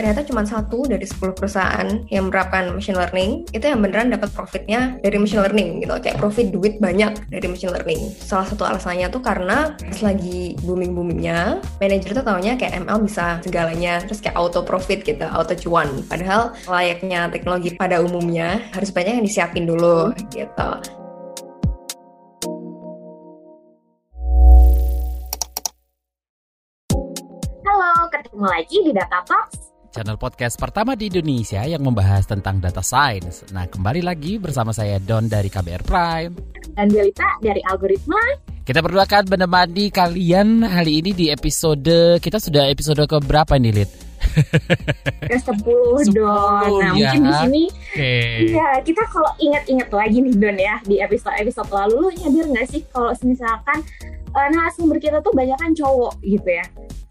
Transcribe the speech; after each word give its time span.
ternyata 0.00 0.24
cuma 0.24 0.48
satu 0.48 0.88
dari 0.88 1.04
10 1.04 1.36
perusahaan 1.36 1.84
yang 2.08 2.32
menerapkan 2.32 2.72
machine 2.72 2.96
learning 2.96 3.44
itu 3.52 3.68
yang 3.68 3.84
beneran 3.84 4.08
dapat 4.08 4.32
profitnya 4.32 4.96
dari 5.04 5.20
machine 5.20 5.44
learning 5.44 5.84
gitu. 5.84 5.92
Kayak 6.00 6.16
profit 6.16 6.48
duit 6.48 6.80
banyak 6.80 7.28
dari 7.28 7.44
machine 7.44 7.68
learning. 7.68 8.08
Salah 8.16 8.48
satu 8.48 8.64
alasannya 8.64 9.12
tuh 9.12 9.20
karena 9.20 9.76
lagi 10.00 10.56
booming 10.64 10.96
boomingnya 10.96 11.60
manajer 11.84 12.16
tuh 12.16 12.24
taunya 12.24 12.56
kayak 12.56 12.80
ML 12.80 13.04
bisa 13.04 13.44
segalanya 13.44 14.00
terus 14.00 14.24
kayak 14.24 14.40
auto 14.40 14.64
profit 14.64 15.04
gitu 15.04 15.28
auto 15.28 15.52
cuan. 15.52 15.92
Padahal 16.08 16.56
layaknya 16.64 17.28
teknologi 17.28 17.76
pada 17.76 18.00
umumnya 18.00 18.64
harus 18.72 18.88
banyak 18.88 19.20
yang 19.20 19.26
disiapin 19.28 19.68
dulu 19.68 20.16
gitu. 20.32 20.70
Ketemu 28.10 28.42
lagi 28.42 28.76
di 28.82 28.90
Data 28.90 29.22
Talks 29.22 29.69
channel 29.90 30.14
podcast 30.14 30.54
pertama 30.54 30.94
di 30.94 31.10
Indonesia 31.10 31.66
yang 31.66 31.82
membahas 31.82 32.22
tentang 32.22 32.62
data 32.62 32.78
science. 32.78 33.42
Nah, 33.50 33.66
kembali 33.66 34.06
lagi 34.06 34.38
bersama 34.38 34.70
saya 34.70 35.02
Don 35.02 35.26
dari 35.26 35.50
KBR 35.50 35.82
Prime 35.82 36.32
dan 36.78 36.86
Delita 36.86 37.26
dari 37.42 37.58
Algoritma. 37.66 38.22
Kita 38.62 38.78
berdua 38.86 39.02
akan 39.02 39.26
menemani 39.26 39.90
kalian 39.90 40.62
hari 40.62 41.02
ini 41.02 41.10
di 41.10 41.26
episode 41.34 42.22
kita 42.22 42.38
sudah 42.38 42.70
episode 42.70 43.02
ke 43.10 43.18
berapa 43.18 43.58
nih, 43.58 43.82
Lid? 43.82 43.90
ke 45.26 45.36
10, 45.42 46.14
Don. 46.14 46.78
Nah, 46.78 46.94
ya. 46.94 47.10
mungkin 47.10 47.20
di 47.26 47.32
sini 47.42 47.64
okay. 47.90 48.54
ya 48.54 48.78
kita 48.86 49.02
kalau 49.10 49.32
ingat-ingat 49.42 49.90
lagi 49.90 50.22
nih 50.22 50.34
Don 50.38 50.54
ya 50.54 50.78
di 50.86 51.02
episode-episode 51.02 51.66
lalu 51.66 51.94
lo 51.98 52.08
nyadar 52.14 52.46
nggak 52.46 52.66
sih 52.70 52.80
kalau 52.94 53.10
misalkan 53.26 53.78
uh, 54.38 54.48
narasumber 54.54 55.02
kita 55.02 55.18
tuh 55.18 55.34
banyak 55.34 55.58
kan 55.58 55.74
cowok 55.74 56.14
gitu 56.22 56.46
ya 56.46 56.62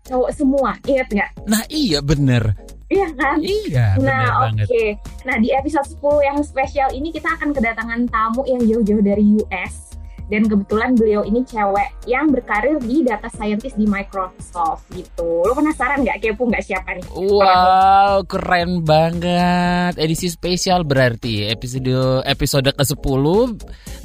cowok 0.10 0.32
semua, 0.34 0.74
ingat 0.90 1.08
nggak? 1.14 1.30
Nah 1.46 1.62
iya 1.70 2.02
bener. 2.02 2.58
Iya 2.90 3.06
kan? 3.14 3.38
Iya, 3.38 4.02
Nah 4.02 4.50
oke. 4.50 4.66
Okay. 4.66 4.98
Nah 5.22 5.38
di 5.38 5.54
episode 5.54 5.86
10 6.02 6.26
yang 6.26 6.38
spesial 6.42 6.90
ini 6.90 7.14
kita 7.14 7.38
akan 7.38 7.54
kedatangan 7.54 8.10
tamu 8.10 8.42
yang 8.50 8.66
jauh-jauh 8.66 9.06
dari 9.06 9.38
US 9.46 9.89
dan 10.30 10.46
kebetulan 10.46 10.94
beliau 10.94 11.22
ini 11.26 11.42
cewek 11.42 11.90
yang 12.06 12.30
berkarir 12.30 12.78
di 12.80 13.02
data 13.02 13.28
scientist 13.34 13.76
di 13.76 13.90
Microsoft 13.90 14.86
gitu. 14.94 15.44
Lo 15.44 15.54
penasaran 15.58 16.06
nggak 16.06 16.22
kepo 16.22 16.46
nggak 16.46 16.64
siapa 16.64 16.96
nih? 16.96 17.06
Wow, 17.10 18.24
keren 18.30 18.86
banget. 18.86 19.98
Edisi 19.98 20.30
spesial 20.30 20.86
berarti 20.86 21.50
episode 21.50 22.22
episode 22.30 22.70
ke-10 22.78 23.26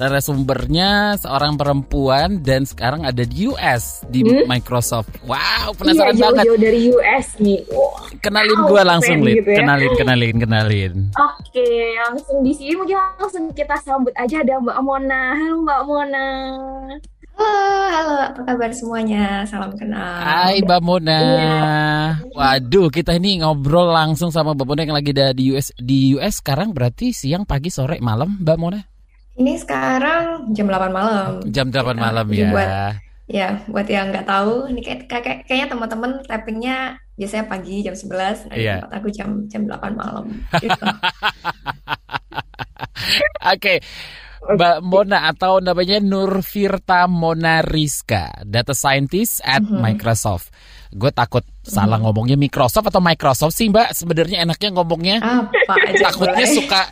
narasumbernya 0.00 1.20
seorang 1.20 1.54
perempuan 1.54 2.42
dan 2.42 2.66
sekarang 2.66 3.06
ada 3.06 3.22
di 3.22 3.46
US 3.52 4.02
di 4.08 4.24
hmm? 4.24 4.48
Microsoft. 4.48 5.12
Wow, 5.28 5.76
penasaran 5.76 6.16
iya, 6.16 6.24
banget. 6.32 6.44
Jauh 6.48 6.58
dari 6.58 6.80
US 6.90 7.26
nih. 7.38 7.60
Wow. 7.68 8.10
Kenalin 8.24 8.58
wow, 8.64 8.70
gue 8.72 8.82
langsung, 8.82 9.18
Lid. 9.20 9.36
Gitu 9.44 9.50
ya. 9.52 9.58
Kenalin, 9.62 9.92
kenalin, 9.94 10.36
kenalin. 10.40 10.92
Oke, 11.14 11.68
langsung 12.08 12.40
di 12.40 12.52
sini 12.56 12.72
mungkin 12.74 12.96
langsung 13.20 13.44
kita 13.52 13.76
sambut 13.84 14.14
aja 14.16 14.40
ada 14.40 14.58
Mbak 14.58 14.78
Mona. 14.82 15.22
Halo 15.36 15.62
Mbak 15.62 15.80
Mona. 15.86 16.13
Mona. 16.14 16.98
Halo, 17.34 17.82
halo, 17.90 18.14
apa 18.30 18.40
kabar 18.46 18.70
semuanya? 18.70 19.42
Salam 19.50 19.74
kenal. 19.74 20.22
Hai 20.22 20.62
Mbak 20.62 20.80
Mona. 20.86 21.18
Iya. 21.18 21.58
Waduh, 22.30 22.86
kita 22.94 23.18
ini 23.18 23.42
ngobrol 23.42 23.90
langsung 23.90 24.30
sama 24.30 24.54
Mbak 24.54 24.66
Mona 24.66 24.80
yang 24.86 24.94
lagi 24.94 25.10
ada 25.10 25.34
di 25.34 25.50
US. 25.50 25.74
Di 25.74 26.14
US 26.14 26.38
sekarang 26.38 26.70
berarti 26.70 27.10
siang, 27.10 27.42
pagi, 27.42 27.74
sore, 27.74 27.98
malam, 27.98 28.38
Mbak 28.38 28.58
Mona? 28.62 28.80
Ini 29.34 29.58
sekarang 29.58 30.54
jam 30.54 30.70
8 30.70 30.94
malam. 30.94 31.42
Jam 31.50 31.66
8 31.74 31.82
gitu. 31.82 31.98
malam 31.98 32.26
ya. 32.30 32.50
Buat, 32.54 32.70
ya, 33.26 33.48
buat 33.66 33.86
yang 33.90 34.14
nggak 34.14 34.26
tahu, 34.30 34.70
ini 34.70 34.80
kayak, 34.86 35.10
kayak 35.10 35.42
kayaknya 35.50 35.66
teman-teman 35.74 36.22
tappingnya 36.30 36.94
biasanya 37.18 37.50
pagi 37.50 37.82
jam 37.82 37.98
11, 37.98 38.50
nah 38.50 38.54
yeah. 38.54 38.86
aku 38.94 39.10
jam 39.10 39.50
jam 39.50 39.66
8 39.66 39.98
malam. 39.98 40.30
Gitu. 40.62 40.86
Oke. 43.42 43.58
okay. 43.58 43.78
Mbak 44.44 44.76
Mona 44.84 45.32
atau 45.32 45.64
namanya 45.64 45.96
Nur 46.04 46.44
Firta 46.44 47.08
Mona 47.08 47.64
Rizka, 47.64 48.44
data 48.44 48.76
scientist 48.76 49.40
at 49.40 49.64
mm-hmm. 49.64 49.80
Microsoft. 49.80 50.52
Gue 50.92 51.08
takut 51.10 51.40
mm-hmm. 51.40 51.72
salah 51.72 51.96
ngomongnya 51.96 52.36
Microsoft 52.36 52.92
atau 52.92 53.00
Microsoft 53.00 53.56
sih 53.56 53.72
Mbak. 53.72 53.96
Sebenarnya 53.96 54.44
enaknya 54.44 54.70
ngomongnya 54.76 55.16
apa 55.24 55.74
aja 55.88 56.12
takutnya 56.12 56.44
boleh. 56.44 56.56
suka 56.60 56.82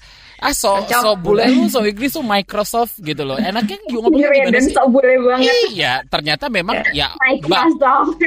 ah 0.42 0.50
so 0.50 0.74
so 0.90 1.14
bule 1.14 1.46
lu 1.46 1.70
so 1.70 1.86
Inggris 1.86 2.18
tuh 2.18 2.26
Microsoft 2.26 2.98
gitu 2.98 3.22
loh 3.22 3.38
enaknya 3.38 3.78
juga 3.86 4.10
ngomongnya 4.10 4.28
gimana 4.34 4.58
sih 4.58 4.74
so 4.74 4.82
bule 4.90 5.14
banget 5.22 5.54
iya 5.70 6.02
ternyata 6.02 6.50
memang 6.50 6.82
ya 6.90 7.14
Mbak 7.46 7.62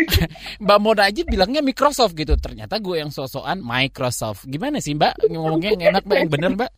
Mbak 0.63 0.77
Mona 0.79 1.11
aja 1.11 1.27
bilangnya 1.27 1.59
Microsoft 1.59 2.15
gitu 2.15 2.39
ternyata 2.39 2.79
gue 2.79 3.03
yang 3.03 3.11
sosokan 3.11 3.59
Microsoft 3.59 4.47
gimana 4.47 4.79
sih 4.79 4.95
Mbak 4.95 5.27
ngomongnya 5.27 5.75
yang 5.75 5.83
enak 5.91 6.07
Mbak 6.07 6.17
yang 6.23 6.31
bener 6.31 6.51
Mbak 6.55 6.71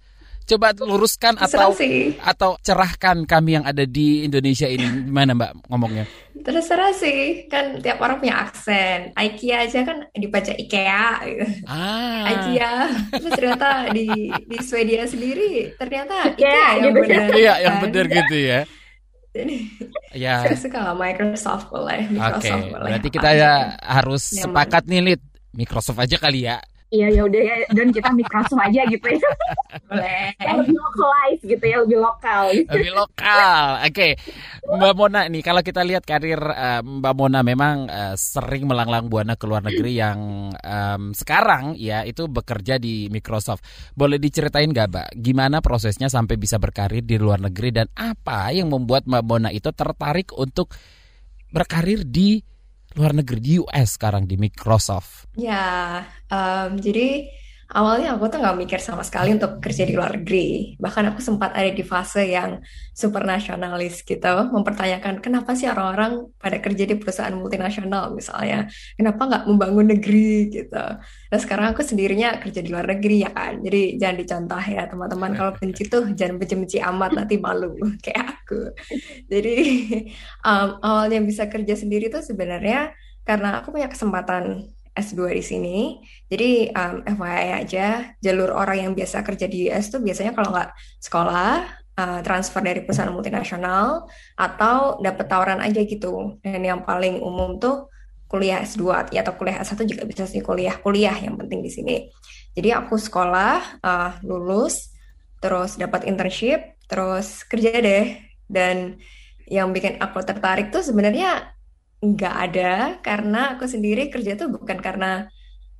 Coba 0.48 0.72
luruskan 0.80 1.36
atau 1.36 1.76
atau 2.24 2.56
cerahkan 2.64 3.28
kami 3.28 3.60
yang 3.60 3.68
ada 3.68 3.84
di 3.84 4.24
Indonesia 4.24 4.64
ini 4.64 5.04
gimana 5.04 5.36
Mbak 5.36 5.68
ngomongnya? 5.68 6.08
Terserah 6.40 6.96
sih, 6.96 7.52
kan 7.52 7.84
tiap 7.84 8.00
orang 8.00 8.24
punya 8.24 8.48
aksen. 8.48 9.12
IKEA 9.12 9.68
aja 9.68 9.84
kan 9.84 10.08
dibaca 10.16 10.56
IKEA. 10.56 11.20
Ah. 11.68 12.32
IKEA. 12.32 12.74
Terus 13.20 13.34
ternyata 13.36 13.92
di 13.92 14.08
di 14.32 14.58
Swedia 14.64 15.04
sendiri 15.04 15.76
ternyata 15.76 16.32
IKEA, 16.32 16.48
IKEA 16.48 16.68
yang 16.80 16.94
gitu. 16.96 17.04
benar. 17.04 17.28
Iya, 17.36 17.54
yang 17.68 17.76
benar 17.84 18.06
gitu 18.08 18.36
ya. 18.40 18.60
Jadi 19.36 19.58
ya. 20.16 20.36
saya 20.48 20.56
suka 20.56 20.96
Microsoft 20.96 21.68
boleh, 21.68 22.08
Microsoft 22.08 22.48
okay. 22.48 22.72
boleh. 22.72 22.88
Berarti 22.88 23.10
kita 23.12 23.30
ya 23.36 23.76
harus 23.84 24.32
Nyaman. 24.32 24.44
sepakat 24.48 24.84
nih, 24.88 25.02
Lid. 25.04 25.22
Microsoft 25.52 26.00
aja 26.00 26.16
kali 26.16 26.48
ya 26.48 26.64
iya 26.88 27.12
ya 27.12 27.22
udah 27.28 27.42
ya 27.44 27.56
dan 27.76 27.92
kita 27.92 28.10
Microsoft 28.16 28.64
aja 28.64 28.82
gitu 28.88 29.08
ya. 29.08 29.30
Boleh. 29.88 30.32
Lebih 30.40 30.78
localize 30.80 31.42
gitu 31.44 31.66
ya 31.68 31.78
lebih 31.84 32.00
lokal. 32.00 32.44
Lebih 32.54 32.94
lokal. 32.96 33.62
Oke 33.84 33.92
okay. 33.92 34.12
Mbak 34.68 34.94
Mona 34.96 35.22
nih 35.28 35.44
kalau 35.44 35.62
kita 35.64 35.82
lihat 35.84 36.04
karir 36.08 36.40
uh, 36.40 36.82
Mbak 36.84 37.14
Mona 37.16 37.40
memang 37.44 37.88
uh, 37.88 38.16
sering 38.16 38.68
melanglang 38.68 39.12
buana 39.12 39.36
ke 39.36 39.46
luar 39.48 39.64
negeri 39.64 40.00
yang 40.00 40.52
um, 40.52 41.12
sekarang 41.12 41.76
ya 41.76 42.08
itu 42.08 42.28
bekerja 42.32 42.80
di 42.80 43.12
Microsoft. 43.12 43.64
Boleh 43.96 44.20
diceritain 44.20 44.72
gak 44.72 44.88
Mbak? 44.92 45.08
Gimana 45.20 45.60
prosesnya 45.60 46.08
sampai 46.08 46.36
bisa 46.40 46.60
berkarir 46.60 47.04
di 47.04 47.20
luar 47.20 47.44
negeri 47.44 47.70
dan 47.72 47.88
apa 47.96 48.52
yang 48.56 48.72
membuat 48.72 49.08
Mbak 49.08 49.24
Mona 49.24 49.50
itu 49.52 49.72
tertarik 49.72 50.32
untuk 50.36 50.72
berkarir 51.52 52.04
di 52.04 52.44
luar 52.98 53.14
negeri 53.14 53.40
di 53.40 53.54
US 53.62 53.96
sekarang 53.96 54.26
di 54.26 54.36
Microsoft? 54.42 55.30
Ya, 55.38 56.02
um, 56.34 56.82
jadi 56.82 57.30
awalnya 57.68 58.16
aku 58.16 58.32
tuh 58.32 58.40
nggak 58.40 58.58
mikir 58.64 58.80
sama 58.80 59.04
sekali 59.04 59.36
untuk 59.36 59.60
kerja 59.60 59.84
di 59.84 59.92
luar 59.92 60.16
negeri. 60.16 60.80
Bahkan 60.80 61.04
aku 61.12 61.20
sempat 61.20 61.52
ada 61.52 61.68
di 61.68 61.84
fase 61.84 62.24
yang 62.24 62.64
super 62.96 63.28
nasionalis 63.28 64.02
gitu, 64.08 64.34
mempertanyakan 64.56 65.20
kenapa 65.20 65.52
sih 65.58 65.68
orang-orang 65.68 66.32
pada 66.40 66.58
kerja 66.64 66.84
di 66.88 66.96
perusahaan 66.96 67.36
multinasional 67.36 68.16
misalnya, 68.16 68.72
kenapa 68.96 69.22
nggak 69.28 69.44
membangun 69.52 69.88
negeri 69.98 70.48
gitu. 70.48 70.86
Nah 71.04 71.40
sekarang 71.40 71.76
aku 71.76 71.84
sendirinya 71.84 72.40
kerja 72.40 72.64
di 72.64 72.70
luar 72.72 72.88
negeri 72.88 73.28
ya 73.28 73.32
kan, 73.36 73.60
jadi 73.60 73.82
jangan 74.00 74.18
dicontoh 74.24 74.64
ya 74.64 74.84
teman-teman 74.88 75.32
kalau 75.36 75.52
benci 75.60 75.84
tuh 75.92 76.04
jangan 76.16 76.36
benci-benci 76.40 76.78
amat 76.80 77.12
nanti 77.20 77.36
malu 77.36 77.76
kayak 78.06 78.24
aku. 78.40 78.72
Jadi 79.28 79.56
um, 80.48 80.80
awalnya 80.80 81.20
bisa 81.20 81.52
kerja 81.52 81.76
sendiri 81.76 82.08
tuh 82.08 82.24
sebenarnya 82.24 82.96
karena 83.28 83.60
aku 83.60 83.76
punya 83.76 83.92
kesempatan 83.92 84.72
S2 84.98 85.38
di 85.38 85.44
sini. 85.46 85.78
Jadi 86.26 86.74
um, 86.74 87.06
FYI 87.06 87.48
aja, 87.64 87.88
jalur 88.18 88.52
orang 88.52 88.90
yang 88.90 88.92
biasa 88.98 89.22
kerja 89.22 89.46
di 89.46 89.70
US 89.70 89.94
tuh 89.94 90.02
biasanya 90.02 90.34
kalau 90.34 90.50
nggak 90.52 90.74
sekolah, 91.00 91.54
uh, 91.96 92.20
transfer 92.26 92.62
dari 92.66 92.82
perusahaan 92.82 93.14
multinasional, 93.14 94.10
atau 94.36 94.98
dapat 94.98 95.26
tawaran 95.30 95.62
aja 95.62 95.82
gitu. 95.86 96.42
Dan 96.42 96.66
yang 96.66 96.82
paling 96.82 97.22
umum 97.22 97.62
tuh 97.62 97.94
kuliah 98.28 98.60
S2 98.66 99.14
ya, 99.14 99.24
atau 99.24 99.38
kuliah 99.40 99.62
S1 99.64 99.88
juga 99.88 100.04
bisa 100.04 100.28
sih 100.28 100.44
kuliah-kuliah 100.44 101.16
yang 101.24 101.40
penting 101.40 101.64
di 101.64 101.72
sini. 101.72 101.96
Jadi 102.58 102.74
aku 102.74 102.98
sekolah, 102.98 103.86
uh, 103.86 104.12
lulus, 104.26 104.92
terus 105.40 105.78
dapat 105.78 106.10
internship, 106.10 106.82
terus 106.90 107.46
kerja 107.46 107.78
deh. 107.78 108.18
Dan 108.50 108.98
yang 109.48 109.72
bikin 109.72 110.02
aku 110.02 110.20
tertarik 110.28 110.76
tuh 110.76 110.84
sebenarnya 110.84 111.57
nggak 111.98 112.36
ada 112.50 113.02
karena 113.02 113.58
aku 113.58 113.66
sendiri 113.66 114.14
kerja 114.14 114.38
tuh 114.38 114.54
bukan 114.54 114.78
karena 114.78 115.26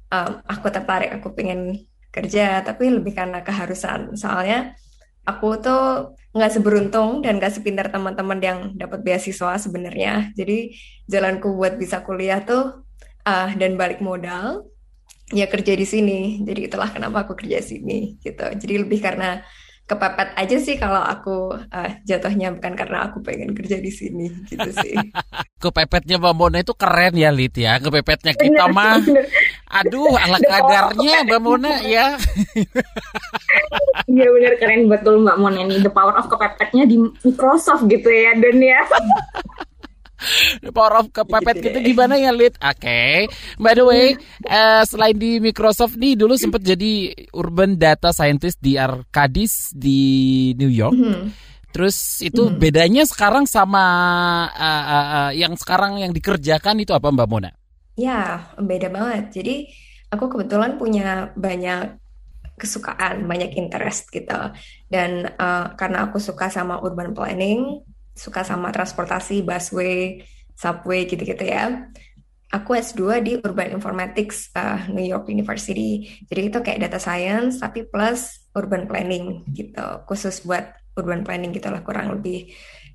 um, 0.10 0.42
aku 0.50 0.68
tertarik 0.74 1.14
aku 1.14 1.38
pengen 1.38 1.86
kerja 2.10 2.66
tapi 2.66 2.90
lebih 2.90 3.14
karena 3.14 3.46
keharusan. 3.46 4.18
Soalnya 4.18 4.74
aku 5.28 5.62
tuh 5.62 5.84
nggak 6.34 6.52
seberuntung 6.58 7.22
dan 7.22 7.38
nggak 7.38 7.54
sepintar 7.54 7.94
teman-teman 7.94 8.40
yang 8.42 8.60
dapat 8.74 9.06
beasiswa 9.06 9.62
sebenarnya. 9.62 10.34
Jadi 10.34 10.74
jalanku 11.06 11.54
buat 11.54 11.78
bisa 11.78 12.02
kuliah 12.02 12.42
tuh 12.42 12.82
uh, 13.28 13.50
dan 13.54 13.78
balik 13.78 14.02
modal 14.02 14.66
ya 15.30 15.46
kerja 15.46 15.78
di 15.78 15.86
sini. 15.86 16.42
Jadi 16.42 16.72
itulah 16.72 16.90
kenapa 16.90 17.28
aku 17.28 17.38
kerja 17.38 17.62
sini 17.62 18.18
gitu. 18.24 18.48
Jadi 18.58 18.74
lebih 18.82 19.00
karena 19.04 19.44
kepepet 19.88 20.36
aja 20.36 20.58
sih 20.60 20.76
kalau 20.76 21.00
aku 21.00 21.56
uh, 21.56 21.90
jatuhnya 22.04 22.52
bukan 22.52 22.76
karena 22.76 23.08
aku 23.08 23.24
pengen 23.24 23.56
kerja 23.56 23.80
di 23.80 23.88
sini 23.88 24.28
gitu 24.52 24.68
sih. 24.84 25.00
kepepetnya 25.64 26.20
Mbak 26.20 26.36
Mona 26.36 26.60
itu 26.60 26.76
keren 26.76 27.16
ya 27.16 27.32
Lid 27.32 27.56
ya. 27.56 27.80
Kepepetnya 27.80 28.36
kita 28.36 28.68
bener, 28.68 28.76
mah 28.76 29.00
Aduh, 29.80 30.12
ala 30.12 30.44
kadarnya 30.44 31.24
Mbak 31.32 31.40
Mona 31.40 31.80
ya. 31.96 32.20
Iya 34.12 34.28
benar 34.28 34.54
keren 34.60 34.92
betul 34.92 35.24
Mbak 35.24 35.38
Mona 35.40 35.64
ini 35.64 35.80
the 35.80 35.88
power 35.90 36.20
of 36.20 36.28
kepepetnya 36.28 36.84
di 36.84 37.00
Microsoft 37.00 37.88
gitu 37.88 38.12
ya 38.12 38.36
Don 38.36 38.60
ya. 38.60 38.84
The 40.66 40.74
power 40.76 41.06
of 41.06 41.14
kepepet 41.14 41.62
gitu 41.62 41.78
gimana 41.82 42.18
ya 42.18 42.34
Lid? 42.34 42.58
Oke, 42.58 42.82
okay. 42.82 43.16
by 43.62 43.78
the 43.78 43.86
way, 43.86 44.18
uh, 44.50 44.82
selain 44.90 45.14
di 45.14 45.38
Microsoft 45.38 45.94
nih 45.94 46.18
dulu 46.18 46.34
sempat 46.34 46.66
jadi 46.66 47.14
urban 47.38 47.78
data 47.78 48.10
scientist 48.10 48.58
di 48.58 48.82
Arcadis 48.82 49.70
di 49.78 50.52
New 50.58 50.74
York. 50.74 50.98
Mm 50.98 51.06
-hmm. 51.06 51.24
Terus 51.70 52.26
itu 52.26 52.50
mm 52.50 52.50
-hmm. 52.50 52.62
bedanya 52.62 53.04
sekarang 53.06 53.46
sama 53.46 53.86
uh, 54.50 54.66
uh, 54.90 55.08
uh, 55.14 55.32
yang 55.38 55.54
sekarang 55.54 56.02
yang 56.02 56.10
dikerjakan 56.10 56.82
itu 56.82 56.98
apa 56.98 57.14
Mbak 57.14 57.28
Mona? 57.30 57.52
Ya, 57.94 58.50
beda 58.58 58.90
banget. 58.90 59.42
Jadi 59.42 59.70
aku 60.10 60.30
kebetulan 60.34 60.82
punya 60.82 61.34
banyak 61.38 61.98
kesukaan, 62.58 63.30
banyak 63.30 63.54
interest 63.54 64.10
gitu. 64.10 64.38
Dan 64.90 65.30
uh, 65.38 65.78
karena 65.78 66.10
aku 66.10 66.18
suka 66.18 66.50
sama 66.50 66.82
urban 66.82 67.14
planning, 67.14 67.86
suka 68.18 68.42
sama 68.42 68.74
transportasi, 68.74 69.46
busway, 69.46 70.26
subway 70.58 71.06
gitu-gitu 71.06 71.46
ya. 71.46 71.88
Aku 72.50 72.74
S2 72.74 73.22
di 73.22 73.34
Urban 73.44 73.76
Informatics 73.76 74.50
uh, 74.56 74.88
New 74.90 75.04
York 75.04 75.30
University. 75.30 76.08
Jadi 76.26 76.42
itu 76.50 76.58
kayak 76.64 76.90
data 76.90 76.98
science 76.98 77.62
tapi 77.62 77.86
plus 77.86 78.50
urban 78.58 78.90
planning 78.90 79.46
gitu. 79.54 80.02
Khusus 80.10 80.42
buat 80.42 80.74
urban 80.98 81.22
planning 81.22 81.54
gitu 81.54 81.70
lah 81.70 81.86
kurang 81.86 82.10
lebih. 82.18 82.50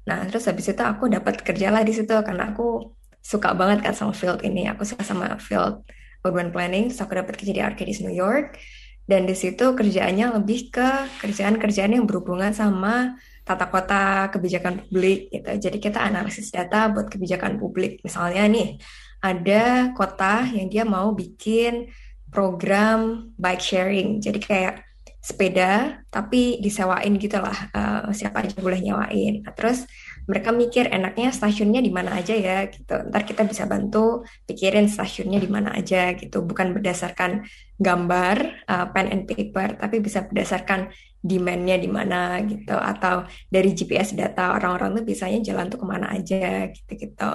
Nah, 0.08 0.26
terus 0.26 0.50
habis 0.50 0.66
itu 0.66 0.82
aku 0.82 1.06
dapat 1.06 1.44
kerja 1.46 1.70
lah 1.70 1.86
di 1.86 1.94
situ 1.94 2.10
karena 2.10 2.50
aku 2.50 2.96
suka 3.22 3.54
banget 3.54 3.86
kan 3.86 3.94
sama 3.94 4.16
field 4.16 4.42
ini. 4.42 4.66
Aku 4.72 4.82
suka 4.82 5.06
sama 5.06 5.38
field 5.38 5.86
urban 6.26 6.50
planning. 6.50 6.90
Terus 6.90 7.00
aku 7.04 7.14
dapat 7.14 7.38
kerja 7.38 7.52
di 7.54 7.62
Arcadis 7.62 8.02
New 8.02 8.14
York. 8.14 8.58
Dan 9.06 9.26
di 9.26 9.34
situ 9.34 9.76
kerjaannya 9.76 10.40
lebih 10.40 10.72
ke 10.72 10.88
kerjaan-kerjaan 11.22 11.92
yang 11.92 12.04
berhubungan 12.06 12.54
sama 12.54 13.18
tata 13.42 13.66
kota 13.66 14.30
kebijakan 14.30 14.86
publik 14.86 15.30
gitu. 15.30 15.50
Jadi 15.58 15.78
kita 15.82 15.98
analisis 15.98 16.48
data 16.54 16.90
buat 16.90 17.10
kebijakan 17.10 17.58
publik. 17.58 17.98
Misalnya 18.06 18.46
nih, 18.46 18.78
ada 19.22 19.90
kota 19.94 20.46
yang 20.50 20.70
dia 20.70 20.82
mau 20.86 21.10
bikin 21.14 21.90
program 22.30 23.30
bike 23.38 23.62
sharing. 23.62 24.22
Jadi 24.22 24.38
kayak 24.38 24.74
sepeda 25.22 26.02
tapi 26.10 26.58
disewain 26.58 27.14
gitu 27.14 27.38
lah 27.38 27.54
uh, 27.70 28.10
siapa 28.10 28.42
aja 28.42 28.58
boleh 28.58 28.82
nyewain. 28.82 29.46
Nah, 29.46 29.54
terus 29.54 29.86
mereka 30.26 30.50
mikir 30.50 30.90
enaknya 30.90 31.30
stasiunnya 31.30 31.78
di 31.78 31.94
mana 31.94 32.18
aja 32.18 32.34
ya 32.34 32.66
gitu. 32.66 32.94
Ntar 33.10 33.22
kita 33.22 33.46
bisa 33.46 33.66
bantu 33.70 34.26
pikirin 34.46 34.90
stasiunnya 34.90 35.38
di 35.38 35.46
mana 35.46 35.74
aja 35.78 36.10
gitu. 36.18 36.42
Bukan 36.42 36.74
berdasarkan 36.74 37.46
gambar 37.82 38.36
uh, 38.70 38.86
pen 38.94 39.10
and 39.10 39.24
paper, 39.26 39.74
tapi 39.74 39.98
bisa 39.98 40.22
berdasarkan 40.22 40.94
demand-nya 41.18 41.76
di 41.82 41.90
mana 41.90 42.38
gitu. 42.46 42.78
Atau 42.78 43.26
dari 43.50 43.74
GPS 43.74 44.14
data 44.14 44.54
orang-orang 44.54 45.02
tuh 45.02 45.04
biasanya 45.04 45.42
jalan 45.42 45.66
tuh 45.66 45.82
ke 45.82 45.86
mana 45.86 46.14
aja 46.14 46.70
gitu-gitu. 46.70 47.34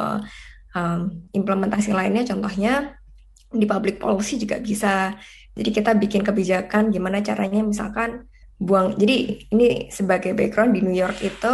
Um, 0.71 1.27
implementasi 1.35 1.91
lainnya 1.91 2.23
contohnya 2.23 2.95
di 3.51 3.67
public 3.67 3.99
policy 3.99 4.39
juga 4.39 4.63
bisa. 4.63 5.15
Jadi 5.57 5.69
kita 5.73 5.91
bikin 5.97 6.23
kebijakan 6.23 6.89
gimana 6.93 7.19
caranya 7.19 7.59
misalkan 7.63 8.27
buang. 8.57 8.95
Jadi 8.95 9.47
ini 9.51 9.91
sebagai 9.91 10.33
background 10.33 10.73
di 10.75 10.81
New 10.81 10.95
York 10.95 11.19
itu 11.21 11.53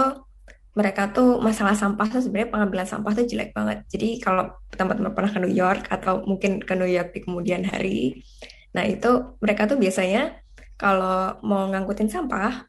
mereka 0.74 1.14
tuh 1.14 1.38
masalah 1.38 1.78
sampah 1.78 2.10
tuh 2.10 2.22
sebenarnya 2.26 2.50
pengambilan 2.50 2.88
sampah 2.90 3.14
tuh 3.14 3.26
jelek 3.30 3.54
banget. 3.54 3.86
Jadi 3.94 4.18
kalau 4.18 4.58
teman-teman 4.74 5.14
pernah 5.14 5.30
ke 5.30 5.40
New 5.46 5.54
York 5.54 5.86
atau 5.86 6.26
mungkin 6.26 6.58
ke 6.66 6.74
New 6.74 6.90
York 6.90 7.14
di 7.14 7.22
kemudian 7.22 7.62
hari, 7.62 8.26
nah 8.74 8.84
itu 8.84 9.38
mereka 9.38 9.70
tuh 9.70 9.78
biasanya 9.78 10.44
kalau 10.74 11.38
mau 11.46 11.70
ngangkutin 11.70 12.10
sampah, 12.10 12.68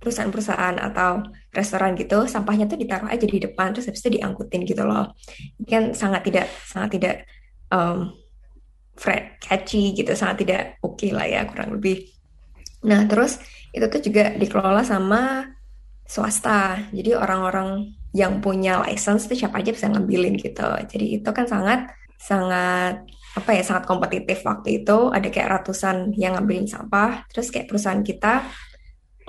perusahaan-perusahaan 0.00 0.80
atau 0.80 1.24
restoran 1.52 1.92
gitu, 1.98 2.24
sampahnya 2.24 2.70
tuh 2.70 2.78
ditaruh 2.80 3.10
aja 3.10 3.26
di 3.26 3.38
depan 3.42 3.76
terus 3.76 3.90
habis 3.90 4.00
itu 4.00 4.20
diangkutin 4.20 4.62
gitu 4.64 4.86
loh. 4.86 5.12
Ini 5.60 5.68
kan 5.68 5.84
sangat 5.92 6.22
tidak 6.24 6.46
sangat 6.64 6.90
tidak 6.96 7.14
um, 7.72 8.16
catchy 9.40 9.96
gitu, 9.96 10.12
sangat 10.16 10.46
tidak 10.46 10.62
oke 10.84 10.96
okay 11.00 11.10
lah 11.12 11.26
ya 11.28 11.44
kurang 11.48 11.76
lebih. 11.76 12.06
Nah 12.86 13.04
terus 13.08 13.40
itu 13.76 13.86
tuh 13.88 14.00
juga 14.00 14.32
dikelola 14.36 14.84
sama 14.84 15.52
swasta. 16.08 16.80
Jadi 16.92 17.12
orang-orang 17.12 17.92
yang 18.16 18.42
punya 18.42 18.82
license 18.82 19.28
itu 19.30 19.44
siapa 19.46 19.62
aja 19.62 19.70
bisa 19.70 19.86
ngambilin 19.86 20.34
gitu. 20.40 20.70
Jadi 20.90 21.20
itu 21.20 21.30
kan 21.30 21.46
sangat 21.46 21.92
sangat 22.20 23.04
apa 23.36 23.50
ya 23.54 23.62
sangat 23.62 23.84
kompetitif 23.86 24.42
waktu 24.42 24.82
itu. 24.82 25.10
Ada 25.14 25.28
kayak 25.30 25.48
ratusan 25.60 26.16
yang 26.18 26.34
ngambilin 26.38 26.66
sampah. 26.66 27.26
Terus 27.30 27.50
kayak 27.54 27.70
perusahaan 27.70 28.02
kita 28.02 28.46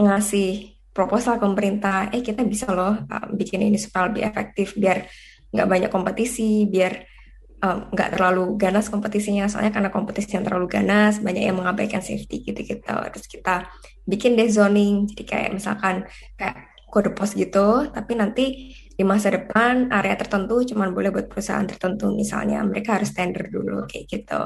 ngasih 0.02 0.80
proposal 0.92 1.40
ke 1.40 1.46
pemerintah 1.46 2.12
eh 2.12 2.20
kita 2.20 2.44
bisa 2.44 2.68
loh 2.74 2.98
uh, 3.08 3.28
bikin 3.32 3.64
ini 3.64 3.80
supaya 3.80 4.12
lebih 4.12 4.28
efektif 4.28 4.76
biar 4.76 5.08
nggak 5.52 5.68
banyak 5.68 5.92
kompetisi 5.94 6.68
biar 6.68 7.08
nggak 7.62 8.10
um, 8.10 8.14
terlalu 8.18 8.46
ganas 8.58 8.90
kompetisinya. 8.90 9.46
Soalnya 9.46 9.70
karena 9.70 9.94
kompetisi 9.94 10.34
yang 10.34 10.42
terlalu 10.42 10.66
ganas 10.66 11.22
banyak 11.22 11.46
yang 11.46 11.62
mengabaikan 11.62 12.02
safety 12.02 12.42
gitu 12.42 12.58
gitu. 12.66 12.96
Terus 13.14 13.28
kita 13.30 13.70
bikin 14.10 14.34
deh 14.34 14.50
zoning. 14.50 15.06
Jadi 15.14 15.24
kayak 15.30 15.50
misalkan 15.54 16.10
kayak 16.34 16.74
kode 16.92 17.14
pos 17.16 17.38
gitu, 17.38 17.88
tapi 17.94 18.18
nanti 18.20 18.76
di 18.92 19.04
masa 19.08 19.32
depan 19.32 19.90
area 19.90 20.14
tertentu 20.20 20.62
cuma 20.68 20.86
boleh 20.92 21.10
buat 21.10 21.28
perusahaan 21.32 21.66
tertentu. 21.66 22.12
Misalnya 22.12 22.62
mereka 22.62 23.00
harus 23.00 23.16
tender 23.16 23.48
dulu 23.48 23.88
kayak 23.88 24.06
gitu. 24.08 24.42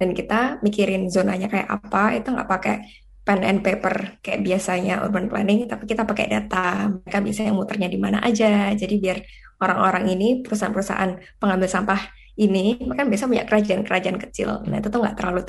Dan 0.00 0.16
kita 0.16 0.58
mikirin 0.64 1.06
zonanya 1.12 1.46
kayak 1.46 1.68
apa 1.68 2.16
itu 2.16 2.28
nggak 2.32 2.48
pakai 2.48 2.76
pen 3.20 3.44
and 3.44 3.60
paper 3.60 4.18
kayak 4.24 4.40
biasanya 4.40 5.04
urban 5.04 5.28
planning 5.28 5.68
tapi 5.68 5.84
kita 5.84 6.08
pakai 6.08 6.26
data. 6.26 6.88
Mereka 6.90 7.18
bisa 7.22 7.40
yang 7.44 7.56
muternya 7.60 7.88
di 7.92 7.98
mana 8.00 8.18
aja. 8.24 8.72
Jadi 8.72 8.94
biar 8.98 9.18
orang-orang 9.60 10.04
ini 10.16 10.28
perusahaan-perusahaan 10.40 11.38
pengambil 11.38 11.68
sampah 11.68 12.00
ini 12.40 12.80
kan 12.96 13.04
biasa 13.06 13.28
punya 13.28 13.44
kerajaan-kerajaan 13.44 14.16
kecil. 14.16 14.64
Nah 14.64 14.80
itu 14.80 14.88
tuh 14.88 15.00
nggak 15.04 15.16
terlalu 15.20 15.40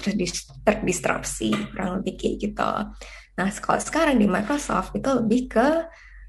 terdistrupsi 0.67 1.55
kurang 1.71 2.03
lebih 2.03 2.19
kayak 2.19 2.35
gitu. 2.51 2.71
Nah 3.39 3.47
kalau 3.63 3.79
sekarang 3.79 4.19
di 4.19 4.27
Microsoft 4.27 4.91
itu 4.91 5.09
lebih 5.23 5.47
ke 5.47 5.67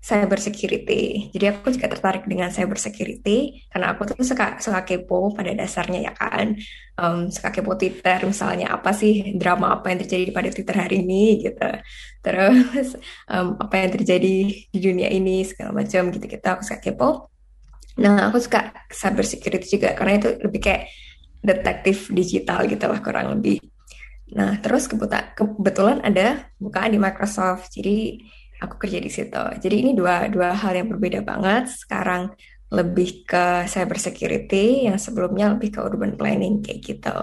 cyber 0.02 0.43
security. 0.43 1.31
Jadi 1.31 1.44
aku 1.46 1.70
juga 1.70 1.87
tertarik 1.87 2.26
dengan 2.26 2.50
cyber 2.50 2.75
security 2.75 3.62
karena 3.70 3.94
aku 3.94 4.10
tuh 4.10 4.19
suka 4.26 4.58
suka 4.58 4.82
kepo 4.82 5.31
pada 5.31 5.54
dasarnya 5.54 6.10
ya 6.10 6.12
kan. 6.12 6.58
Um, 6.99 7.31
suka 7.31 7.54
kepo 7.54 7.78
Twitter 7.78 8.19
misalnya 8.27 8.74
apa 8.74 8.91
sih 8.91 9.38
drama 9.38 9.79
apa 9.79 9.94
yang 9.94 10.03
terjadi 10.03 10.34
pada 10.34 10.50
Twitter 10.50 10.74
hari 10.74 11.06
ini 11.06 11.46
gitu. 11.46 11.70
Terus 12.19 12.98
um, 13.31 13.55
apa 13.62 13.74
yang 13.79 13.91
terjadi 13.94 14.34
di 14.74 14.79
dunia 14.82 15.06
ini 15.06 15.46
segala 15.46 15.70
macam 15.70 16.10
gitu 16.10 16.27
gitu 16.27 16.46
aku 16.50 16.67
suka 16.67 16.82
kepo. 16.82 17.31
Nah, 18.03 18.27
aku 18.27 18.43
suka 18.43 18.74
cyber 18.91 19.22
security 19.22 19.79
juga 19.79 19.94
karena 19.94 20.19
itu 20.19 20.34
lebih 20.43 20.60
kayak 20.67 20.91
detektif 21.46 22.10
digital 22.10 22.67
gitu 22.67 22.91
lah 22.91 22.98
kurang 22.98 23.38
lebih. 23.38 23.62
Nah, 24.32 24.58
terus 24.58 24.88
kebetulan 24.88 26.03
ada 26.03 26.50
bukaan 26.56 26.91
di 26.91 26.98
Microsoft. 26.98 27.70
Jadi 27.70 28.19
aku 28.62 28.78
kerja 28.78 29.02
di 29.02 29.10
situ. 29.10 29.44
Jadi 29.58 29.74
ini 29.82 29.90
dua 29.92 30.31
dua 30.31 30.54
hal 30.54 30.78
yang 30.78 30.88
berbeda 30.88 31.26
banget. 31.26 31.69
Sekarang 31.69 32.31
lebih 32.72 33.28
ke 33.28 33.69
cyber 33.69 34.00
security, 34.00 34.88
yang 34.88 34.96
sebelumnya 34.96 35.52
lebih 35.52 35.76
ke 35.76 35.81
urban 35.84 36.16
planning 36.16 36.64
kayak 36.64 36.81
gitu. 36.81 37.19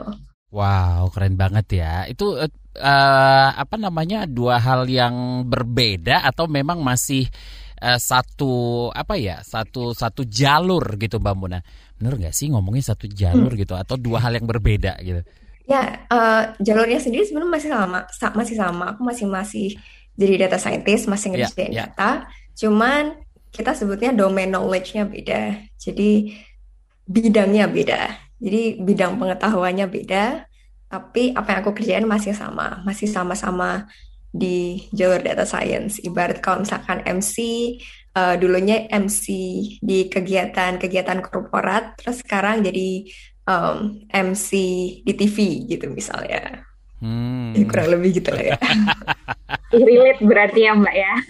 Wow, 0.53 1.09
keren 1.09 1.33
banget 1.37 1.81
ya. 1.81 2.05
Itu 2.05 2.37
uh, 2.37 3.49
apa 3.53 3.75
namanya 3.77 4.29
dua 4.29 4.61
hal 4.61 4.85
yang 4.85 5.45
berbeda 5.49 6.21
atau 6.25 6.45
memang 6.45 6.81
masih 6.85 7.25
uh, 7.81 7.97
satu 7.97 8.87
apa 8.93 9.17
ya 9.17 9.41
satu 9.41 9.97
satu 9.97 10.25
jalur 10.25 10.97
gitu, 11.01 11.17
Mbak 11.17 11.35
Muna? 11.37 11.59
Bener 11.97 12.13
nggak 12.17 12.33
sih 12.33 12.53
ngomongin 12.53 12.85
satu 12.85 13.09
jalur 13.09 13.53
hmm. 13.53 13.61
gitu 13.65 13.73
atau 13.73 13.97
dua 13.97 14.21
hal 14.21 14.37
yang 14.37 14.45
berbeda 14.45 15.01
gitu? 15.01 15.25
Ya, 15.69 16.01
uh, 16.09 16.49
jalurnya 16.57 16.97
sendiri 16.97 17.29
sebenarnya 17.29 17.53
masih 17.53 17.69
sama, 17.69 17.99
masih 18.33 18.55
sama. 18.57 18.85
Aku 18.97 19.05
masih 19.05 19.25
masih 19.29 19.77
jadi 20.19 20.45
data 20.45 20.59
scientist 20.59 21.07
masih 21.07 21.31
ya, 21.31 21.47
ngerjain 21.47 21.71
yeah, 21.71 21.71
yeah. 21.71 21.87
data, 21.95 22.11
cuman 22.59 23.03
kita 23.55 23.71
sebutnya 23.71 24.11
domain 24.11 24.51
knowledge-nya 24.51 25.07
beda. 25.07 25.63
Jadi 25.79 26.35
bidangnya 27.07 27.65
beda. 27.71 28.01
Jadi 28.39 28.83
bidang 28.83 29.15
pengetahuannya 29.15 29.87
beda, 29.87 30.43
tapi 30.91 31.31
apa 31.31 31.47
yang 31.55 31.59
aku 31.63 31.71
kerjain 31.75 32.07
masih 32.07 32.35
sama, 32.35 32.83
masih 32.83 33.07
sama-sama 33.07 33.87
di 34.29 34.87
jalur 34.93 35.19
data 35.19 35.43
science. 35.43 35.97
Ibarat 36.03 36.39
kalau 36.39 36.63
misalkan 36.63 37.01
MC, 37.03 37.35
uh, 38.15 38.33
eh, 38.33 38.35
dulunya 38.37 38.85
MC 38.91 39.25
di 39.81 40.07
kegiatan-kegiatan 40.07 41.19
korporat, 41.25 41.97
terus 41.97 42.21
sekarang 42.21 42.61
jadi 42.61 43.09
um, 43.49 44.05
MC 44.13 44.51
di 45.03 45.13
TV 45.17 45.65
gitu 45.65 45.89
misalnya. 45.89 46.68
Hmm. 46.99 47.55
Ya, 47.55 47.63
kurang 47.71 47.87
lebih 47.95 48.19
gitu 48.19 48.29
lah 48.31 48.55
ya. 48.55 48.57
relate 49.73 50.21
berarti 50.23 50.59
ya 50.67 50.71
Mbak 50.75 50.95
ya. 50.95 51.13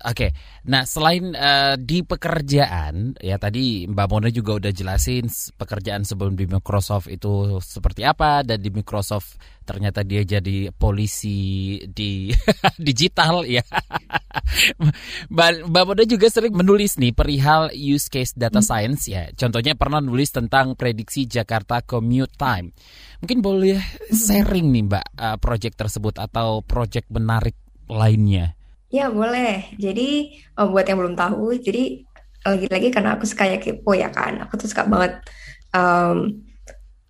Oke, 0.00 0.16
okay. 0.16 0.30
Nah, 0.64 0.88
selain 0.88 1.36
uh, 1.36 1.76
di 1.76 2.00
pekerjaan, 2.00 3.20
ya 3.20 3.36
tadi 3.36 3.84
Mbak 3.84 4.06
Mona 4.08 4.28
juga 4.32 4.56
udah 4.56 4.72
jelasin 4.72 5.28
pekerjaan 5.60 6.08
sebelum 6.08 6.40
di 6.40 6.48
Microsoft 6.48 7.04
itu 7.12 7.60
seperti 7.60 8.08
apa 8.08 8.40
dan 8.40 8.64
di 8.64 8.72
Microsoft 8.72 9.36
ternyata 9.60 10.00
dia 10.00 10.24
jadi 10.24 10.72
polisi 10.72 11.76
di 11.84 12.32
digital 12.80 13.44
ya. 13.44 13.60
Mbak, 15.28 15.68
Mbak 15.68 15.84
Mona 15.84 16.04
juga 16.08 16.32
sering 16.32 16.56
menulis 16.56 16.96
nih 16.96 17.12
perihal 17.12 17.68
use 17.76 18.08
case 18.08 18.32
data 18.32 18.64
hmm. 18.64 18.68
science 18.68 19.04
ya. 19.04 19.28
Contohnya 19.36 19.76
pernah 19.76 20.00
nulis 20.00 20.32
tentang 20.32 20.80
prediksi 20.80 21.28
Jakarta 21.28 21.84
commute 21.84 22.40
time. 22.40 22.72
Mungkin 23.20 23.44
boleh 23.44 23.76
sharing 24.08 24.72
nih 24.72 24.84
Mbak 24.88 25.06
uh, 25.20 25.36
project 25.36 25.76
tersebut 25.76 26.16
atau 26.16 26.64
project 26.64 27.06
menarik 27.12 27.56
lainnya. 27.84 28.56
Ya 28.90 29.12
boleh. 29.12 29.76
Jadi 29.76 30.40
oh, 30.56 30.72
buat 30.72 30.88
yang 30.88 30.98
belum 30.98 31.14
tahu, 31.14 31.54
jadi 31.60 32.02
lagi-lagi 32.40 32.88
karena 32.88 33.20
aku 33.20 33.28
suka 33.28 33.44
ya 33.44 33.60
kepo 33.60 33.92
ya 33.92 34.08
kan, 34.08 34.40
aku 34.40 34.56
tuh 34.56 34.72
suka 34.72 34.88
banget 34.88 35.20
um, 35.76 36.40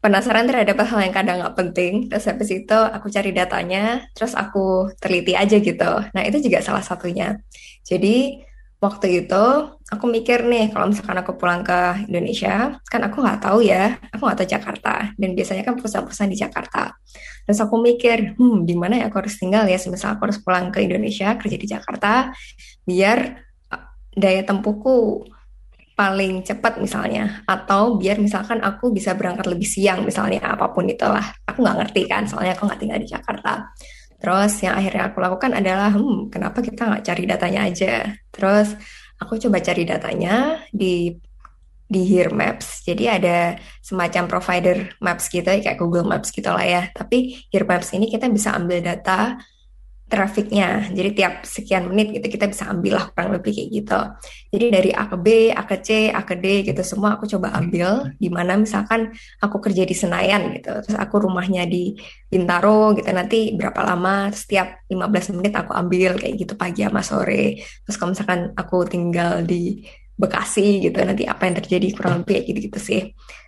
penasaran 0.02 0.50
terhadap 0.50 0.82
hal 0.82 1.00
yang 1.00 1.14
kadang 1.14 1.38
nggak 1.40 1.56
penting. 1.56 2.10
Terus 2.10 2.26
habis 2.26 2.50
itu 2.50 2.74
aku 2.74 3.06
cari 3.08 3.30
datanya, 3.30 4.10
terus 4.12 4.34
aku 4.34 4.90
teliti 4.98 5.38
aja 5.38 5.56
gitu. 5.62 5.92
Nah 6.10 6.22
itu 6.26 6.42
juga 6.42 6.58
salah 6.58 6.82
satunya. 6.82 7.38
Jadi 7.86 8.42
waktu 8.80 9.24
itu 9.24 9.44
aku 9.92 10.08
mikir 10.08 10.48
nih 10.48 10.72
kalau 10.72 10.88
misalkan 10.88 11.20
aku 11.20 11.36
pulang 11.36 11.60
ke 11.60 12.08
Indonesia 12.08 12.80
kan 12.88 13.00
aku 13.04 13.20
nggak 13.20 13.44
tahu 13.44 13.60
ya 13.60 14.00
aku 14.08 14.24
nggak 14.24 14.38
tahu 14.40 14.48
Jakarta. 14.48 14.94
Dan 15.20 15.36
biasanya 15.36 15.62
kan 15.68 15.76
perusahaan-perusahaan 15.76 16.32
di 16.32 16.40
Jakarta. 16.40 16.96
Terus 17.44 17.60
aku 17.60 17.76
mikir 17.76 18.40
hmm 18.40 18.64
di 18.64 18.74
mana 18.74 19.04
ya 19.04 19.12
aku 19.12 19.20
harus 19.20 19.36
tinggal 19.36 19.68
ya? 19.68 19.76
Semisal 19.76 20.16
aku 20.16 20.32
harus 20.32 20.40
pulang 20.40 20.72
ke 20.72 20.80
Indonesia 20.80 21.36
kerja 21.36 21.56
di 21.60 21.68
Jakarta 21.68 22.32
biar 22.88 23.36
daya 24.16 24.42
tempuhku 24.48 25.28
paling 25.92 26.40
cepat 26.40 26.80
misalnya. 26.80 27.44
Atau 27.44 28.00
biar 28.00 28.16
misalkan 28.16 28.64
aku 28.64 28.88
bisa 28.96 29.12
berangkat 29.12 29.44
lebih 29.44 29.68
siang 29.68 30.08
misalnya 30.08 30.40
apa 30.56 30.72
pun 30.72 30.88
itulah. 30.88 31.36
Aku 31.44 31.60
nggak 31.60 31.84
ngerti 31.84 32.08
kan 32.08 32.24
soalnya 32.24 32.56
aku 32.56 32.64
nggak 32.64 32.80
tinggal 32.80 32.96
di 32.96 33.08
Jakarta 33.12 33.68
Terus 34.20 34.52
yang 34.60 34.76
akhirnya 34.76 35.02
aku 35.08 35.18
lakukan 35.18 35.52
adalah, 35.56 35.90
hmm, 35.96 36.28
kenapa 36.28 36.60
kita 36.60 36.82
nggak 36.86 37.04
cari 37.08 37.24
datanya 37.24 37.60
aja? 37.66 37.94
Terus 38.28 38.68
aku 39.16 39.40
coba 39.40 39.58
cari 39.64 39.82
datanya 39.88 40.60
di 40.70 41.16
di 41.90 42.06
Here 42.06 42.30
Maps. 42.30 42.86
Jadi 42.86 43.10
ada 43.10 43.58
semacam 43.82 44.30
provider 44.30 44.94
maps 45.02 45.26
gitu, 45.26 45.42
kayak 45.42 45.74
Google 45.74 46.06
Maps 46.06 46.30
gitu 46.30 46.46
lah 46.46 46.62
ya. 46.62 46.82
Tapi 46.94 47.50
Here 47.50 47.66
Maps 47.66 47.90
ini 47.90 48.06
kita 48.06 48.30
bisa 48.30 48.54
ambil 48.54 48.78
data 48.78 49.34
trafiknya. 50.10 50.90
Jadi 50.90 51.10
tiap 51.14 51.46
sekian 51.46 51.86
menit 51.86 52.10
gitu 52.18 52.26
kita 52.26 52.50
bisa 52.50 52.66
ambil 52.66 52.98
lah 52.98 53.06
kurang 53.14 53.30
lebih 53.38 53.54
kayak 53.54 53.70
gitu. 53.70 54.00
Jadi 54.50 54.66
dari 54.74 54.90
A 54.90 55.06
ke 55.06 55.16
B, 55.16 55.26
A 55.54 55.62
ke 55.62 55.78
C, 55.78 56.10
A 56.10 56.26
ke 56.26 56.34
D 56.34 56.66
gitu 56.66 56.82
semua 56.82 57.14
aku 57.14 57.30
coba 57.30 57.54
ambil. 57.54 58.10
Di 58.18 58.26
mana 58.26 58.58
misalkan 58.58 59.14
aku 59.38 59.62
kerja 59.62 59.86
di 59.86 59.94
Senayan 59.94 60.50
gitu, 60.58 60.74
terus 60.82 60.98
aku 60.98 61.30
rumahnya 61.30 61.62
di 61.70 61.94
Bintaro 62.26 62.90
gitu 62.98 63.06
nanti 63.14 63.54
berapa 63.54 63.86
lama 63.86 64.34
setiap 64.34 64.82
15 64.90 65.38
menit 65.38 65.54
aku 65.54 65.70
ambil 65.70 66.18
kayak 66.18 66.34
gitu 66.34 66.58
pagi 66.58 66.82
sama 66.82 67.06
sore. 67.06 67.62
Terus 67.86 67.94
kalau 67.94 68.10
misalkan 68.10 68.40
aku 68.58 68.82
tinggal 68.90 69.46
di 69.46 69.86
Bekasi 70.20 70.84
gitu 70.84 71.00
nanti 71.00 71.24
apa 71.24 71.48
yang 71.48 71.56
terjadi 71.64 71.96
kurang 71.96 72.20
lebih 72.20 72.36
kayak 72.36 72.46
gitu-gitu 72.52 72.76
sih. 72.82 73.02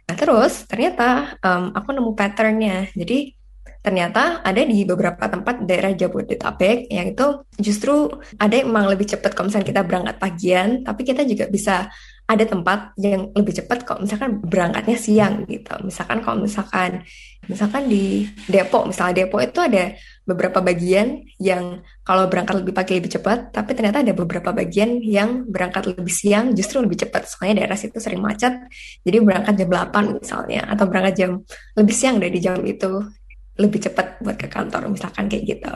Nah 0.09 0.17
terus 0.17 0.65
ternyata 0.65 1.37
um, 1.45 1.69
aku 1.77 1.93
nemu 1.93 2.17
patternnya. 2.17 2.89
Jadi 2.97 3.42
ternyata 3.83 4.41
ada 4.47 4.63
di 4.63 4.87
beberapa 4.87 5.27
tempat 5.27 5.67
daerah 5.67 5.91
Jabodetabek 5.91 6.87
yang 6.89 7.13
itu 7.13 7.43
justru 7.59 8.09
ada 8.39 8.55
yang 8.55 8.71
memang 8.71 8.95
lebih 8.95 9.11
cepat 9.11 9.35
kalau 9.35 9.51
misalnya 9.51 9.69
kita 9.69 9.83
berangkat 9.83 10.17
pagian, 10.23 10.69
tapi 10.87 11.03
kita 11.03 11.27
juga 11.27 11.51
bisa 11.51 11.91
ada 12.23 12.45
tempat 12.47 12.95
yang 12.97 13.35
lebih 13.35 13.53
cepat 13.53 13.83
kalau 13.83 14.07
misalkan 14.07 14.39
berangkatnya 14.41 14.97
siang 14.97 15.43
gitu. 15.51 15.75
Misalkan 15.83 16.23
kalau 16.23 16.39
misalkan 16.41 17.03
misalkan 17.51 17.91
di 17.91 18.31
Depok, 18.47 18.87
misalnya 18.87 19.27
Depok 19.27 19.43
itu 19.43 19.59
ada 19.59 19.93
beberapa 20.23 20.63
bagian 20.63 21.27
yang 21.43 21.83
kalau 22.07 22.31
berangkat 22.31 22.63
lebih 22.63 22.73
pagi 22.73 22.95
lebih 23.03 23.19
cepat, 23.19 23.51
tapi 23.51 23.75
ternyata 23.75 24.07
ada 24.07 24.15
beberapa 24.15 24.55
bagian 24.55 25.03
yang 25.03 25.43
berangkat 25.51 25.99
lebih 25.99 26.15
siang 26.15 26.55
justru 26.55 26.79
lebih 26.79 27.03
cepat. 27.03 27.27
Soalnya 27.27 27.67
daerah 27.67 27.77
situ 27.77 27.99
sering 27.99 28.23
macet, 28.23 28.55
jadi 29.03 29.19
berangkat 29.19 29.59
jam 29.59 29.69
8 29.69 30.23
misalnya, 30.23 30.63
atau 30.71 30.85
berangkat 30.87 31.15
jam 31.19 31.31
lebih 31.75 31.95
siang 31.95 32.17
dari 32.23 32.39
jam 32.39 32.63
itu 32.63 33.03
lebih 33.61 33.85
cepat 33.85 34.21
buat 34.25 34.37
ke 34.41 34.49
kantor 34.49 34.89
misalkan 34.89 35.29
kayak 35.29 35.45
gitu 35.45 35.73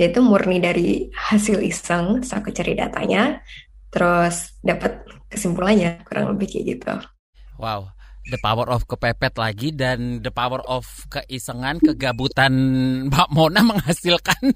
itu 0.00 0.18
murni 0.24 0.58
dari 0.64 1.12
hasil 1.12 1.60
iseng 1.60 2.24
terus 2.24 2.32
aku 2.32 2.48
cari 2.56 2.72
datanya 2.72 3.44
terus 3.92 4.56
dapat 4.64 5.04
kesimpulannya 5.28 6.00
kurang 6.08 6.32
lebih 6.36 6.48
kayak 6.48 6.64
gitu 6.78 6.94
wow 7.60 7.84
the 8.32 8.40
power 8.40 8.64
of 8.68 8.84
kepepet 8.88 9.36
lagi 9.36 9.72
dan 9.76 10.24
the 10.24 10.32
power 10.32 10.64
of 10.64 10.88
keisengan 11.12 11.80
kegabutan 11.80 12.52
Mbak 13.12 13.28
Mona 13.32 13.60
menghasilkan 13.60 14.40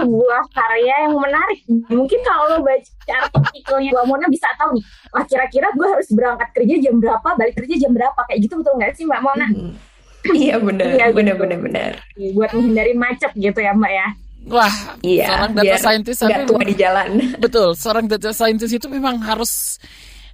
sebuah 0.00 0.42
karya 0.54 1.10
yang 1.10 1.18
menarik. 1.18 1.60
Mungkin 1.92 2.20
kalau 2.24 2.56
lo 2.56 2.58
baca 2.64 3.14
artikelnya 3.36 3.90
Mbak 3.92 4.06
Mona 4.08 4.26
bisa 4.32 4.48
tahu 4.56 4.78
nih, 4.78 4.84
wah 5.12 5.24
kira-kira 5.28 5.68
gue 5.76 5.88
harus 5.92 6.08
berangkat 6.14 6.48
kerja 6.56 6.74
jam 6.88 6.96
berapa, 6.96 7.28
balik 7.36 7.54
kerja 7.60 7.74
jam 7.76 7.92
berapa, 7.92 8.16
kayak 8.30 8.40
gitu 8.48 8.54
betul 8.64 8.80
nggak 8.80 8.96
sih 8.96 9.04
Mbak 9.04 9.20
Mona? 9.20 9.46
Mm 9.50 9.60
-hmm 9.60 9.89
iya 10.36 10.56
benar 10.60 10.88
iya, 10.94 11.06
benar 11.12 11.34
benar 11.36 11.58
benar 11.60 11.90
buat 12.36 12.50
menghindari 12.52 12.92
macet 12.96 13.32
gitu 13.36 13.58
ya 13.60 13.72
mbak 13.72 13.92
ya 13.92 14.08
Wah, 14.48 14.72
iya, 15.04 15.28
seorang 15.28 15.52
data 15.52 15.76
scientist 15.76 16.20
nggak 16.24 16.48
tua 16.48 16.62
di 16.64 16.74
jalan. 16.80 17.08
Betul, 17.44 17.76
seorang 17.76 18.08
data 18.08 18.32
scientist 18.32 18.72
itu 18.72 18.88
memang 18.88 19.20
harus 19.20 19.76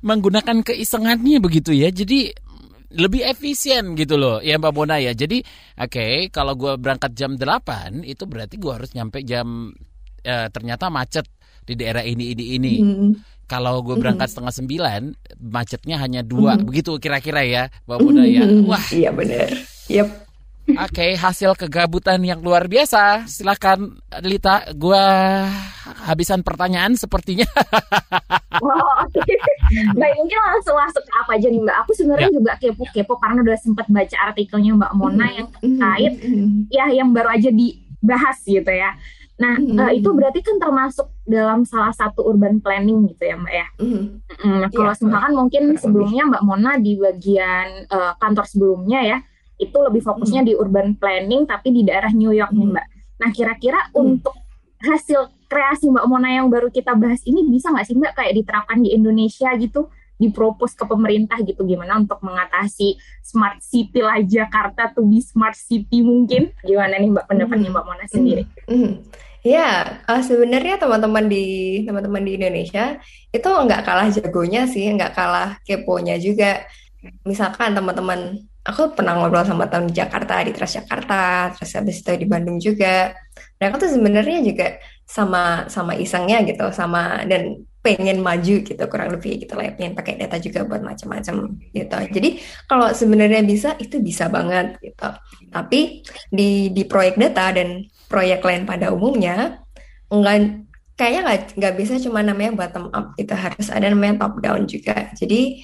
menggunakan 0.07 0.63
keisengannya 0.63 1.43
begitu 1.43 1.75
ya. 1.75 1.91
Jadi 1.91 2.31
lebih 2.95 3.27
efisien 3.27 3.99
gitu 3.99 4.15
loh 4.15 4.39
ya 4.39 4.63
Mbak 4.63 4.73
Bona 4.73 5.03
ya. 5.03 5.11
Jadi 5.11 5.43
oke 5.43 5.91
okay, 5.91 6.15
kalau 6.31 6.55
gue 6.55 6.79
berangkat 6.79 7.19
jam 7.19 7.35
8 7.35 8.07
itu 8.07 8.23
berarti 8.31 8.63
gue 8.63 8.73
harus 8.73 8.95
nyampe 8.95 9.27
jam 9.27 9.75
eh, 10.23 10.47
ternyata 10.55 10.87
macet 10.87 11.27
di 11.67 11.75
daerah 11.75 12.07
ini 12.07 12.31
ini 12.31 12.45
ini. 12.55 12.75
Mm. 12.79 13.11
Kalau 13.51 13.83
gue 13.83 13.99
berangkat 13.99 14.31
mm. 14.31 14.33
setengah 14.33 14.55
sembilan 14.55 15.03
macetnya 15.51 15.99
hanya 15.99 16.23
dua 16.23 16.55
mm. 16.55 16.63
begitu 16.63 16.95
kira-kira 17.03 17.43
ya 17.43 17.63
Mbak 17.91 17.99
Bona 17.99 18.23
ya. 18.23 18.47
Wah 18.63 18.87
iya 18.95 19.11
benar. 19.11 19.51
Yep. 19.87 20.27
Oke, 20.67 20.99
okay, 20.99 21.11
hasil 21.15 21.55
kegabutan 21.55 22.19
yang 22.27 22.43
luar 22.43 22.67
biasa. 22.67 23.23
Silakan 23.31 24.03
Lita, 24.19 24.67
gua 24.75 24.99
habisan 26.11 26.43
pertanyaan 26.43 26.99
sepertinya. 26.99 27.47
oh, 28.67 28.95
okay. 29.07 29.39
Baik, 29.95 30.15
mungkin 30.19 30.39
langsung 30.43 30.75
masuk 30.75 31.07
ke 31.07 31.13
apa 31.15 31.31
aja 31.39 31.47
nih 31.47 31.63
Mbak. 31.63 31.77
Aku 31.87 31.91
sebenarnya 31.95 32.31
ya. 32.31 32.35
juga 32.35 32.53
kepo-kepo 32.59 33.15
karena 33.15 33.47
udah 33.47 33.59
sempat 33.63 33.87
baca 33.87 34.17
artikelnya 34.27 34.75
Mbak 34.75 34.93
Mona 34.99 35.15
mm-hmm. 35.15 35.37
yang 35.39 35.49
terkait 35.55 36.13
mm-hmm. 36.19 36.51
ya 36.75 36.85
yang 36.91 37.09
baru 37.15 37.29
aja 37.31 37.51
dibahas 37.55 38.39
gitu 38.43 38.73
ya. 38.75 38.91
Nah, 39.39 39.55
mm-hmm. 39.55 39.79
uh, 39.79 39.93
itu 39.95 40.09
berarti 40.11 40.41
kan 40.43 40.59
termasuk 40.59 41.07
dalam 41.31 41.63
salah 41.63 41.95
satu 41.95 42.27
urban 42.27 42.59
planning 42.59 43.07
gitu 43.15 43.23
ya, 43.23 43.39
Mbak 43.39 43.55
ya. 43.55 43.67
Mm-hmm. 43.79 44.05
Mm, 44.43 44.61
kalau 44.75 44.91
yeah, 44.91 45.05
misalkan 45.07 45.33
mungkin 45.39 45.63
sebelumnya 45.79 46.23
Mbak 46.27 46.43
Mona 46.43 46.75
di 46.83 46.99
bagian 46.99 47.87
uh, 47.87 48.19
kantor 48.19 48.51
sebelumnya 48.51 49.01
ya, 49.07 49.19
itu 49.57 49.77
lebih 49.81 50.05
fokusnya 50.05 50.45
hmm. 50.45 50.49
di 50.49 50.55
urban 50.57 50.89
planning 50.97 51.49
tapi 51.49 51.73
di 51.73 51.83
daerah 51.85 52.13
New 52.13 52.33
York 52.33 52.53
hmm. 52.53 52.61
nih 52.61 52.69
Mbak. 52.73 52.87
Nah 53.17 53.31
kira-kira 53.33 53.81
hmm. 53.91 53.97
untuk 53.97 54.37
hasil 54.81 55.33
kreasi 55.49 55.89
Mbak 55.89 56.07
Mona 56.07 56.29
yang 56.37 56.53
baru 56.53 56.69
kita 56.69 56.93
bahas 56.95 57.25
ini 57.25 57.47
bisa 57.49 57.73
nggak 57.73 57.87
sih 57.87 57.97
Mbak 57.97 58.13
kayak 58.13 58.33
diterapkan 58.37 58.79
di 58.83 58.93
Indonesia 58.93 59.51
gitu? 59.57 59.89
dipropos 60.17 60.73
ke 60.73 60.85
pemerintah 60.89 61.37
gitu 61.45 61.61
gimana 61.69 62.01
untuk 62.01 62.17
mengatasi 62.25 62.97
smart 63.21 63.61
city 63.61 64.01
lah 64.01 64.17
Jakarta 64.25 64.89
to 64.97 65.05
be 65.05 65.21
smart 65.21 65.53
city 65.53 66.01
mungkin 66.01 66.57
gimana 66.65 66.97
nih 66.97 67.13
Mbak 67.13 67.27
pendapatnya 67.29 67.69
Mbak 67.69 67.85
Mona 67.85 68.05
sendiri? 68.09 68.43
Mm 68.65 68.79
-hmm. 68.81 68.93
Ya, 69.47 70.03
uh, 70.11 70.19
sebenarnya 70.27 70.75
teman-teman 70.75 71.31
di 71.31 71.79
teman-teman 71.87 72.19
di 72.27 72.35
Indonesia 72.35 72.99
itu 73.31 73.47
nggak 73.47 73.87
kalah 73.87 74.11
jagonya 74.11 74.67
sih, 74.67 74.91
nggak 74.91 75.15
kalah 75.15 75.63
keponya 75.63 76.19
juga. 76.19 76.67
Misalkan 77.23 77.71
teman-teman 77.71 78.43
aku 78.67 78.99
pernah 78.99 79.15
ngobrol 79.15 79.47
sama 79.47 79.71
teman 79.71 79.89
di 79.89 79.95
Jakarta 79.97 80.43
di 80.43 80.53
Transjakarta 80.53 81.55
terus 81.55 81.71
habis 81.79 82.03
itu 82.03 82.13
di 82.19 82.27
Bandung 82.27 82.59
juga. 82.59 83.15
Aku 83.63 83.77
tuh 83.81 83.89
sebenarnya 83.89 84.43
juga 84.45 84.77
sama 85.07 85.71
sama 85.71 85.95
isengnya 85.95 86.43
gitu 86.43 86.67
sama 86.75 87.23
dan 87.31 87.63
pengen 87.81 88.19
maju 88.19 88.67
gitu 88.67 88.83
kurang 88.91 89.15
lebih 89.15 89.47
gitu 89.47 89.55
lah 89.55 89.71
pengen 89.79 89.95
pakai 89.95 90.19
data 90.19 90.43
juga 90.43 90.67
buat 90.67 90.83
macam-macam 90.83 91.55
gitu. 91.71 91.99
Jadi 92.11 92.43
kalau 92.67 92.91
sebenarnya 92.91 93.47
bisa 93.47 93.79
itu 93.79 94.03
bisa 94.03 94.27
banget 94.27 94.75
gitu. 94.83 95.09
Tapi 95.55 96.03
di 96.27 96.75
di 96.75 96.83
proyek 96.83 97.15
data 97.15 97.55
dan 97.55 97.87
proyek 98.11 98.43
lain 98.43 98.67
pada 98.67 98.91
umumnya 98.91 99.63
enggak 100.11 100.67
kayaknya 100.97 101.21
nggak 101.29 101.41
nggak 101.61 101.75
bisa 101.79 101.95
cuma 102.03 102.25
namanya 102.25 102.57
bottom 102.57 102.89
up 102.91 103.13
itu 103.21 103.35
harus 103.37 103.69
ada 103.71 103.87
namanya 103.87 104.27
top 104.27 104.35
down 104.43 104.67
juga. 104.67 105.13
Jadi 105.15 105.63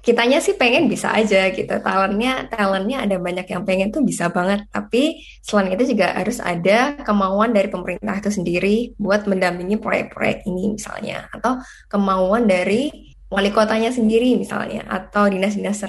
kitanya 0.00 0.40
sih 0.40 0.56
pengen 0.56 0.88
bisa 0.88 1.12
aja 1.12 1.48
gitu. 1.52 1.70
Talentnya 1.80 2.48
talentnya 2.48 3.04
ada 3.04 3.16
banyak 3.20 3.46
yang 3.46 3.62
pengen 3.64 3.88
tuh 3.92 4.02
bisa 4.04 4.32
banget. 4.32 4.64
Tapi 4.72 5.20
selain 5.44 5.72
itu 5.76 5.96
juga 5.96 6.16
harus 6.16 6.40
ada 6.40 6.96
kemauan 7.04 7.52
dari 7.52 7.68
pemerintah 7.68 8.16
itu 8.20 8.30
sendiri 8.32 8.76
buat 8.96 9.28
mendampingi 9.28 9.76
proyek-proyek 9.78 10.48
ini 10.48 10.76
misalnya. 10.76 11.28
Atau 11.32 11.60
kemauan 11.92 12.48
dari 12.48 13.12
wali 13.30 13.50
kotanya 13.54 13.92
sendiri 13.92 14.34
misalnya. 14.34 14.88
Atau 14.88 15.28
dinas-dinas 15.28 15.80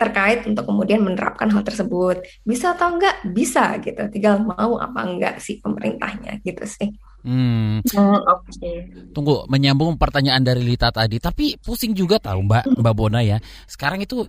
terkait 0.00 0.48
untuk 0.48 0.64
kemudian 0.66 1.04
menerapkan 1.04 1.48
hal 1.52 1.62
tersebut. 1.62 2.24
Bisa 2.42 2.74
atau 2.74 2.96
enggak? 2.96 3.20
Bisa 3.28 3.76
gitu. 3.84 4.02
Tinggal 4.08 4.40
mau 4.42 4.80
apa 4.80 5.00
enggak 5.04 5.34
sih 5.44 5.60
pemerintahnya 5.60 6.40
gitu 6.42 6.64
sih 6.64 6.90
Hmm. 7.26 7.82
Oh, 7.98 8.18
Oke. 8.38 8.54
Okay. 8.54 8.76
Tunggu, 9.10 9.42
menyambung 9.50 9.98
pertanyaan 9.98 10.38
dari 10.40 10.62
Lita 10.62 10.94
tadi, 10.94 11.18
tapi 11.18 11.58
pusing 11.58 11.90
juga 11.90 12.22
tahu 12.22 12.46
Mbak 12.46 12.78
Mbak 12.78 12.94
Bona 12.94 13.20
ya. 13.26 13.42
Sekarang 13.66 13.98
itu 13.98 14.22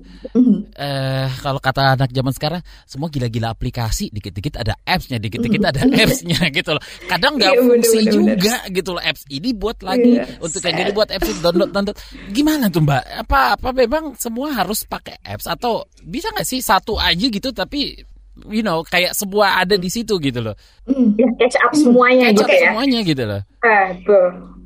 eh 0.74 1.30
kalau 1.40 1.62
kata 1.62 1.94
anak 1.94 2.10
zaman 2.10 2.34
sekarang 2.34 2.62
semua 2.90 3.14
gila-gila 3.14 3.54
aplikasi, 3.54 4.10
dikit-dikit 4.10 4.58
ada 4.58 4.74
apps-nya, 4.82 5.22
dikit-dikit 5.22 5.62
ada 5.62 5.86
apps-nya 6.02 6.50
gitu 6.50 6.74
loh. 6.74 6.84
Kadang 7.06 7.38
nggak 7.38 7.54
iya, 7.54 7.62
fungsi 7.62 8.00
bener, 8.02 8.14
juga 8.14 8.34
bener. 8.66 8.76
gitu 8.76 8.90
loh 8.98 9.04
apps 9.06 9.24
ini 9.30 9.50
buat 9.54 9.78
lagi 9.86 10.12
yeah, 10.18 10.28
untuk 10.42 10.62
yang 10.66 10.76
jadi 10.82 10.92
buat 10.92 11.10
apps 11.14 11.28
itu 11.30 11.40
download 11.46 11.72
download. 11.72 11.98
Gimana 12.34 12.74
tuh 12.74 12.82
Mbak? 12.82 13.04
Apa 13.28 13.40
apa 13.54 13.70
memang 13.70 14.18
semua 14.18 14.50
harus 14.52 14.82
pakai 14.84 15.22
apps 15.22 15.46
atau 15.46 15.86
bisa 16.02 16.34
nggak 16.34 16.48
sih 16.48 16.60
satu 16.60 16.98
aja 16.98 17.26
gitu 17.30 17.54
tapi 17.54 18.09
you 18.48 18.64
know 18.64 18.86
kayak 18.88 19.12
sebuah 19.12 19.68
ada 19.68 19.76
di 19.76 19.90
situ 19.92 20.16
gitu 20.24 20.40
loh. 20.40 20.56
Hmm, 20.88 21.18
ya 21.20 21.28
catch 21.36 21.58
up 21.60 21.72
semuanya 21.76 22.32
catch 22.32 22.40
gitu 22.40 22.46
up 22.46 22.50
ya. 22.56 22.62
semuanya 22.72 23.00
gitu 23.04 23.24
loh. 23.28 23.42
Eh, 23.60 23.88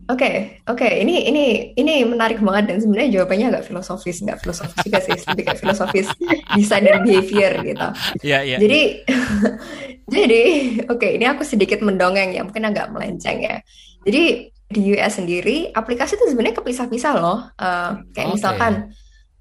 Oke, 0.03 0.19
okay, 0.19 0.35
oke. 0.67 0.83
Okay. 0.83 0.99
Ini 0.99 1.31
ini 1.31 1.45
ini 1.79 2.03
menarik 2.03 2.43
banget 2.43 2.75
dan 2.75 2.77
sebenarnya 2.83 3.09
jawabannya 3.15 3.55
agak 3.55 3.71
filosofis, 3.71 4.19
nggak 4.19 4.43
filosofis 4.43 4.83
juga 4.83 4.99
sih, 4.99 5.15
lebih 5.31 5.43
kayak 5.47 5.59
filosofis 5.63 6.07
design 6.59 6.83
dan 6.91 7.07
behavior 7.07 7.53
gitu. 7.63 7.87
Iya, 8.19 8.39
iya. 8.43 8.57
Jadi 8.59 8.81
jadi 10.13 10.43
oke, 10.91 10.99
okay, 10.99 11.15
ini 11.15 11.23
aku 11.23 11.47
sedikit 11.47 11.79
mendongeng 11.79 12.35
ya, 12.35 12.43
mungkin 12.43 12.67
agak 12.67 12.91
melenceng 12.91 13.47
ya. 13.47 13.63
Jadi 14.03 14.51
di 14.51 14.81
US 14.91 15.23
sendiri 15.23 15.71
aplikasi 15.71 16.19
itu 16.19 16.35
sebenarnya 16.35 16.59
kepisah-pisah 16.59 17.13
loh. 17.15 17.47
Uh, 17.55 18.03
kayak 18.11 18.27
okay. 18.27 18.35
misalkan 18.35 18.73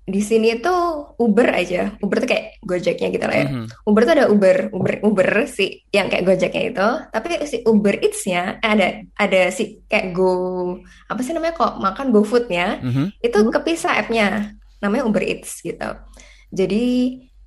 di 0.03 0.19
sini 0.19 0.59
tuh 0.59 1.15
Uber 1.15 1.47
aja, 1.55 1.95
Uber 2.03 2.19
tuh 2.19 2.29
kayak 2.35 2.59
Gojeknya 2.67 3.09
gitu 3.15 3.27
lah 3.27 3.37
ya. 3.39 3.47
Mm 3.47 3.55
-hmm. 3.55 3.67
Uber 3.87 4.03
tuh 4.03 4.15
ada 4.19 4.27
Uber, 4.27 4.57
Uber, 4.75 4.95
Uber 5.07 5.31
sih 5.47 5.87
yang 5.95 6.11
kayak 6.11 6.27
Gojeknya 6.27 6.63
itu. 6.75 6.89
Tapi 7.15 7.29
si 7.47 7.57
Uber 7.63 7.95
Eats-nya 8.03 8.59
eh, 8.59 8.71
ada 8.75 8.87
ada 9.15 9.41
si 9.55 9.79
kayak 9.87 10.11
Go 10.11 10.35
apa 11.07 11.21
sih 11.23 11.31
namanya 11.31 11.55
kok 11.55 11.79
makan 11.79 12.11
GoFood-nya 12.11 12.83
mm 12.83 12.91
-hmm. 12.91 13.07
itu 13.23 13.39
kepisah 13.55 13.93
app-nya, 14.03 14.59
namanya 14.83 15.07
Uber 15.07 15.23
Eats 15.23 15.63
gitu. 15.63 15.91
Jadi 16.51 16.85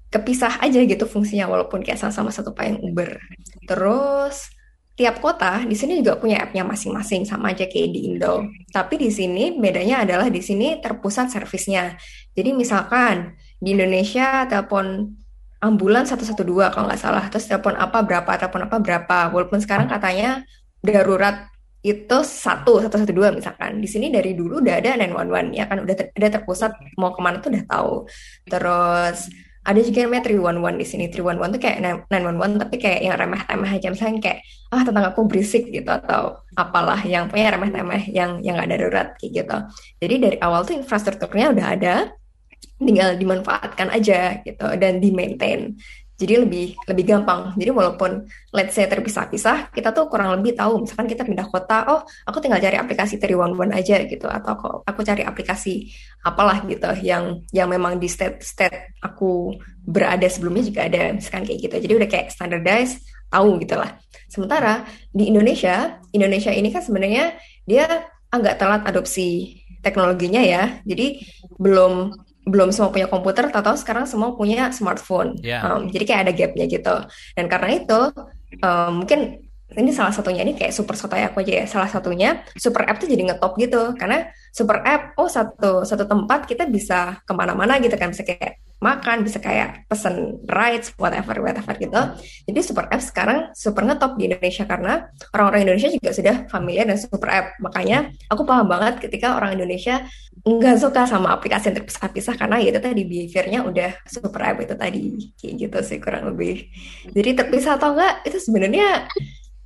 kepisah 0.07 0.63
aja 0.63 0.79
gitu 0.79 1.03
fungsinya 1.11 1.51
walaupun 1.51 1.83
kayak 1.83 1.99
sama-sama 1.99 2.31
satu 2.31 2.55
payung 2.55 2.79
Uber. 2.79 3.19
Terus 3.67 4.55
tiap 4.95 5.19
kota 5.19 5.59
di 5.67 5.75
sini 5.75 5.99
juga 5.99 6.15
punya 6.15 6.39
app-nya 6.39 6.63
masing-masing 6.63 7.27
sama 7.27 7.51
aja 7.51 7.67
kayak 7.67 7.91
di 7.91 8.15
Indo. 8.15 8.47
Tapi 8.71 8.95
di 8.95 9.11
sini 9.11 9.59
bedanya 9.59 10.07
adalah 10.07 10.31
di 10.31 10.39
sini 10.39 10.79
terpusat 10.79 11.35
servisnya. 11.35 11.99
Jadi 12.35 12.49
misalkan 12.51 13.39
di 13.63 13.71
Indonesia 13.73 14.43
telepon 14.45 15.15
ambulans 15.63 16.11
112 16.11 16.35
kalau 16.75 16.85
nggak 16.91 17.01
salah, 17.01 17.25
terus 17.31 17.47
telepon 17.47 17.73
apa 17.79 18.03
berapa, 18.03 18.31
telepon 18.37 18.67
apa 18.67 18.77
berapa. 18.83 19.17
Walaupun 19.31 19.59
sekarang 19.63 19.87
katanya 19.87 20.43
darurat 20.83 21.49
itu 21.85 22.17
satu 22.25 22.81
satu 22.81 22.97
satu 22.97 23.13
dua 23.13 23.29
misalkan. 23.29 23.77
Di 23.77 23.85
sini 23.85 24.09
dari 24.09 24.33
dulu 24.33 24.57
udah 24.61 24.81
ada 24.81 24.97
911 24.97 25.53
ya 25.53 25.65
kan? 25.69 25.77
Udah 25.85 25.95
ter, 25.95 26.05
udah 26.17 26.29
terpusat 26.33 26.71
mau 26.97 27.13
ke 27.13 27.21
mana 27.21 27.37
tuh 27.41 27.53
udah 27.53 27.63
tahu. 27.69 27.93
Terus 28.49 29.17
ada 29.65 29.79
juga 29.81 30.05
namanya 30.05 30.23
311 30.29 30.81
di 30.81 30.85
sini. 30.85 31.05
311 31.13 31.53
tuh 31.57 31.61
kayak 31.61 31.77
911 32.09 32.61
tapi 32.61 32.75
kayak 32.81 32.99
yang 33.05 33.15
remeh-temeh 33.17 33.69
aja. 33.77 33.87
Misalnya 33.93 34.19
kayak 34.21 34.39
ah 34.73 34.81
tentang 34.81 35.05
aku 35.13 35.21
berisik 35.29 35.69
gitu 35.69 35.89
atau 35.89 36.41
apalah 36.57 37.01
yang 37.05 37.29
punya 37.29 37.53
remeh-temeh 37.53 38.09
yang 38.09 38.41
yang 38.41 38.57
gak 38.57 38.69
darurat 38.73 39.07
kayak 39.21 39.31
gitu. 39.45 39.57
Jadi 40.01 40.15
dari 40.21 40.37
awal 40.41 40.65
tuh 40.65 40.73
infrastrukturnya 40.77 41.53
udah 41.53 41.67
ada 41.69 41.95
tinggal 42.79 43.15
dimanfaatkan 43.15 43.87
aja 43.91 44.43
gitu 44.43 44.67
dan 44.75 44.99
di 44.99 45.09
maintain 45.15 45.75
jadi 46.15 46.47
lebih 46.47 46.79
lebih 46.87 47.03
gampang. 47.11 47.51
Jadi 47.59 47.71
walaupun 47.75 48.23
let's 48.55 48.71
say 48.71 48.87
terpisah-pisah, 48.87 49.75
kita 49.75 49.91
tuh 49.91 50.07
kurang 50.07 50.31
lebih 50.39 50.55
tahu. 50.55 50.87
Misalkan 50.87 51.11
kita 51.11 51.27
pindah 51.27 51.47
kota, 51.51 51.83
oh 51.91 52.07
aku 52.23 52.39
tinggal 52.39 52.63
cari 52.63 52.79
aplikasi 52.79 53.19
One 53.35 53.75
aja 53.75 53.99
gitu, 54.07 54.23
atau 54.31 54.55
aku, 54.55 54.67
aku 54.87 55.01
cari 55.03 55.27
aplikasi 55.27 55.91
apalah 56.23 56.63
gitu 56.63 56.87
yang 57.03 57.43
yang 57.51 57.67
memang 57.67 57.99
di 57.99 58.07
state 58.07 58.39
state 58.39 58.95
aku 59.03 59.59
berada 59.83 60.23
sebelumnya 60.31 60.63
juga 60.63 60.87
ada, 60.87 61.11
misalkan 61.11 61.43
kayak 61.43 61.59
gitu. 61.67 61.75
Jadi 61.83 61.93
udah 61.99 62.09
kayak 62.09 62.27
standardized, 62.31 63.03
tahu 63.27 63.59
gitu 63.59 63.75
lah. 63.75 63.99
Sementara 64.31 64.87
di 65.11 65.27
Indonesia, 65.27 65.99
Indonesia 66.15 66.55
ini 66.55 66.71
kan 66.71 66.79
sebenarnya 66.79 67.35
dia 67.67 68.07
agak 68.31 68.55
telat 68.55 68.87
adopsi 68.87 69.59
teknologinya 69.83 70.39
ya. 70.39 70.79
Jadi 70.87 71.27
belum 71.59 72.15
belum 72.45 72.69
semua 72.69 72.93
punya 72.93 73.09
komputer, 73.09 73.49
tahu-tahu 73.49 73.77
sekarang 73.81 74.05
semua 74.05 74.37
punya 74.37 74.69
smartphone. 74.69 75.37
Yeah. 75.41 75.65
Um, 75.65 75.89
jadi 75.89 76.03
kayak 76.05 76.21
ada 76.29 76.33
gapnya 76.33 76.65
gitu. 76.69 76.95
Dan 77.33 77.45
karena 77.49 77.69
itu 77.81 77.99
um, 78.61 79.03
mungkin 79.03 79.44
ini 79.73 79.89
salah 79.89 80.13
satunya 80.13 80.45
ini 80.45 80.53
kayak 80.53 80.69
super 80.69 80.93
sotoy 80.93 81.25
aku 81.25 81.41
aja 81.41 81.63
ya. 81.63 81.65
Salah 81.65 81.89
satunya 81.89 82.45
super 82.53 82.85
app 82.85 83.01
tuh 83.01 83.09
jadi 83.09 83.33
ngetop 83.33 83.57
gitu 83.57 83.97
karena 83.97 84.29
super 84.53 84.85
app 84.85 85.17
oh 85.17 85.25
satu 85.25 85.81
satu 85.81 86.05
tempat 86.05 86.45
kita 86.45 86.69
bisa 86.69 87.19
ke 87.25 87.33
mana-mana 87.33 87.81
gitu 87.81 87.97
kan 87.97 88.13
bisa 88.13 88.21
kayak 88.21 88.61
makan, 88.83 89.25
bisa 89.25 89.41
kayak 89.41 89.89
pesen 89.89 90.45
rides, 90.45 90.93
whatever, 91.01 91.41
whatever 91.41 91.73
gitu. 91.79 92.01
Jadi 92.45 92.59
super 92.61 92.85
app 92.85 93.01
sekarang 93.01 93.49
super 93.57 93.81
ngetop 93.81 94.13
di 94.19 94.29
Indonesia 94.29 94.69
karena 94.69 95.09
orang-orang 95.33 95.61
Indonesia 95.65 95.89
juga 95.89 96.11
sudah 96.13 96.35
familiar 96.51 96.85
dengan 96.85 97.01
super 97.01 97.29
app. 97.33 97.57
Makanya 97.63 98.13
aku 98.29 98.45
paham 98.45 98.69
banget 98.69 99.01
ketika 99.01 99.33
orang 99.39 99.57
Indonesia 99.57 100.05
nggak 100.45 100.77
suka 100.77 101.09
sama 101.09 101.33
aplikasi 101.33 101.73
yang 101.73 101.81
terpisah-pisah 101.81 102.35
karena 102.37 102.61
ya 102.61 102.69
itu 102.69 102.81
tadi 102.83 103.01
behaviornya 103.01 103.59
udah 103.65 103.91
super 104.05 104.41
app 104.45 104.61
itu 104.61 104.75
tadi 104.77 105.03
kayak 105.41 105.53
gitu 105.65 105.77
sih 105.81 105.97
kurang 105.97 106.29
lebih. 106.29 106.69
Jadi 107.09 107.29
terpisah 107.33 107.81
atau 107.81 107.97
enggak 107.97 108.21
itu 108.27 108.37
sebenarnya 108.37 109.09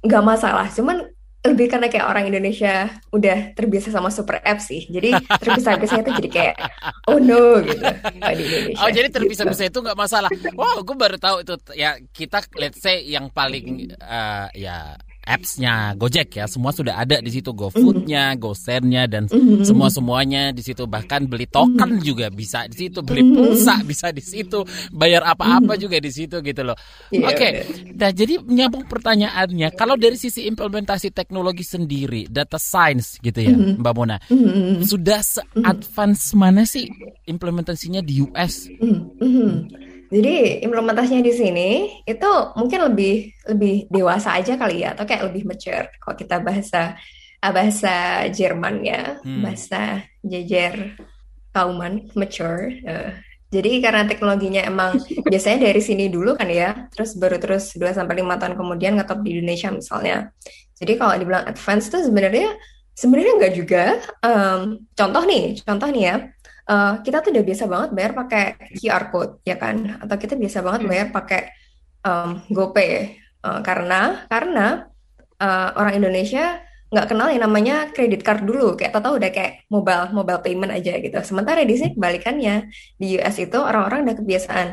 nggak 0.04 0.24
masalah. 0.24 0.68
Cuman 0.72 1.08
lebih 1.40 1.72
karena 1.72 1.88
kayak 1.88 2.04
orang 2.04 2.28
Indonesia 2.28 2.92
udah 3.16 3.56
terbiasa 3.56 3.96
sama 3.96 4.12
super 4.12 4.44
app 4.44 4.60
sih. 4.60 4.84
Jadi 4.92 5.16
terpisah-pisah 5.16 6.04
itu 6.04 6.12
jadi 6.20 6.30
kayak 6.30 6.56
oh 7.08 7.16
no 7.16 7.64
gitu 7.64 7.80
di 8.36 8.44
Indonesia. 8.44 8.84
Oh 8.84 8.92
jadi 8.92 9.08
terpisah-pisah 9.08 9.72
itu 9.72 9.80
nggak 9.80 9.96
masalah. 9.96 10.28
Wow, 10.52 10.84
gue 10.84 10.98
baru 11.00 11.16
tahu 11.16 11.48
itu 11.48 11.56
ya 11.80 11.96
kita 12.12 12.44
let's 12.60 12.84
say 12.84 13.08
yang 13.08 13.32
paling 13.32 13.96
uh, 14.04 14.52
ya 14.52 15.00
apps-nya 15.30 15.94
Gojek 15.94 16.42
ya 16.42 16.50
semua 16.50 16.74
sudah 16.74 16.98
ada 16.98 17.22
di 17.22 17.30
situ. 17.30 17.54
GoFood-nya, 17.54 18.34
mm-hmm. 18.34 18.42
GoShare-nya 18.42 19.04
dan 19.06 19.30
mm-hmm. 19.30 19.62
semua 19.62 19.94
semuanya 19.94 20.50
di 20.50 20.66
situ. 20.66 20.90
Bahkan 20.90 21.30
beli 21.30 21.46
token 21.46 22.02
juga 22.02 22.34
bisa 22.34 22.66
di 22.66 22.88
situ. 22.88 23.06
Beli 23.06 23.22
pulsa 23.30 23.86
bisa 23.86 24.10
di 24.10 24.26
situ. 24.26 24.66
Bayar 24.90 25.22
apa-apa 25.30 25.78
juga 25.78 26.02
di 26.02 26.10
situ 26.10 26.42
gitu 26.42 26.62
loh. 26.66 26.76
Yeah, 27.14 27.30
Oke, 27.30 27.38
okay. 27.38 27.52
nah 27.94 28.10
jadi 28.10 28.42
nyambung 28.42 28.90
pertanyaannya 28.90 29.78
kalau 29.78 29.94
dari 29.94 30.18
sisi 30.18 30.50
implementasi 30.50 31.14
teknologi 31.14 31.62
sendiri 31.62 32.26
data 32.26 32.58
science 32.58 33.22
gitu 33.22 33.40
ya 33.40 33.54
Mbak 33.54 33.94
Mona 33.94 34.18
sudah 34.82 35.22
se-advance 35.22 36.34
mana 36.34 36.64
sih 36.66 36.90
implementasinya 37.30 38.02
di 38.02 38.24
US? 38.26 38.72
Jadi 40.10 40.66
implementasinya 40.66 41.22
di 41.22 41.34
sini 41.34 41.70
itu 42.02 42.32
mungkin 42.58 42.90
lebih 42.90 43.30
lebih 43.46 43.86
dewasa 43.94 44.34
aja 44.34 44.58
kali 44.58 44.82
ya 44.82 44.98
atau 44.98 45.06
kayak 45.06 45.30
lebih 45.30 45.46
mature 45.46 45.86
kalau 46.02 46.18
kita 46.18 46.42
bahasa 46.42 46.98
ah, 47.46 47.52
bahasa 47.54 48.26
Jerman 48.34 48.82
ya, 48.82 49.22
hmm. 49.22 49.42
bahasa 49.46 50.04
jejer 50.26 50.98
kauman 51.54 52.10
mature. 52.18 52.74
Uh, 52.86 53.14
jadi 53.50 53.82
karena 53.82 54.06
teknologinya 54.06 54.66
emang 54.66 54.98
biasanya 55.30 55.70
dari 55.70 55.82
sini 55.82 56.10
dulu 56.10 56.34
kan 56.34 56.50
ya, 56.50 56.90
terus 56.90 57.14
baru 57.14 57.38
terus 57.38 57.74
2 57.78 57.86
sampai 57.94 58.22
5 58.22 58.42
tahun 58.42 58.56
kemudian 58.58 58.98
ngetop 58.98 59.22
di 59.22 59.38
Indonesia 59.38 59.70
misalnya. 59.70 60.34
Jadi 60.74 60.94
kalau 60.98 61.14
dibilang 61.22 61.46
advance 61.46 61.86
tuh 61.94 62.02
sebenarnya 62.02 62.50
sebenarnya 62.98 63.34
enggak 63.38 63.54
juga. 63.54 63.84
Um, 64.26 64.90
contoh 64.98 65.24
nih, 65.26 65.62
contoh 65.62 65.90
nih 65.94 66.04
ya 66.10 66.16
uh, 66.70 66.94
kita 67.02 67.26
tuh 67.26 67.34
udah 67.34 67.46
biasa 67.46 67.64
banget 67.66 67.90
bayar 67.98 68.12
pakai 68.14 68.44
QR 68.78 69.04
code 69.10 69.42
ya 69.44 69.58
kan? 69.58 69.98
Atau 70.06 70.16
kita 70.22 70.38
biasa 70.38 70.62
banget 70.62 70.82
bayar 70.86 71.08
pakai 71.10 71.42
um, 72.06 72.40
GoPay. 72.54 73.18
Uh, 73.40 73.60
karena 73.66 74.30
karena 74.30 74.92
uh, 75.42 75.70
orang 75.80 75.98
Indonesia 75.98 76.62
nggak 76.90 77.08
kenal 77.08 77.30
yang 77.30 77.44
namanya 77.46 77.76
kredit 77.94 78.22
card 78.22 78.46
dulu. 78.46 78.78
Kayak 78.78 79.02
tahu 79.02 79.18
udah 79.18 79.32
kayak 79.34 79.66
mobile 79.74 80.14
mobile 80.14 80.42
payment 80.46 80.72
aja 80.74 80.94
gitu. 81.02 81.18
Sementara 81.26 81.66
di 81.66 81.74
sini 81.74 81.98
kebalikannya. 81.98 82.70
Di 83.00 83.18
US 83.18 83.36
itu 83.42 83.58
orang-orang 83.58 84.06
udah 84.06 84.16
kebiasaan 84.22 84.68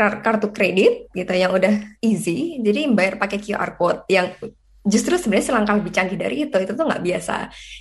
kartu 0.00 0.48
kredit 0.56 1.12
gitu 1.12 1.32
yang 1.34 1.52
udah 1.52 1.98
easy. 2.00 2.62
Jadi 2.62 2.88
bayar 2.94 3.20
pakai 3.20 3.38
QR 3.42 3.76
code 3.76 4.08
yang 4.08 4.32
justru 4.80 5.20
sebenarnya 5.20 5.52
selangkah 5.52 5.76
lebih 5.76 5.92
canggih 5.92 6.18
dari 6.18 6.36
itu. 6.48 6.56
Itu 6.56 6.72
tuh 6.74 6.86
nggak 6.88 7.02
biasa. 7.04 7.36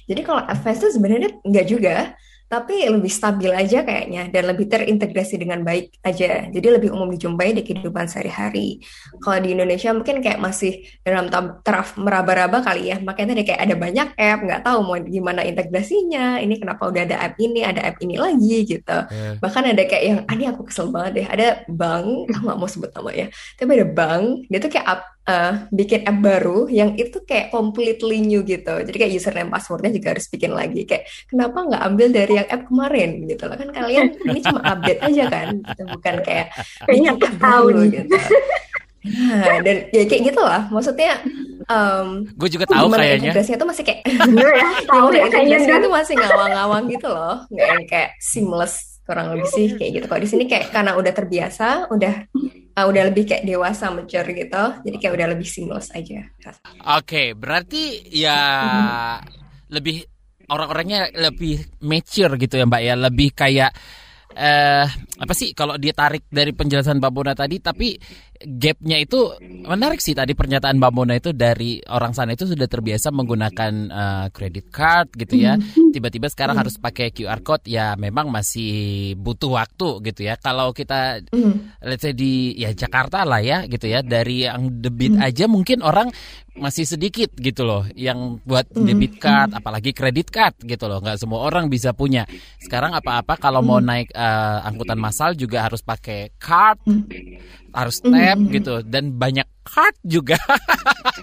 Jadi 0.05 0.21
kalau 0.21 0.41
advance 0.43 0.79
tuh 0.84 0.91
sebenarnya 0.91 1.29
nggak 1.43 1.67
juga 1.67 1.95
tapi 2.49 2.89
lebih 2.89 3.13
stabil 3.13 3.53
aja 3.53 3.85
kayaknya 3.85 4.25
dan 4.33 4.49
lebih 4.49 4.65
terintegrasi 4.65 5.38
dengan 5.38 5.62
baik 5.62 6.01
aja. 6.01 6.49
Jadi 6.49 6.67
lebih 6.81 6.89
umum 6.89 7.05
dijumpai 7.13 7.53
di 7.53 7.62
kehidupan 7.62 8.09
sehari-hari. 8.09 8.81
Kalau 9.21 9.38
di 9.38 9.53
Indonesia 9.53 9.93
mungkin 9.93 10.17
kayak 10.17 10.41
masih 10.41 10.81
dalam 11.05 11.29
taraf 11.62 11.93
meraba-raba 12.01 12.65
kali 12.65 12.89
ya. 12.89 12.97
Makanya 12.97 13.38
tadi 13.38 13.43
kayak 13.53 13.62
ada 13.69 13.75
banyak 13.77 14.07
app, 14.17 14.39
nggak 14.41 14.62
tahu 14.65 14.77
mau 14.81 14.97
gimana 14.97 15.45
integrasinya. 15.45 16.41
Ini 16.41 16.57
kenapa 16.57 16.89
udah 16.89 17.05
ada 17.05 17.21
app 17.21 17.38
ini, 17.38 17.62
ada 17.62 17.85
app 17.85 18.01
ini 18.01 18.17
lagi 18.17 18.65
gitu. 18.65 18.97
Yeah. 19.13 19.38
Bahkan 19.38 19.63
ada 19.69 19.83
kayak 19.85 20.03
yang, 20.09 20.19
ah, 20.25 20.33
ini 20.33 20.45
aku 20.49 20.65
kesel 20.65 20.89
banget 20.89 21.12
deh. 21.21 21.27
Ada 21.29 21.47
bank, 21.69 22.33
aku 22.33 22.43
nggak 22.49 22.57
mau 22.57 22.69
sebut 22.69 22.89
namanya. 22.97 23.29
Tapi 23.62 23.69
ada 23.77 23.85
bank, 23.85 24.25
dia 24.49 24.57
tuh 24.57 24.71
kayak 24.73 24.88
uh, 25.27 25.53
bikin 25.73 26.08
app 26.08 26.19
baru 26.21 26.69
yang 26.71 26.95
itu 26.95 27.19
kayak 27.25 27.51
completely 27.51 28.23
new 28.23 28.45
gitu. 28.45 28.79
Jadi 28.86 28.95
kayak 28.95 29.13
username 29.15 29.51
passwordnya 29.51 29.91
juga 29.91 30.15
harus 30.15 30.27
bikin 30.32 30.51
lagi. 30.55 30.88
Kayak 30.88 31.10
kenapa 31.27 31.58
nggak 31.65 31.84
ambil 31.84 32.08
dari 32.13 32.34
yang 32.39 32.47
app 32.47 32.63
kemarin 32.69 33.10
gitu 33.27 33.43
loh 33.49 33.58
kan 33.58 33.69
kalian 33.73 34.05
ini 34.23 34.39
cuma 34.45 34.62
update 34.63 35.01
aja 35.03 35.23
kan, 35.27 35.47
gitu. 35.60 35.82
bukan 35.97 36.15
kayak 36.23 36.47
bikin 36.88 37.05
app 37.12 37.36
baru 37.41 37.82
gitu. 37.89 38.15
Nah, 38.99 39.63
dan 39.63 39.77
ya 39.95 40.03
kayak 40.05 40.21
gitu 40.32 40.41
lah. 40.43 40.67
Maksudnya 40.67 41.23
um, 41.69 42.08
gue 42.25 42.49
juga 42.49 42.65
tahu 42.67 42.88
kayaknya 42.91 43.32
integrasinya 43.32 43.58
tuh 43.62 43.69
masih 43.69 43.84
kayak 43.86 44.01
ya, 44.60 44.67
tahu 44.91 45.08
ya, 45.13 45.21
integrasinya 45.29 45.79
tuh 45.79 45.93
masih 45.93 46.13
ngawang-ngawang 46.17 46.84
gitu 46.89 47.08
loh 47.08 47.36
nggak 47.53 47.67
yang 47.69 47.86
kayak 47.86 48.10
seamless 48.19 48.99
kurang 49.05 49.34
lebih 49.34 49.49
sih 49.49 49.67
kayak 49.73 49.91
gitu 50.01 50.05
kalau 50.05 50.21
di 50.21 50.29
sini 50.29 50.43
kayak 50.45 50.69
karena 50.69 50.93
udah 50.93 51.13
terbiasa 51.13 51.89
udah 51.89 52.29
uh, 52.75 52.86
udah 52.86 53.03
lebih 53.10 53.23
kayak 53.29 53.45
dewasa 53.45 53.89
mature 53.89 54.29
gitu. 54.29 54.63
Jadi 54.86 54.95
kayak 54.99 55.13
udah 55.15 55.27
lebih 55.34 55.47
seamless 55.47 55.89
aja. 55.93 56.25
Oke 56.25 56.53
okay, 56.84 57.27
berarti 57.34 58.10
ya 58.13 58.39
lebih 59.69 60.03
orang-orangnya 60.49 61.13
lebih 61.13 61.62
mature 61.86 62.36
gitu 62.38 62.60
ya 62.60 62.65
mbak 62.65 62.82
ya. 62.84 62.93
Lebih 62.97 63.29
kayak 63.34 63.71
eh 64.29 64.86
apa 65.19 65.34
sih 65.34 65.58
kalau 65.58 65.75
dia 65.82 65.91
tarik 65.91 66.29
dari 66.29 66.53
penjelasan 66.53 67.01
Mbak 67.01 67.12
Bona 67.12 67.34
tadi 67.34 67.58
tapi 67.58 67.97
gapnya 68.39 69.04
itu 69.04 69.36
menarik 69.67 69.99
sih 69.99 70.15
tadi 70.15 70.32
pernyataan 70.32 70.80
Mbak 70.80 70.93
Mona 70.95 71.19
itu 71.19 71.36
dari 71.36 71.84
orang 71.91 72.15
sana 72.15 72.39
itu 72.39 72.47
sudah 72.47 72.71
terbiasa 72.71 73.12
menggunakan 73.12 73.73
uh, 73.91 74.25
credit 74.32 74.71
card 74.71 75.12
gitu 75.19 75.36
ya. 75.36 75.60
Mm-hmm. 75.60 75.91
Tiba-tiba 75.91 76.32
sekarang 76.32 76.56
mm. 76.56 76.62
harus 76.63 76.75
pakai 76.80 77.12
QR 77.12 77.43
code 77.43 77.67
ya 77.67 77.99
memang 77.99 78.32
masih 78.32 79.13
butuh 79.19 79.60
waktu 79.60 79.99
gitu 80.08 80.23
ya. 80.23 80.39
Kalau 80.39 80.71
kita 80.71 81.19
mm. 81.36 81.84
let's 81.84 82.04
say 82.04 82.15
di 82.15 82.56
ya 82.56 82.71
Jakarta 82.71 83.28
lah 83.28 83.43
ya 83.43 83.67
gitu 83.67 83.91
ya 83.91 83.99
dari 83.99 84.47
yang 84.47 84.80
debit 84.80 85.19
mm. 85.19 85.28
aja 85.28 85.45
mungkin 85.52 85.84
orang 85.84 86.08
masih 86.60 86.84
sedikit 86.84 87.32
gitu 87.39 87.63
loh 87.63 87.88
yang 87.95 88.38
buat 88.43 88.67
debit 88.75 89.17
card 89.17 89.56
apalagi 89.56 89.95
kredit 89.95 90.28
card 90.28 90.60
gitu 90.67 90.91
loh 90.91 90.99
nggak 90.99 91.15
semua 91.15 91.47
orang 91.47 91.71
bisa 91.71 91.95
punya 91.95 92.28
sekarang 92.60 92.91
apa-apa 92.91 93.39
kalau 93.39 93.63
mau 93.63 93.80
naik 93.80 94.12
uh, 94.12 94.67
angkutan 94.67 94.99
massal 94.99 95.32
juga 95.34 95.63
harus 95.63 95.80
pakai 95.80 96.36
card 96.36 96.84
harus 97.73 98.01
tap 98.01 98.38
mm. 98.39 98.49
gitu 98.53 98.73
dan 98.86 99.15
banyak 99.15 99.45
card 99.65 99.95
juga. 100.01 100.38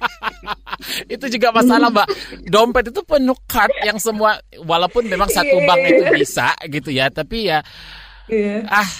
itu 1.15 1.27
juga 1.33 1.51
masalah 1.51 1.91
mbak. 1.91 2.07
Dompet 2.47 2.95
itu 2.95 3.01
penuh 3.03 3.39
card 3.51 3.75
yang 3.83 3.99
semua 3.99 4.39
walaupun 4.63 5.07
memang 5.11 5.29
satu 5.31 5.59
bank 5.67 5.83
itu 5.87 6.05
bisa 6.15 6.55
gitu 6.71 6.91
ya, 6.95 7.11
tapi 7.11 7.51
ya 7.51 7.61
yeah. 8.31 8.63
ah 8.71 8.91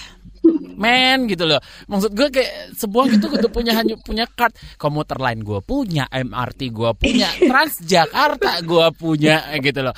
men 0.77 1.27
gitu 1.27 1.47
loh. 1.49 1.59
Maksud 1.91 2.15
gue 2.15 2.29
kayak 2.31 2.77
sebuah 2.77 3.05
gitu 3.17 3.27
gue 3.31 3.51
punya 3.51 3.73
hanya 3.75 3.99
punya 3.99 4.25
card 4.31 4.55
komuter 4.79 5.19
lain 5.19 5.43
gue 5.43 5.61
punya, 5.63 6.07
MRT 6.11 6.71
gue 6.71 6.91
punya, 6.95 7.29
Transjakarta 7.51 8.63
gue 8.63 8.87
punya 8.95 9.51
gitu 9.59 9.83
loh. 9.83 9.97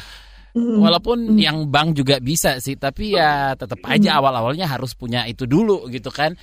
Walaupun 0.58 1.38
yang 1.38 1.70
bank 1.70 1.94
juga 1.94 2.18
bisa 2.18 2.58
sih, 2.58 2.74
tapi 2.74 3.14
ya 3.14 3.54
tetap 3.54 3.78
aja 3.86 4.18
awal-awalnya 4.18 4.66
harus 4.66 4.96
punya 4.98 5.22
itu 5.28 5.46
dulu 5.46 5.86
gitu 5.86 6.10
kan. 6.10 6.34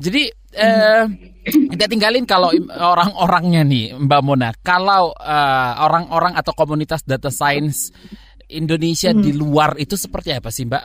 Jadi 0.00 0.32
eh, 0.54 1.04
kita 1.44 1.86
tinggalin 1.88 2.28
kalau 2.28 2.52
orang-orangnya 2.68 3.62
nih 3.64 3.96
Mbak 3.96 4.20
Mona. 4.22 4.50
Kalau 4.60 5.16
uh, 5.16 5.72
orang-orang 5.80 6.36
atau 6.36 6.52
komunitas 6.52 7.00
data 7.06 7.32
science 7.32 7.90
Indonesia 8.50 9.14
hmm. 9.14 9.22
di 9.22 9.32
luar 9.32 9.78
itu 9.80 9.94
seperti 9.96 10.34
apa 10.36 10.52
sih 10.52 10.68
Mbak? 10.68 10.84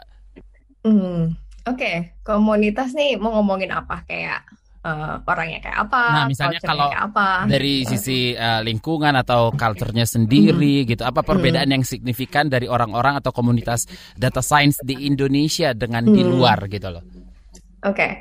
Hmm. 0.85 1.33
Oke, 1.65 1.81
okay. 1.81 1.95
komunitas 2.21 2.93
nih 2.93 3.17
mau 3.17 3.41
ngomongin 3.41 3.73
apa 3.73 4.05
kayak 4.05 4.45
uh, 4.85 5.17
orangnya 5.25 5.59
kayak 5.65 5.89
apa? 5.89 6.03
Nah, 6.13 6.25
misalnya 6.29 6.61
kalau 6.61 6.93
apa, 6.93 7.49
dari 7.49 7.81
gitu. 7.81 7.97
sisi 7.97 8.37
uh, 8.37 8.61
lingkungan 8.61 9.17
atau 9.17 9.49
culture-nya 9.49 10.05
sendiri 10.05 10.85
hmm. 10.85 10.87
gitu, 10.93 11.01
apa 11.01 11.25
perbedaan 11.25 11.65
hmm. 11.65 11.75
yang 11.81 11.83
signifikan 11.83 12.47
dari 12.47 12.69
orang-orang 12.69 13.17
atau 13.17 13.33
komunitas 13.33 13.89
data 14.13 14.45
science 14.45 14.77
di 14.85 15.09
Indonesia 15.09 15.73
dengan 15.73 16.05
hmm. 16.05 16.13
di 16.13 16.21
luar 16.21 16.69
gitu 16.69 16.87
loh? 16.93 17.03
Oke. 17.81 17.97
Okay. 17.97 18.11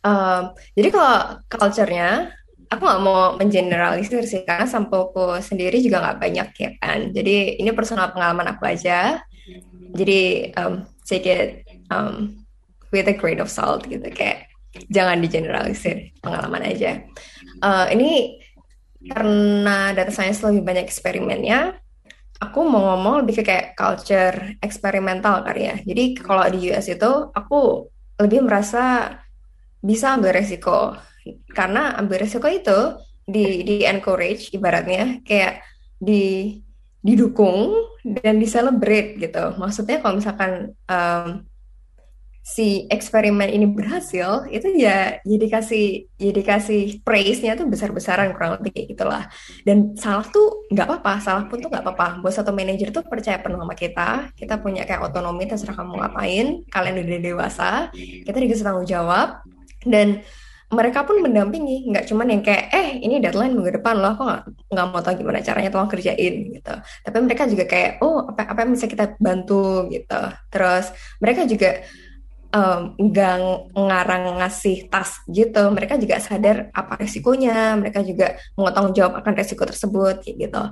Um, 0.00 0.56
jadi 0.72 0.88
kalau 0.92 1.16
culture-nya, 1.48 2.32
aku 2.70 2.82
nggak 2.86 3.02
mau 3.02 3.34
mengeneralisir 3.36 4.22
sih 4.24 4.46
karena 4.46 4.64
sampelku 4.64 5.36
sendiri 5.42 5.82
juga 5.82 6.00
nggak 6.00 6.18
banyak 6.22 6.48
ya 6.56 6.70
kan. 6.78 7.10
Jadi 7.10 7.58
ini 7.58 7.70
personal 7.74 8.14
pengalaman 8.14 8.54
aku 8.54 8.64
aja. 8.64 9.20
Jadi 9.90 10.54
um, 10.54 10.86
take 11.02 11.26
it 11.26 11.50
um, 11.90 12.46
with 12.94 13.10
a 13.10 13.14
grain 13.14 13.42
of 13.42 13.50
salt 13.50 13.82
gitu 13.90 14.06
kayak 14.14 14.46
jangan 14.86 15.18
digeneralisir 15.18 16.14
pengalaman 16.22 16.62
aja. 16.62 17.02
Uh, 17.58 17.90
ini 17.90 18.38
karena 19.10 19.90
data 19.96 20.14
science 20.14 20.44
lebih 20.44 20.62
banyak 20.62 20.86
eksperimennya, 20.86 21.74
aku 22.38 22.60
mau 22.68 22.94
ngomong 22.94 23.26
lebih 23.26 23.40
ke 23.40 23.44
kayak 23.50 23.66
culture 23.74 24.56
eksperimental 24.62 25.42
kali 25.42 25.66
ya. 25.66 25.76
Jadi 25.82 26.04
kalau 26.20 26.46
di 26.46 26.70
US 26.70 26.86
itu 26.86 27.10
aku 27.34 27.90
lebih 28.20 28.46
merasa 28.46 29.16
bisa 29.80 30.16
ambil 30.16 30.36
resiko. 30.36 30.96
Karena 31.52 31.96
ambil 32.00 32.24
resiko 32.24 32.48
itu 32.48 32.96
di 33.24 33.64
di 33.64 33.76
encourage 33.84 34.52
ibaratnya 34.52 35.24
kayak 35.24 35.64
di 36.00 36.56
didukung 37.00 37.72
dan 38.04 38.36
di 38.36 38.46
celebrate 38.48 39.16
gitu. 39.16 39.56
Maksudnya 39.56 40.04
kalau 40.04 40.20
misalkan 40.20 40.76
um, 40.84 41.44
si 42.40 42.88
eksperimen 42.88 43.52
ini 43.52 43.68
berhasil 43.68 44.48
itu 44.48 44.72
ya 44.72 45.20
ya 45.22 45.36
dikasih 45.36 46.08
ya 46.16 46.32
dikasih 46.32 47.04
praise-nya 47.04 47.52
tuh 47.52 47.68
besar-besaran 47.68 48.32
kurang 48.36 48.60
lebih 48.60 48.72
kayak 48.76 48.88
gitulah. 48.96 49.24
Dan 49.64 49.96
salah 49.96 50.24
tuh 50.28 50.68
nggak 50.72 50.86
apa-apa 50.88 51.12
salah 51.24 51.44
pun 51.48 51.60
tuh 51.60 51.68
nggak 51.72 51.84
apa-apa. 51.84 52.20
Bos 52.20 52.36
atau 52.36 52.52
manajer 52.52 52.92
tuh 52.92 53.04
percaya 53.04 53.40
penuh 53.40 53.60
sama 53.60 53.76
kita 53.76 54.32
kita 54.36 54.60
punya 54.60 54.84
kayak 54.84 55.04
otonomi 55.08 55.48
terserah 55.48 55.76
kamu 55.76 56.00
ngapain 56.00 56.46
kalian 56.68 56.96
udah 57.00 57.20
dewasa 57.20 57.70
kita 58.24 58.36
dikasih 58.36 58.64
tanggung 58.64 58.88
jawab 58.88 59.40
dan 59.84 60.20
mereka 60.70 61.02
pun 61.02 61.18
mendampingi 61.18 61.90
nggak 61.90 62.06
cuman 62.06 62.30
yang 62.30 62.42
kayak 62.46 62.70
eh 62.70 62.88
ini 63.02 63.18
deadline 63.18 63.58
minggu 63.58 63.82
depan 63.82 63.98
loh 63.98 64.14
aku 64.14 64.22
nggak 64.70 64.86
mau 64.86 65.02
tahu 65.02 65.18
gimana 65.18 65.42
caranya 65.42 65.70
tolong 65.74 65.90
kerjain 65.90 66.34
gitu. 66.54 66.74
Tapi 67.02 67.16
mereka 67.26 67.42
juga 67.50 67.64
kayak 67.66 67.98
oh 68.06 68.30
apa 68.30 68.54
apa 68.54 68.58
yang 68.62 68.72
bisa 68.78 68.86
kita 68.86 69.18
bantu? 69.18 69.90
gitu. 69.90 70.22
Terus 70.52 70.94
mereka 71.18 71.42
juga 71.50 71.82
nggak 72.50 73.36
um, 73.38 73.86
ngarang 73.86 74.42
ngasih 74.42 74.90
tas 74.90 75.22
gitu 75.30 75.70
mereka 75.70 75.94
juga 75.94 76.18
sadar 76.18 76.66
apa 76.74 76.98
resikonya 76.98 77.78
mereka 77.78 78.02
juga 78.02 78.34
mengotong 78.58 78.90
jawab 78.90 79.22
akan 79.22 79.32
resiko 79.38 79.62
tersebut 79.62 80.26
gitu. 80.26 80.62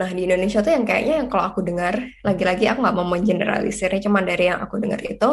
Nah 0.00 0.08
di 0.16 0.24
Indonesia 0.24 0.64
tuh 0.64 0.72
yang 0.72 0.88
kayaknya 0.88 1.20
yang 1.20 1.28
kalau 1.28 1.44
aku 1.52 1.60
dengar 1.60 2.00
lagi-lagi 2.24 2.64
aku 2.72 2.80
nggak 2.80 2.96
mau 2.96 3.04
mengeneralisirnya 3.04 4.00
cuman 4.00 4.24
dari 4.24 4.48
yang 4.48 4.64
aku 4.64 4.80
dengar 4.80 5.00
itu 5.04 5.28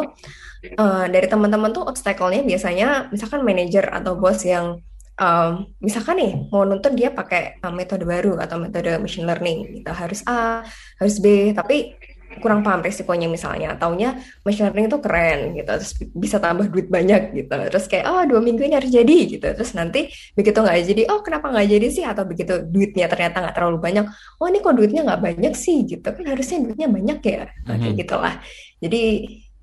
uh, 0.76 1.06
dari 1.08 1.24
teman-teman 1.24 1.72
tuh 1.72 1.88
obstacle-nya 1.88 2.44
biasanya 2.44 3.08
misalkan 3.08 3.40
manajer 3.40 3.88
atau 3.88 4.20
bos 4.20 4.44
yang 4.44 4.84
um, 5.20 5.72
misalkan 5.78 6.18
nih 6.18 6.32
mau 6.50 6.66
nuntut 6.66 6.92
dia 6.94 7.10
pakai 7.14 7.62
uh, 7.62 7.72
metode 7.72 8.04
baru 8.04 8.38
atau 8.40 8.58
metode 8.58 8.92
machine 8.98 9.26
learning 9.26 9.82
gitu 9.82 9.90
harus 9.90 10.20
A 10.26 10.64
harus 10.98 11.16
B 11.22 11.54
tapi 11.54 11.94
kurang 12.42 12.62
paham 12.62 12.80
resikonya 12.82 13.28
misalnya. 13.30 13.76
Taunya 13.76 14.18
machine 14.46 14.70
learning 14.70 14.86
itu 14.90 14.98
keren 15.02 15.40
gitu 15.58 15.70
terus 15.70 15.92
bisa 16.14 16.36
tambah 16.38 16.66
duit 16.70 16.88
banyak 16.88 17.34
gitu. 17.34 17.54
Terus 17.70 17.84
kayak 17.90 18.04
oh 18.08 18.22
dua 18.24 18.40
minggu 18.40 18.62
ini 18.64 18.74
harus 18.78 18.90
jadi 18.90 19.16
gitu. 19.26 19.46
Terus 19.54 19.72
nanti 19.74 20.10
begitu 20.34 20.58
nggak 20.62 20.76
jadi 20.84 21.02
oh 21.10 21.20
kenapa 21.20 21.50
nggak 21.50 21.68
jadi 21.68 21.86
sih? 21.90 22.04
Atau 22.06 22.24
begitu 22.24 22.62
duitnya 22.64 23.06
ternyata 23.06 23.42
nggak 23.44 23.54
terlalu 23.54 23.78
banyak 23.78 24.04
oh 24.40 24.46
ini 24.46 24.58
kok 24.62 24.74
duitnya 24.74 25.02
nggak 25.04 25.20
banyak 25.20 25.54
sih? 25.54 25.84
Gitu. 25.84 26.04
Kan 26.04 26.24
harusnya 26.24 26.58
duitnya 26.64 26.88
banyak 26.90 27.18
ya. 27.22 27.42
Nah, 27.66 27.76
kayak 27.76 27.94
mhm. 27.94 28.00
gitulah. 28.00 28.34
Jadi 28.80 29.02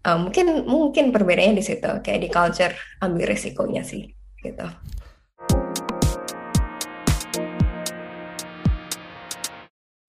uh, 0.06 0.18
mungkin 0.18 0.46
mungkin 0.66 1.06
perbedaannya 1.14 1.58
di 1.58 1.64
situ 1.66 1.92
kayak 2.02 2.20
di 2.22 2.30
culture 2.30 2.74
ambil 3.02 3.26
resikonya 3.30 3.86
sih 3.86 4.10
gitu 4.42 4.66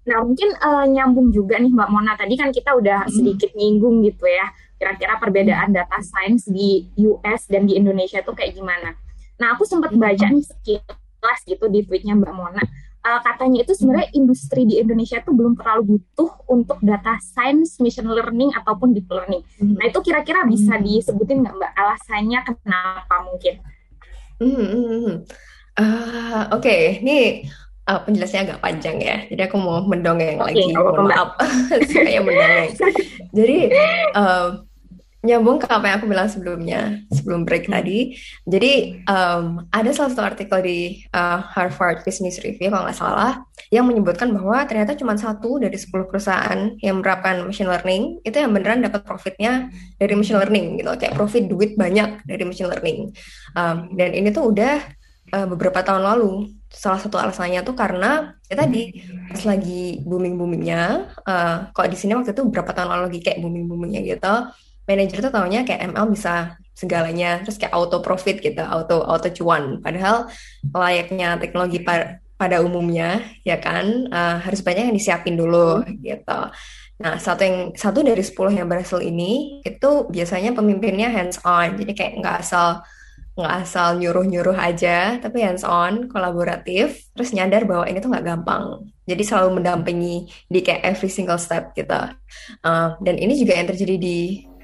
Nah 0.03 0.19
mungkin 0.27 0.51
uh, 0.59 0.87
nyambung 0.89 1.31
juga 1.31 1.59
nih 1.63 1.71
Mbak 1.71 1.89
Mona 1.91 2.13
tadi 2.19 2.35
kan 2.35 2.51
kita 2.51 2.75
udah 2.75 3.07
hmm. 3.07 3.13
sedikit 3.13 3.51
nyinggung 3.55 4.03
gitu 4.03 4.27
ya 4.27 4.51
kira-kira 4.79 5.15
perbedaan 5.23 5.71
hmm. 5.71 5.79
data 5.79 5.99
science 6.03 6.51
di 6.51 6.91
US 7.07 7.47
dan 7.47 7.71
di 7.71 7.79
Indonesia 7.79 8.19
tuh 8.27 8.35
kayak 8.35 8.59
gimana. 8.59 8.99
Nah 9.39 9.55
aku 9.55 9.63
sempat 9.63 9.95
baca 9.95 10.27
nih 10.27 10.43
sekilas 10.43 11.41
gitu 11.47 11.71
di 11.71 11.87
tweetnya 11.87 12.19
Mbak 12.19 12.35
Mona 12.35 12.63
uh, 13.03 13.21
katanya 13.21 13.67
itu 13.67 13.73
sebenarnya 13.75 14.09
industri 14.15 14.63
di 14.65 14.79
Indonesia 14.79 15.19
itu 15.19 15.31
belum 15.35 15.59
terlalu 15.59 15.99
butuh 15.99 16.31
untuk 16.49 16.79
data 16.81 17.19
science, 17.21 17.79
machine 17.83 18.09
learning 18.09 18.55
ataupun 18.55 18.95
deep 18.95 19.11
learning. 19.11 19.43
Hmm. 19.59 19.75
Nah 19.77 19.91
itu 19.91 19.99
kira-kira 20.01 20.47
bisa 20.47 20.79
disebutin 20.79 21.43
nggak 21.43 21.55
mbak 21.59 21.73
alasannya 21.75 22.39
kenapa 22.47 23.15
mungkin? 23.27 23.55
Hmm, 24.43 25.23
uh, 25.79 26.43
Oke, 26.51 26.67
okay. 26.67 26.83
ini 26.99 27.47
uh, 27.93 28.01
penjelasannya 28.09 28.43
agak 28.49 28.63
panjang 28.65 28.97
ya. 29.05 29.17
Jadi 29.29 29.43
aku 29.45 29.57
mau 29.61 29.85
mendongeng 29.85 30.41
okay, 30.41 30.57
lagi. 30.57 30.73
Mohon 30.73 31.13
maaf, 31.13 31.31
saya 31.93 32.21
mendongeng. 32.25 32.73
Jadi 33.37 33.59
uh, 34.17 34.65
nyambung 35.23 35.63
ke 35.63 35.71
apa 35.71 35.87
yang 35.87 35.97
aku 36.03 36.11
bilang 36.11 36.27
sebelumnya 36.27 36.99
sebelum 37.15 37.47
break 37.47 37.71
hmm. 37.71 37.75
tadi. 37.79 37.99
Jadi 38.43 38.73
um, 39.07 39.63
ada 39.71 39.91
salah 39.95 40.11
satu 40.11 40.25
artikel 40.27 40.59
di 40.67 40.79
uh, 41.15 41.39
Harvard 41.39 42.03
Business 42.03 42.43
Review 42.43 42.75
kalau 42.75 42.91
nggak 42.91 42.99
salah 42.99 43.47
yang 43.71 43.87
menyebutkan 43.87 44.35
bahwa 44.35 44.67
ternyata 44.67 44.99
cuma 44.99 45.15
satu 45.15 45.63
dari 45.63 45.79
10 45.79 46.11
perusahaan 46.11 46.75
yang 46.83 46.99
menerapkan 46.99 47.47
machine 47.47 47.71
learning 47.71 48.19
itu 48.27 48.35
yang 48.35 48.51
beneran 48.51 48.83
dapat 48.83 49.07
profitnya 49.07 49.71
dari 49.97 50.13
machine 50.19 50.43
learning 50.43 50.83
gitu, 50.83 50.91
kayak 50.99 51.15
profit 51.15 51.47
duit 51.47 51.79
banyak 51.79 52.27
dari 52.27 52.43
machine 52.43 52.69
learning. 52.69 53.15
Um, 53.55 53.95
dan 53.95 54.19
ini 54.19 54.35
tuh 54.35 54.51
udah 54.51 54.83
uh, 55.33 55.47
beberapa 55.55 55.87
tahun 55.87 56.03
lalu. 56.03 56.51
Salah 56.73 56.99
satu 56.99 57.21
alasannya 57.21 57.61
tuh 57.63 57.77
karena 57.77 58.35
ya 58.49 58.57
tadi 58.59 59.05
pas 59.29 59.43
lagi 59.45 60.03
booming 60.03 60.35
boomingnya, 60.41 61.13
uh, 61.23 61.71
kok 61.71 61.87
di 61.87 61.97
sini 62.01 62.17
waktu 62.17 62.33
itu 62.33 62.43
beberapa 62.49 62.73
tahun 62.73 62.89
lalu 62.91 63.03
lagi 63.13 63.21
kayak 63.23 63.39
booming 63.45 63.65
boomingnya 63.69 64.01
gitu 64.03 64.35
manajer 64.83 65.23
tuh 65.23 65.33
taunya 65.33 65.63
kayak 65.63 65.95
ML 65.95 66.07
bisa 66.11 66.59
segalanya 66.75 67.39
terus 67.47 67.55
kayak 67.61 67.75
auto 67.75 68.03
profit 68.03 68.43
gitu 68.43 68.63
auto 68.63 69.03
auto 69.07 69.29
cuan. 69.31 69.79
Padahal 69.79 70.27
layaknya 70.75 71.39
teknologi 71.39 71.83
pa 71.83 72.19
pada 72.35 72.59
umumnya 72.59 73.23
ya 73.47 73.63
kan 73.63 74.11
uh, 74.11 74.43
harus 74.43 74.67
banyak 74.67 74.91
yang 74.91 74.97
disiapin 74.97 75.39
dulu 75.39 75.87
gitu. 76.03 76.41
Nah 77.03 77.15
satu 77.19 77.43
yang 77.47 77.59
satu 77.79 78.03
dari 78.03 78.23
sepuluh 78.27 78.51
yang 78.51 78.67
berhasil 78.67 78.99
ini 78.99 79.63
itu 79.63 79.91
biasanya 80.11 80.51
pemimpinnya 80.51 81.11
hands 81.11 81.39
on 81.47 81.79
jadi 81.79 81.93
kayak 81.95 82.13
nggak 82.19 82.37
asal 82.43 82.83
nggak 83.33 83.55
asal 83.65 83.97
nyuruh-nyuruh 83.97 84.57
aja, 84.57 85.17
tapi 85.17 85.41
hands 85.41 85.65
on, 85.65 86.09
kolaboratif, 86.13 87.09
terus 87.17 87.33
nyadar 87.33 87.65
bahwa 87.65 87.89
ini 87.89 87.99
tuh 87.99 88.13
nggak 88.13 88.27
gampang. 88.29 88.93
Jadi 89.09 89.23
selalu 89.25 89.61
mendampingi 89.61 90.29
di 90.47 90.61
kayak 90.61 90.85
every 90.85 91.09
single 91.09 91.41
step 91.41 91.73
gitu. 91.73 91.97
Uh, 92.61 92.95
dan 93.01 93.17
ini 93.17 93.35
juga 93.41 93.57
yang 93.57 93.73
terjadi 93.73 93.97
di 93.97 94.19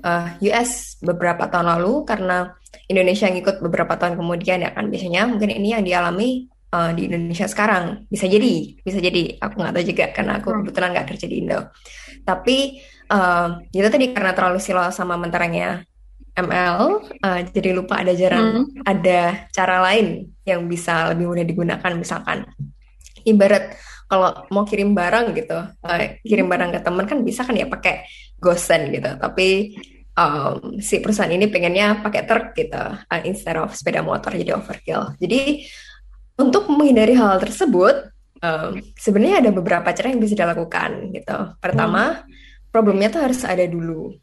uh, 0.04 0.38
eh, 0.38 0.52
US 0.52 1.00
beberapa 1.02 1.48
tahun 1.48 1.78
lalu 1.78 2.07
karena 2.07 2.54
Indonesia 2.88 3.26
yang 3.28 3.40
ikut 3.40 3.61
beberapa 3.64 3.96
tahun 3.96 4.20
kemudian 4.20 4.64
ya 4.64 4.70
kan 4.72 4.88
biasanya 4.88 5.28
mungkin 5.28 5.50
ini 5.52 5.68
yang 5.74 5.85
dialami 5.85 6.48
uh, 6.72 6.92
di 6.92 7.09
Indonesia 7.09 7.48
sekarang 7.48 8.09
bisa 8.09 8.28
jadi 8.28 8.76
bisa 8.81 8.98
jadi 9.00 9.40
aku 9.40 9.54
nggak 9.61 9.72
tahu 9.74 9.85
juga 9.85 10.04
karena 10.12 10.33
aku 10.40 10.48
hmm. 10.52 10.59
kebetulan 10.64 10.90
nggak 10.96 11.09
kerja 11.14 11.26
di 11.26 11.37
Indo 11.44 11.61
tapi 12.24 12.57
uh, 13.09 13.48
itu 13.72 13.88
tadi 13.88 14.07
karena 14.12 14.33
terlalu 14.37 14.59
silo 14.61 14.85
sama 14.92 15.16
menterangnya 15.16 15.85
ML 16.38 16.79
uh, 17.18 17.40
jadi 17.51 17.74
lupa 17.74 17.98
ada 17.98 18.14
jarang 18.14 18.70
hmm. 18.70 18.87
ada 18.87 19.51
cara 19.51 19.83
lain 19.90 20.31
yang 20.46 20.64
bisa 20.70 21.11
lebih 21.12 21.35
mudah 21.35 21.46
digunakan. 21.46 21.92
Misalkan 21.98 22.46
ibarat 23.27 23.74
kalau 24.09 24.46
mau 24.55 24.64
kirim 24.64 24.94
barang 24.96 25.37
gitu 25.37 25.59
uh, 25.59 26.03
kirim 26.22 26.48
barang 26.48 26.79
ke 26.79 26.81
teman 26.81 27.05
kan 27.05 27.18
bisa 27.27 27.42
kan 27.42 27.59
ya 27.59 27.66
pakai 27.66 28.07
gosen 28.38 28.94
gitu. 28.94 29.11
Tapi 29.18 29.74
um, 30.14 30.79
si 30.79 31.03
perusahaan 31.03 31.31
ini 31.31 31.51
pengennya 31.51 31.98
pakai 32.01 32.22
truk 32.22 32.55
gitu 32.55 32.83
uh, 32.94 33.20
instead 33.27 33.59
of 33.59 33.74
sepeda 33.74 34.01
motor 34.07 34.31
jadi 34.31 34.55
overkill. 34.55 35.18
Jadi 35.18 35.66
untuk 36.38 36.70
menghindari 36.70 37.18
hal 37.18 37.42
tersebut 37.42 38.14
um, 38.46 38.79
sebenarnya 38.94 39.42
ada 39.42 39.51
beberapa 39.51 39.90
cara 39.90 40.14
yang 40.14 40.22
bisa 40.22 40.38
dilakukan 40.38 41.11
gitu. 41.11 41.38
Pertama 41.59 42.22
hmm. 42.22 42.70
problemnya 42.70 43.11
tuh 43.11 43.27
harus 43.27 43.42
ada 43.42 43.66
dulu. 43.66 44.14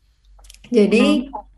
Jadi 0.72 1.28
hmm 1.28 1.54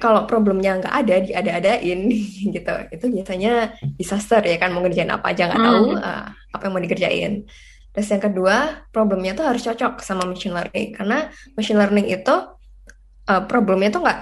kalau 0.00 0.24
problemnya 0.24 0.80
nggak 0.80 0.94
ada 0.94 1.16
diada-adain 1.22 2.00
gitu. 2.54 2.74
Itu 2.92 3.04
biasanya 3.12 3.76
disaster 3.98 4.40
ya 4.44 4.56
kan 4.56 4.72
mau 4.72 4.80
ngerjain 4.82 5.10
apa 5.12 5.32
aja 5.32 5.48
nggak 5.48 5.62
tahu 5.62 5.84
hmm. 5.94 6.00
uh, 6.00 6.26
apa 6.54 6.62
yang 6.64 6.72
mau 6.72 6.82
dikerjain. 6.82 7.32
Terus 7.92 8.08
yang 8.14 8.22
kedua 8.22 8.56
problemnya 8.94 9.32
tuh 9.34 9.46
harus 9.48 9.62
cocok 9.64 10.00
sama 10.00 10.24
machine 10.28 10.54
learning. 10.54 10.94
Karena 10.94 11.28
machine 11.58 11.78
learning 11.78 12.06
itu 12.12 12.34
uh, 13.28 13.42
problemnya 13.44 13.90
tuh 13.92 14.02
nggak 14.04 14.18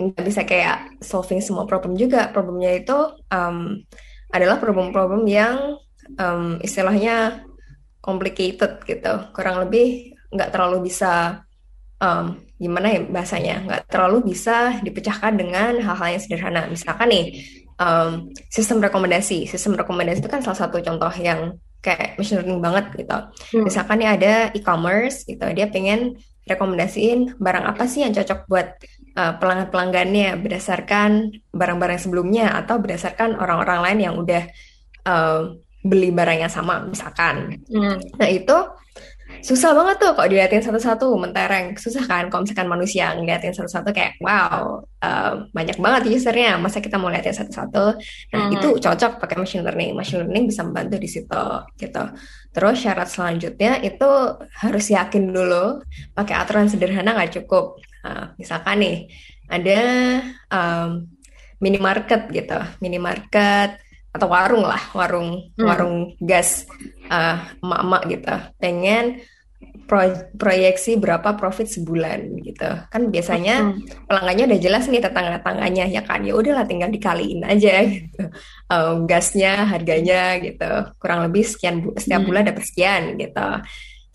nggak 0.00 0.24
bisa 0.26 0.42
kayak 0.42 0.98
solving 1.04 1.38
semua 1.44 1.68
problem 1.68 1.94
juga. 1.94 2.30
Problemnya 2.32 2.74
itu 2.78 2.96
um, 3.30 3.84
adalah 4.32 4.60
problem-problem 4.60 5.24
yang 5.28 5.78
um, 6.18 6.58
istilahnya 6.60 7.46
complicated 8.02 8.82
gitu. 8.84 9.14
Kurang 9.36 9.62
lebih 9.62 10.16
nggak 10.32 10.52
terlalu 10.52 10.88
bisa 10.88 11.44
um, 12.00 12.47
gimana 12.58 12.86
ya 12.90 13.00
bahasanya 13.06 13.54
nggak 13.64 13.82
terlalu 13.86 14.34
bisa 14.34 14.82
dipecahkan 14.82 15.38
dengan 15.38 15.78
hal-hal 15.78 16.18
yang 16.18 16.22
sederhana 16.22 16.66
misalkan 16.66 17.08
nih 17.08 17.26
um, 17.78 18.34
sistem 18.50 18.82
rekomendasi 18.82 19.46
sistem 19.46 19.78
rekomendasi 19.78 20.20
itu 20.20 20.30
kan 20.30 20.42
salah 20.42 20.66
satu 20.66 20.82
contoh 20.82 21.10
yang 21.22 21.54
kayak 21.78 22.18
machine 22.18 22.42
learning 22.42 22.58
banget 22.58 22.84
gitu 22.98 23.18
hmm. 23.54 23.64
misalkan 23.64 24.02
nih 24.02 24.10
ada 24.18 24.32
e-commerce 24.50 25.22
gitu 25.22 25.46
dia 25.54 25.70
pengen 25.70 26.18
rekomendasiin 26.50 27.38
barang 27.38 27.64
apa 27.70 27.84
sih 27.86 28.02
yang 28.02 28.10
cocok 28.10 28.40
buat 28.50 28.68
uh, 29.14 29.32
pelanggan-pelanggannya 29.38 30.42
berdasarkan 30.42 31.30
barang-barang 31.54 32.00
sebelumnya 32.02 32.58
atau 32.58 32.82
berdasarkan 32.82 33.38
orang-orang 33.38 33.80
lain 33.86 33.98
yang 34.02 34.14
udah 34.18 34.42
uh, 35.06 35.54
beli 35.86 36.10
barangnya 36.10 36.50
sama 36.50 36.82
misalkan 36.82 37.62
hmm. 37.70 38.18
nah 38.18 38.26
itu 38.26 38.56
susah 39.42 39.70
banget 39.74 39.96
tuh 40.02 40.12
kok 40.14 40.28
diliatin 40.28 40.62
satu-satu 40.62 41.06
mentereng. 41.18 41.74
Susah 41.78 42.04
kan 42.04 42.26
kalau 42.28 42.44
misalkan 42.44 42.68
manusia 42.68 43.14
ngeliatin 43.14 43.54
satu-satu 43.54 43.90
kayak 43.90 44.18
wow 44.22 44.82
uh, 44.82 45.32
banyak 45.50 45.76
banget 45.78 46.14
usernya 46.14 46.58
masa 46.58 46.78
kita 46.78 47.00
mau 47.00 47.10
liatin 47.10 47.34
satu-satu? 47.34 47.84
Nah 48.34 48.40
hmm. 48.48 48.54
itu 48.58 48.68
cocok 48.78 49.18
pakai 49.22 49.36
machine 49.38 49.64
learning. 49.64 49.92
Machine 49.96 50.26
learning 50.26 50.44
bisa 50.50 50.62
membantu 50.62 50.96
di 51.00 51.08
situ 51.08 51.44
gitu. 51.80 52.04
Terus 52.52 52.76
syarat 52.78 53.08
selanjutnya 53.08 53.82
itu 53.82 54.10
harus 54.62 54.84
yakin 54.90 55.24
dulu 55.30 55.82
pakai 56.14 56.34
aturan 56.36 56.66
sederhana 56.66 57.14
nggak 57.14 57.42
cukup. 57.42 57.78
Nah, 58.04 58.32
misalkan 58.38 58.76
nih 58.80 58.96
ada 59.48 59.80
um, 60.52 61.08
minimarket 61.58 62.30
gitu. 62.30 62.58
Minimarket 62.78 63.87
atau 64.18 64.28
warung 64.28 64.66
lah 64.66 64.82
warung 64.92 65.54
hmm. 65.54 65.64
warung 65.64 65.96
gas 66.18 66.66
uh, 67.08 67.38
emak-emak 67.62 68.02
gitu 68.10 68.34
pengen 68.58 69.22
pro 69.88 70.04
proyeksi 70.36 71.00
berapa 71.00 71.34
profit 71.40 71.66
sebulan 71.66 72.44
gitu 72.44 72.68
kan 72.92 73.02
biasanya 73.08 73.72
hmm. 73.72 74.04
pelanggannya 74.04 74.44
udah 74.52 74.60
jelas 74.60 74.84
nih 74.86 75.00
tetangga-tangganya 75.00 75.88
ya 75.88 76.04
kan 76.04 76.20
ya 76.22 76.36
udahlah 76.36 76.68
tinggal 76.68 76.92
dikaliin 76.92 77.40
aja 77.42 77.82
gitu 77.96 78.22
um, 78.68 79.08
gasnya 79.08 79.64
harganya 79.64 80.36
gitu 80.44 80.92
kurang 81.00 81.24
lebih 81.24 81.42
sekian 81.48 81.80
bu 81.80 81.96
setiap 81.96 82.20
hmm. 82.20 82.28
bulan 82.28 82.44
dapat 82.52 82.64
sekian 82.68 83.16
gitu 83.16 83.48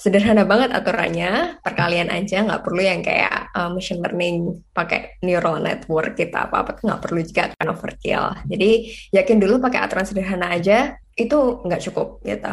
sederhana 0.04 0.44
banget 0.44 0.76
aturannya 0.76 1.63
perkalian 1.63 2.12
aja 2.12 2.44
nggak 2.44 2.60
perlu 2.60 2.84
yang 2.84 3.00
kayak 3.00 3.56
uh, 3.56 3.72
machine 3.72 4.04
learning 4.04 4.60
pakai 4.76 5.16
neural 5.24 5.63
network 5.63 6.20
kita 6.20 6.52
apa 6.52 6.68
apa 6.68 6.72
nggak 6.84 7.00
perlu 7.00 7.24
juga 7.24 7.56
kan 7.56 7.72
overkill. 7.72 8.36
Jadi 8.52 8.72
yakin 9.16 9.39
dulu 9.39 9.63
pakai 9.63 9.80
aturan 9.80 10.04
sederhana 10.04 10.52
aja 10.52 11.00
itu 11.16 11.63
nggak 11.63 11.82
cukup 11.88 12.20
gitu. 12.28 12.52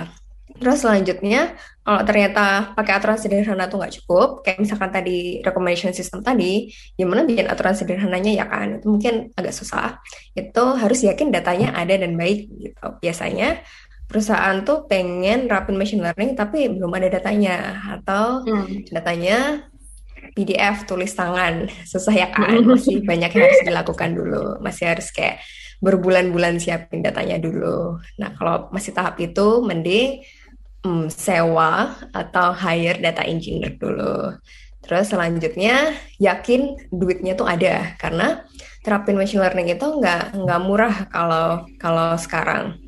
Terus 0.61 0.79
selanjutnya 0.83 1.57
kalau 1.83 2.03
ternyata 2.07 2.71
pakai 2.79 2.93
aturan 3.03 3.19
sederhana 3.19 3.67
tuh 3.67 3.83
nggak 3.83 3.95
cukup 3.99 4.47
kayak 4.47 4.63
misalkan 4.63 4.91
tadi 4.95 5.43
recommendation 5.43 5.91
system 5.91 6.23
tadi 6.23 6.71
gimana 6.95 7.27
bikin 7.27 7.51
aturan 7.51 7.75
sederhananya 7.75 8.31
ya 8.31 8.47
kan? 8.47 8.79
Itu 8.79 8.95
mungkin 8.95 9.35
agak 9.35 9.59
susah. 9.59 9.99
Itu 10.39 10.79
harus 10.79 11.03
yakin 11.03 11.35
datanya 11.35 11.75
ada 11.75 11.99
dan 11.99 12.15
baik 12.15 12.47
gitu. 12.63 12.87
Biasanya 13.03 13.59
perusahaan 14.11 14.59
tuh 14.67 14.91
pengen 14.91 15.47
rapin 15.47 15.79
machine 15.79 16.03
learning 16.03 16.35
tapi 16.35 16.67
belum 16.67 16.91
ada 16.99 17.09
datanya. 17.23 17.79
Atau 17.95 18.43
hmm. 18.43 18.91
datanya 18.91 19.63
PDF 20.35 20.91
tulis 20.91 21.15
tangan. 21.15 21.71
Susah 21.91 22.15
ya 22.15 22.29
kan 22.35 22.67
masih 22.67 23.07
banyak 23.07 23.31
yang 23.31 23.45
harus 23.47 23.63
dilakukan 23.63 24.11
dulu. 24.19 24.59
Masih 24.59 24.91
harus 24.91 25.15
kayak 25.15 25.39
berbulan-bulan 25.79 26.59
siapin 26.59 27.07
datanya 27.07 27.39
dulu. 27.39 28.03
Nah 28.19 28.35
kalau 28.35 28.69
masih 28.75 28.93
tahap 28.93 29.17
itu 29.23 29.63
mending 29.65 30.27
hmm, 30.85 31.09
sewa 31.09 31.95
atau 32.11 32.53
hire 32.53 32.99
data 32.99 33.23
engineer 33.25 33.79
dulu. 33.79 34.35
Terus 34.81 35.13
selanjutnya 35.13 35.95
yakin 36.19 36.91
duitnya 36.91 37.39
tuh 37.39 37.49
ada. 37.49 37.97
Karena 37.97 38.45
terapin 38.85 39.17
machine 39.17 39.41
learning 39.45 39.77
itu 39.77 39.87
nggak 39.87 40.37
nggak 40.41 40.61
murah 40.65 40.97
kalau 41.13 41.69
kalau 41.77 42.17
sekarang 42.17 42.81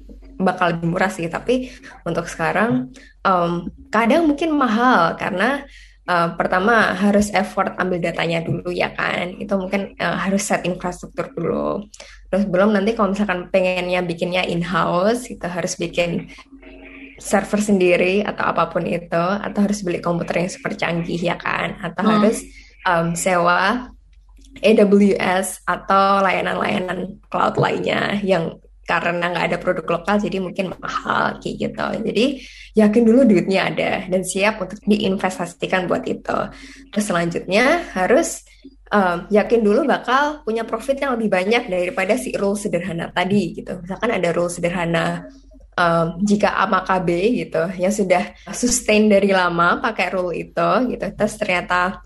bakal 0.44 0.76
lebih 0.76 0.92
murah 0.92 1.11
sih. 1.11 1.26
Tapi 1.26 1.70
untuk 2.07 2.26
sekarang 2.26 2.92
um, 3.24 3.70
kadang 3.88 4.26
mungkin 4.26 4.55
mahal 4.55 5.14
karena 5.16 5.64
uh, 6.07 6.35
pertama 6.35 6.92
harus 6.94 7.31
effort 7.35 7.74
ambil 7.78 8.02
datanya 8.02 8.42
dulu 8.42 8.70
ya 8.70 8.90
kan. 8.92 9.38
Itu 9.38 9.59
mungkin 9.59 9.94
uh, 9.98 10.18
harus 10.18 10.44
set 10.46 10.66
infrastruktur 10.68 11.31
dulu. 11.35 11.87
Terus 12.28 12.44
belum 12.48 12.74
nanti 12.74 12.94
kalau 12.94 13.14
misalkan 13.14 13.48
pengennya 13.48 14.00
bikinnya 14.02 14.42
in 14.46 14.64
house 14.64 15.28
kita 15.28 15.46
harus 15.46 15.78
bikin 15.78 16.31
server 17.22 17.62
sendiri 17.62 18.26
atau 18.26 18.50
apa 18.50 18.66
pun 18.66 18.83
itu 18.83 19.24
atau 19.38 19.61
harus 19.62 19.87
beli 19.87 20.02
komputer 20.02 20.42
yang 20.42 20.50
super 20.50 20.74
canggih 20.74 21.20
ya 21.20 21.38
kan. 21.38 21.78
Atau 21.78 22.02
hmm. 22.02 22.12
harus 22.18 22.38
um, 22.87 23.14
sewa 23.14 23.92
AWS 24.61 25.64
atau 25.64 26.20
layanan-layanan 26.20 27.16
cloud 27.33 27.57
lainnya 27.57 28.20
yang 28.20 28.61
karena 28.83 29.31
nggak 29.31 29.47
ada 29.53 29.59
produk 29.62 29.87
lokal 29.99 30.18
jadi 30.18 30.42
mungkin 30.42 30.75
mahal 30.75 31.38
kayak 31.38 31.57
gitu. 31.68 31.87
Jadi 32.03 32.25
yakin 32.75 33.03
dulu 33.07 33.21
duitnya 33.29 33.71
ada 33.71 33.92
dan 34.11 34.23
siap 34.27 34.59
untuk 34.59 34.83
diinvestasikan 34.83 35.87
buat 35.87 36.03
itu. 36.09 36.38
Terus 36.90 37.05
selanjutnya 37.07 37.95
harus 37.95 38.42
um, 38.90 39.27
yakin 39.31 39.61
dulu 39.62 39.87
bakal 39.87 40.42
punya 40.42 40.66
profit 40.66 40.99
yang 40.99 41.14
lebih 41.14 41.31
banyak 41.31 41.71
daripada 41.71 42.18
si 42.18 42.35
rule 42.35 42.59
sederhana 42.59 43.09
tadi 43.14 43.62
gitu. 43.62 43.79
Misalkan 43.81 44.11
ada 44.12 44.29
rule 44.35 44.51
sederhana 44.51 45.31
um, 45.79 46.18
jika 46.21 46.59
A 46.59 46.66
maka 46.66 46.99
B 46.99 47.42
gitu 47.47 47.62
yang 47.79 47.95
sudah 47.95 48.35
sustain 48.51 49.07
dari 49.07 49.31
lama 49.31 49.79
pakai 49.79 50.11
rule 50.11 50.35
itu 50.35 50.71
gitu. 50.90 51.07
Terus 51.14 51.35
ternyata 51.38 52.03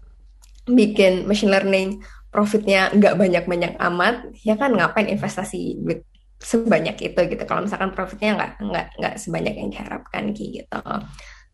bikin 0.67 1.25
machine 1.31 1.51
learning 1.55 2.03
profitnya 2.31 2.93
nggak 2.93 3.17
banyak-banyak 3.17 3.73
amat 3.81 4.15
ya 4.45 4.59
kan 4.59 4.75
ngapain 4.75 5.09
investasi 5.09 5.79
duit 5.81 6.05
sebanyak 6.41 6.97
itu 7.01 7.21
gitu. 7.33 7.43
Kalau 7.49 7.65
misalkan 7.65 7.91
profitnya 7.97 8.37
nggak 8.37 8.53
nggak 8.61 8.87
nggak 9.01 9.15
sebanyak 9.17 9.55
yang 9.57 9.69
diharapkan 9.73 10.25
gitu. 10.37 10.83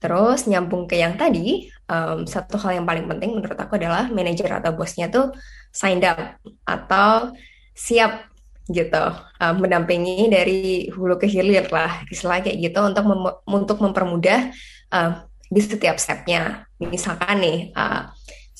Terus 0.03 0.51
nyambung 0.51 0.91
ke 0.91 0.99
yang 0.99 1.15
tadi 1.15 1.71
um, 1.87 2.27
satu 2.27 2.59
hal 2.59 2.83
yang 2.83 2.87
paling 2.87 3.07
penting 3.07 3.39
menurut 3.39 3.55
aku 3.55 3.79
adalah 3.79 4.11
manajer 4.11 4.51
atau 4.51 4.75
bosnya 4.75 5.07
tuh 5.07 5.31
signed 5.71 6.03
up 6.03 6.19
atau 6.67 7.31
siap 7.71 8.27
gitu 8.67 9.05
um, 9.43 9.55
mendampingi 9.63 10.27
dari 10.31 10.87
hulu 10.91 11.19
ke 11.19 11.27
hilir 11.31 11.67
lah 11.71 12.03
istilah 12.11 12.43
kayak 12.43 12.59
gitu 12.63 12.79
untuk 12.83 13.05
mem 13.07 13.23
untuk 13.47 13.79
mempermudah 13.79 14.51
uh, 14.91 15.23
di 15.47 15.61
setiap 15.63 16.03
stepnya. 16.03 16.67
Misalkan 16.83 17.39
nih 17.39 17.59
uh, 17.79 18.11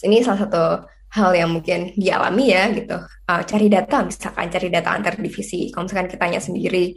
ini 0.07 0.23
salah 0.23 0.47
satu 0.47 0.65
hal 1.13 1.31
yang 1.37 1.51
mungkin 1.53 1.93
dialami 1.93 2.45
ya 2.57 2.73
gitu. 2.73 2.97
Uh, 3.29 3.43
cari 3.45 3.69
data 3.69 4.01
misalkan 4.01 4.49
cari 4.49 4.69
data 4.73 4.91
antar 4.97 5.15
divisi. 5.21 5.69
Kalau 5.69 5.85
misalkan 5.85 6.09
kitanya 6.09 6.41
sendiri 6.41 6.97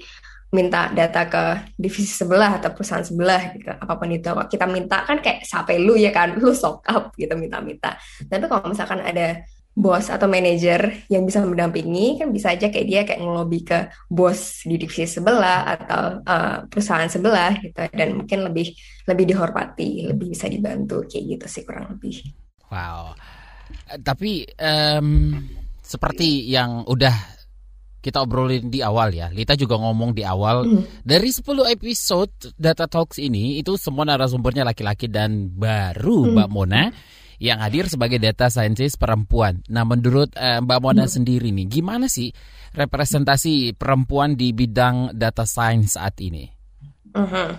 minta 0.56 0.88
data 0.96 1.28
ke 1.28 1.44
divisi 1.76 2.08
sebelah 2.08 2.64
atau 2.64 2.72
perusahaan 2.72 3.04
sebelah 3.04 3.52
gitu 3.60 3.76
apa 3.76 3.94
pun 4.00 4.08
itu. 4.08 4.32
Kita 4.32 4.66
minta 4.72 5.04
kan 5.04 5.20
kayak 5.20 5.44
sampai 5.44 5.84
lu 5.84 6.00
ya 6.00 6.16
kan 6.16 6.32
lu 6.40 6.56
sok 6.56 6.88
up 6.88 7.12
gitu 7.20 7.36
minta-minta. 7.36 8.00
Tapi 8.24 8.44
kalau 8.48 8.72
misalkan 8.72 9.04
ada 9.04 9.44
bos 9.76 10.08
atau 10.08 10.32
manajer 10.32 11.04
yang 11.12 11.28
bisa 11.28 11.44
mendampingi 11.44 12.16
kan 12.16 12.32
bisa 12.32 12.56
aja 12.56 12.72
kayak 12.72 12.88
dia 12.88 13.02
kayak 13.04 13.20
ngelobi 13.20 13.68
ke 13.68 13.92
bos 14.08 14.64
di 14.64 14.80
divisi 14.80 15.04
sebelah 15.04 15.76
atau 15.76 16.24
uh, 16.24 16.58
perusahaan 16.72 17.12
sebelah 17.12 17.52
gitu. 17.60 17.84
Dan 17.92 18.24
mungkin 18.24 18.48
lebih 18.48 18.72
lebih 19.12 19.26
dihormati 19.28 20.08
lebih 20.08 20.32
bisa 20.32 20.48
dibantu 20.48 21.04
kayak 21.04 21.36
gitu 21.36 21.46
sih 21.52 21.64
kurang 21.68 22.00
lebih. 22.00 22.24
Wow 22.72 23.20
tapi 24.02 24.46
um, 24.58 25.38
seperti 25.86 26.50
yang 26.50 26.82
udah 26.90 27.36
kita 28.06 28.22
obrolin 28.22 28.70
di 28.70 28.86
awal 28.86 29.10
ya. 29.18 29.34
Lita 29.34 29.58
juga 29.58 29.82
ngomong 29.82 30.14
di 30.14 30.22
awal 30.22 30.70
mm. 30.70 31.02
dari 31.02 31.34
10 31.34 31.42
episode 31.74 32.54
Data 32.54 32.86
Talks 32.86 33.18
ini 33.18 33.58
itu 33.58 33.74
semua 33.82 34.06
narasumbernya 34.06 34.62
laki-laki 34.62 35.10
dan 35.10 35.50
baru 35.50 36.30
mm. 36.30 36.32
Mbak 36.38 36.50
Mona 36.54 36.94
yang 37.42 37.60
hadir 37.60 37.90
sebagai 37.90 38.22
data 38.22 38.48
scientist 38.48 39.02
perempuan. 39.02 39.60
Nah, 39.74 39.84
menurut 39.84 40.32
uh, 40.38 40.62
Mbak 40.62 40.80
Mona 40.86 41.10
mm. 41.10 41.14
sendiri 41.18 41.50
nih, 41.50 41.66
gimana 41.66 42.06
sih 42.06 42.30
representasi 42.78 43.74
perempuan 43.74 44.38
di 44.38 44.54
bidang 44.54 45.18
data 45.18 45.44
science 45.44 45.98
saat 45.98 46.14
ini? 46.22 46.46
Uh 47.16 47.24
-huh. 47.24 47.50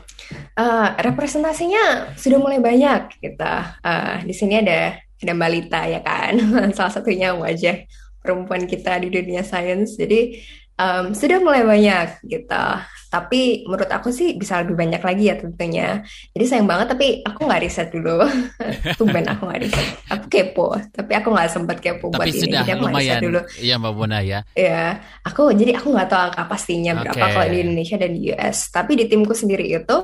uh, 0.61 0.89
representasinya 1.01 2.15
sudah 2.15 2.39
mulai 2.39 2.61
banyak 2.62 3.19
kita. 3.19 3.81
Uh, 3.81 4.21
di 4.23 4.35
sini 4.37 4.61
ada 4.61 4.95
ada 5.22 5.33
Mbak 5.33 5.50
Lita 5.52 5.81
ya 5.88 6.00
kan, 6.05 6.33
salah 6.76 6.92
satunya 6.92 7.33
wajah 7.33 7.87
perempuan 8.20 8.66
kita 8.66 8.98
di 9.00 9.09
dunia 9.09 9.46
sains. 9.46 9.94
Jadi 9.94 10.42
um, 10.76 11.12
sudah 11.16 11.38
mulai 11.40 11.64
banyak 11.64 12.26
gitu. 12.26 12.66
Tapi 13.07 13.64
menurut 13.64 13.88
aku 13.88 14.12
sih 14.12 14.37
bisa 14.37 14.61
lebih 14.61 14.76
banyak 14.76 15.00
lagi 15.00 15.24
ya 15.31 15.37
tentunya. 15.38 16.05
Jadi 16.37 16.44
sayang 16.44 16.68
banget 16.68 16.92
tapi 16.92 17.22
aku 17.24 17.48
nggak 17.48 17.62
riset 17.64 17.88
dulu. 17.94 18.26
Tumben 18.98 19.24
aku 19.24 19.48
nggak 19.48 19.61
riset. 19.62 19.87
Aku 20.12 20.24
kepo, 20.29 20.76
tapi 20.92 21.12
aku 21.16 21.29
nggak 21.33 21.48
sempat 21.48 21.79
kepo 21.81 22.12
tapi 22.12 22.35
buat 22.35 22.37
sudah 22.37 22.61
ini. 22.61 22.66
Jadi 22.66 22.72
aku 22.76 22.85
lumayan. 22.90 23.20
dulu. 23.22 23.40
Iya 23.62 23.74
Mbak 23.81 23.92
Buna 23.94 24.18
ya. 24.20 24.40
Iya, 24.52 24.85
aku 25.24 25.42
jadi 25.55 25.72
aku 25.81 25.87
nggak 25.94 26.09
tahu 26.11 26.20
angka 26.29 26.44
pastinya 26.44 26.92
berapa 26.98 27.24
okay. 27.24 27.33
kalau 27.33 27.48
di 27.48 27.59
Indonesia 27.62 27.96
dan 27.96 28.11
di 28.12 28.20
US. 28.35 28.57
Tapi 28.68 28.92
di 28.98 29.05
timku 29.09 29.33
sendiri 29.33 29.64
itu 29.64 29.98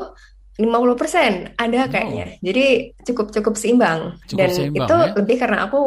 50% 0.60 1.56
ada 1.56 1.80
kayaknya. 1.88 2.26
Oh. 2.28 2.40
Jadi 2.44 2.66
cukup 3.08 3.26
cukup 3.32 3.54
seimbang. 3.56 4.20
Cukup 4.28 4.38
Dan 4.38 4.50
seimbang, 4.52 4.88
itu 4.88 4.96
ya? 4.96 5.12
lebih 5.16 5.36
karena 5.40 5.58
aku 5.64 5.82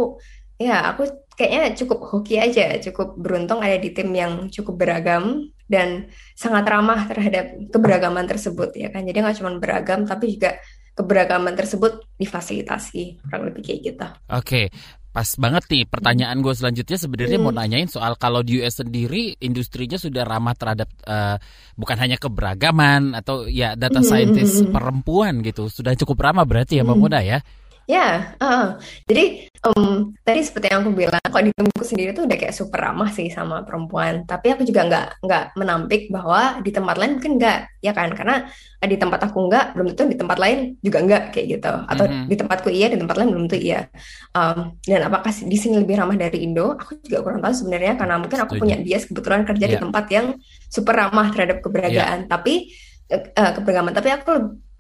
ya 0.57 0.77
aku 0.95 1.03
kayaknya 1.35 1.75
cukup 1.75 1.99
hoki 2.09 2.35
aja, 2.41 2.79
cukup 2.79 3.19
beruntung 3.19 3.59
ada 3.61 3.77
di 3.77 3.91
tim 3.93 4.09
yang 4.15 4.47
cukup 4.49 4.79
beragam 4.79 5.51
dan 5.69 6.09
sangat 6.33 6.65
ramah 6.65 7.05
terhadap 7.05 7.53
keberagaman 7.69 8.25
tersebut 8.25 8.73
ya 8.73 8.89
kan. 8.89 9.05
Jadi 9.05 9.17
nggak 9.21 9.37
cuma 9.37 9.51
beragam 9.61 10.07
tapi 10.07 10.33
juga 10.33 10.57
keberagaman 10.95 11.53
tersebut 11.59 12.15
difasilitasi 12.15 13.27
kurang 13.27 13.51
lebih 13.51 13.61
kayak 13.67 13.79
gitu. 13.83 14.07
Oke, 14.07 14.15
okay. 14.31 14.65
Pas 15.15 15.29
banget 15.39 15.63
nih 15.71 15.87
pertanyaan 15.87 16.43
gue 16.43 16.51
selanjutnya 16.51 16.99
sebenarnya 16.99 17.39
hmm. 17.39 17.45
mau 17.47 17.55
nanyain 17.55 17.87
soal 17.87 18.19
kalau 18.19 18.43
di 18.43 18.59
US 18.59 18.83
sendiri 18.83 19.39
industrinya 19.39 19.95
sudah 19.95 20.27
ramah 20.27 20.51
terhadap 20.59 20.91
uh, 21.07 21.39
bukan 21.79 21.95
hanya 22.03 22.19
keberagaman 22.19 23.15
atau 23.15 23.47
ya 23.47 23.79
data 23.79 24.03
hmm, 24.03 24.07
scientist 24.11 24.67
hmm. 24.67 24.75
perempuan 24.75 25.39
gitu 25.39 25.71
sudah 25.71 25.95
cukup 25.95 26.19
ramah 26.19 26.43
berarti 26.43 26.77
ya 26.77 26.83
Mbak 26.83 26.99
Muda 26.99 27.23
ya? 27.23 27.39
Ya, 27.85 28.33
uh, 28.41 28.81
jadi 29.05 29.45
um, 29.61 30.09
tadi 30.25 30.41
seperti 30.41 30.73
yang 30.73 30.81
aku 30.81 30.97
bilang, 30.97 31.21
kok 31.21 31.37
di 31.45 31.53
tempatku 31.53 31.85
sendiri 31.85 32.17
tuh 32.17 32.25
udah 32.25 32.33
kayak 32.33 32.57
super 32.57 32.81
ramah 32.81 33.13
sih 33.13 33.29
sama 33.29 33.61
perempuan. 33.61 34.25
Tapi 34.25 34.57
aku 34.57 34.65
juga 34.65 34.89
nggak 34.89 35.07
nggak 35.21 35.45
menampik 35.53 36.09
bahwa 36.09 36.65
di 36.65 36.73
tempat 36.73 36.97
lain 36.97 37.21
mungkin 37.21 37.37
nggak, 37.37 37.85
ya 37.85 37.93
kan? 37.93 38.09
Karena 38.17 38.49
di 38.81 38.97
tempat 38.97 39.29
aku 39.29 39.37
nggak, 39.37 39.77
belum 39.77 39.85
tentu 39.93 40.03
di 40.09 40.17
tempat 40.17 40.37
lain 40.41 40.81
juga 40.81 40.97
nggak 41.05 41.23
kayak 41.29 41.45
gitu. 41.45 41.73
Atau 41.85 42.05
mm-hmm. 42.09 42.25
di 42.25 42.35
tempatku 42.41 42.69
iya, 42.73 42.87
di 42.89 42.97
tempat 42.97 43.15
lain 43.21 43.29
belum 43.29 43.43
tentu 43.45 43.57
iya. 43.61 43.81
Um, 44.33 44.57
dan 44.81 45.01
apakah 45.05 45.29
di 45.29 45.57
sini 45.61 45.75
lebih 45.77 45.95
ramah 46.01 46.17
dari 46.17 46.41
Indo? 46.41 46.73
Aku 46.73 46.97
juga 47.05 47.21
kurang 47.21 47.45
tahu 47.45 47.53
sebenarnya 47.53 48.01
karena 48.01 48.17
mungkin 48.17 48.39
aku 48.41 48.57
punya 48.57 48.81
bias 48.81 49.05
kebetulan 49.05 49.45
kerja 49.45 49.61
yeah. 49.61 49.71
di 49.71 49.77
iya. 49.77 49.83
tempat 49.85 50.05
yang 50.09 50.25
super 50.73 50.97
ramah 50.97 51.29
terhadap 51.29 51.61
keberagaman. 51.61 52.25
Yeah. 52.25 52.33
Tapi 52.33 52.53
uh, 53.13 53.51
keberagaman. 53.61 53.93
Tapi 53.93 54.09
aku 54.09 54.31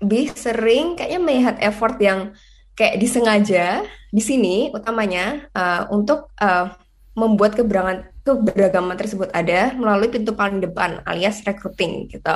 lebih 0.01 0.33
sering 0.33 0.97
kayaknya 0.97 1.19
melihat 1.21 1.55
effort 1.61 2.01
yang 2.01 2.33
kayak 2.75 2.99
disengaja 2.99 3.87
di 4.11 4.21
sini 4.21 4.69
utamanya 4.75 5.47
uh, 5.55 5.87
untuk 5.91 6.31
uh, 6.39 6.71
membuat 7.15 7.55
keberagaman 7.55 8.11
keberagaman 8.27 8.99
tersebut 8.99 9.31
ada 9.31 9.71
melalui 9.77 10.11
pintu 10.11 10.35
paling 10.35 10.59
depan 10.59 10.99
alias 11.07 11.41
recruiting 11.47 12.11
gitu. 12.11 12.35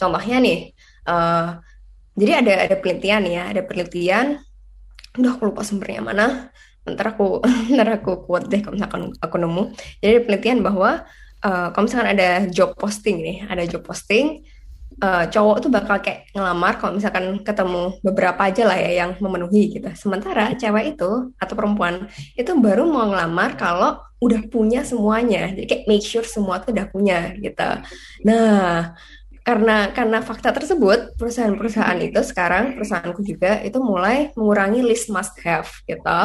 Contohnya 0.00 0.40
nih, 0.40 0.72
uh, 1.04 1.60
jadi 2.16 2.32
ada 2.40 2.52
ada 2.70 2.76
penelitian 2.80 3.22
ya, 3.28 3.42
ada 3.52 3.60
penelitian, 3.66 4.40
udah 5.20 5.30
aku 5.36 5.52
lupa 5.52 5.66
sumbernya 5.66 6.00
mana, 6.00 6.26
ntar 6.88 7.12
aku 7.12 7.44
ntar 7.74 8.00
aku 8.00 8.24
kuat 8.24 8.48
deh 8.48 8.64
kalau 8.64 8.78
misalkan 8.78 9.12
aku 9.20 9.36
nemu. 9.36 9.62
Jadi 10.00 10.10
ada 10.16 10.22
penelitian 10.24 10.58
bahwa 10.64 10.90
uh, 11.44 11.68
kalau 11.74 11.84
misalkan 11.84 12.08
ada 12.14 12.28
job 12.48 12.72
posting 12.80 13.20
nih, 13.20 13.38
ada 13.50 13.66
job 13.68 13.84
posting, 13.84 14.46
uh, 15.00 15.24
cowok 15.30 15.56
tuh 15.64 15.70
bakal 15.72 15.98
kayak 15.98 16.30
ngelamar 16.34 16.78
kalau 16.78 16.98
misalkan 16.98 17.40
ketemu 17.42 17.96
beberapa 18.04 18.40
aja 18.46 18.62
lah 18.68 18.78
ya 18.78 19.06
yang 19.06 19.10
memenuhi 19.18 19.78
gitu. 19.80 19.90
Sementara 19.96 20.54
cewek 20.54 20.98
itu 20.98 21.34
atau 21.40 21.54
perempuan 21.56 22.06
itu 22.38 22.50
baru 22.58 22.86
mau 22.86 23.10
ngelamar 23.10 23.58
kalau 23.58 23.98
udah 24.22 24.40
punya 24.48 24.86
semuanya. 24.86 25.52
Jadi 25.52 25.66
kayak 25.66 25.84
make 25.90 26.04
sure 26.04 26.24
semua 26.24 26.62
tuh 26.62 26.72
udah 26.72 26.86
punya 26.88 27.34
gitu. 27.40 27.70
Nah, 28.24 28.94
karena 29.44 29.92
karena 29.92 30.24
fakta 30.24 30.56
tersebut 30.56 31.20
perusahaan-perusahaan 31.20 32.00
itu 32.00 32.20
sekarang 32.24 32.80
perusahaanku 32.80 33.20
juga 33.20 33.60
itu 33.60 33.76
mulai 33.76 34.32
mengurangi 34.32 34.80
list 34.80 35.12
must 35.12 35.36
have 35.44 35.68
gitu. 35.84 36.20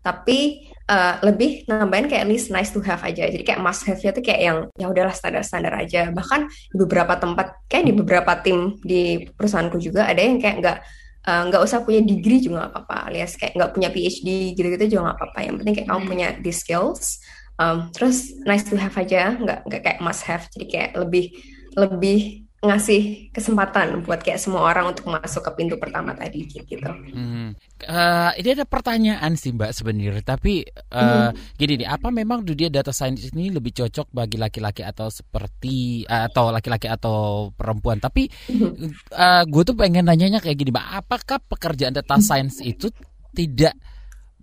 Tapi 0.00 0.72
uh, 0.88 1.14
lebih 1.24 1.64
nambahin 1.68 2.08
kayak 2.08 2.28
list 2.28 2.52
nice 2.52 2.70
to 2.72 2.80
have 2.84 3.00
aja. 3.04 3.28
Jadi 3.28 3.44
kayak 3.44 3.60
must 3.60 3.84
have-nya 3.88 4.10
tuh 4.12 4.24
kayak 4.24 4.40
yang 4.40 4.58
ya 4.76 4.86
udahlah 4.90 5.14
standar-standar 5.14 5.72
aja. 5.76 6.12
Bahkan 6.12 6.40
di 6.48 6.76
beberapa 6.76 7.14
tempat 7.16 7.46
kayak 7.68 7.84
di 7.88 7.94
beberapa 7.94 8.32
tim 8.44 8.76
di 8.84 9.24
perusahaanku 9.32 9.80
juga 9.80 10.08
ada 10.08 10.20
yang 10.20 10.40
kayak 10.40 10.56
nggak 10.60 10.78
eh, 11.24 11.42
nggak 11.48 11.60
uh, 11.60 11.66
usah 11.66 11.80
punya 11.82 12.00
degree 12.04 12.40
juga 12.44 12.64
nggak 12.64 12.72
apa-apa 12.76 12.96
alias 13.08 13.32
kayak 13.40 13.52
nggak 13.56 13.70
punya 13.72 13.88
PhD 13.88 14.28
gitu-gitu 14.52 14.84
juga 14.96 15.12
nggak 15.12 15.18
apa-apa 15.20 15.38
yang 15.40 15.54
penting 15.56 15.74
kayak 15.80 15.88
kamu 15.88 16.00
hmm. 16.00 16.10
punya 16.10 16.28
the 16.44 16.52
skills 16.52 17.24
um, 17.56 17.88
terus 17.96 18.36
nice 18.44 18.64
to 18.68 18.76
have 18.76 18.92
aja 19.00 19.32
nggak 19.40 19.64
nggak 19.64 19.80
kayak 19.80 20.00
must 20.04 20.22
have 20.28 20.44
jadi 20.52 20.66
kayak 20.68 20.90
lebih 21.00 21.32
lebih 21.74 22.44
ngasih 22.64 23.28
kesempatan 23.30 24.00
buat 24.02 24.24
kayak 24.24 24.40
semua 24.40 24.64
orang 24.64 24.96
untuk 24.96 25.12
masuk 25.12 25.44
ke 25.44 25.50
pintu 25.52 25.76
pertama 25.76 26.16
tadi 26.16 26.48
gitu. 26.48 26.80
Hmm. 26.80 27.52
Uh, 27.84 28.32
ini 28.40 28.56
ada 28.56 28.64
pertanyaan 28.64 29.36
sih 29.36 29.52
Mbak 29.52 29.70
sebenarnya, 29.76 30.24
tapi 30.24 30.64
uh, 30.90 31.28
hmm. 31.28 31.56
gini 31.60 31.84
nih, 31.84 31.88
apa 31.92 32.08
memang 32.08 32.40
dunia 32.40 32.72
data 32.72 32.96
science 32.96 33.28
ini 33.36 33.52
lebih 33.52 33.76
cocok 33.76 34.08
bagi 34.08 34.40
laki-laki 34.40 34.80
atau 34.80 35.12
seperti 35.12 36.08
uh, 36.08 36.26
atau 36.32 36.48
laki-laki 36.48 36.88
atau 36.88 37.52
perempuan? 37.52 38.00
Tapi 38.00 38.24
hmm. 38.24 39.12
uh, 39.12 39.42
gue 39.44 39.62
tuh 39.68 39.76
pengen 39.76 40.08
nanyanya 40.08 40.40
kayak 40.40 40.56
gini, 40.56 40.72
Mbak, 40.72 40.88
apakah 41.04 41.38
pekerjaan 41.44 41.92
data 41.92 42.16
science 42.18 42.64
itu 42.64 42.88
tidak 43.36 43.76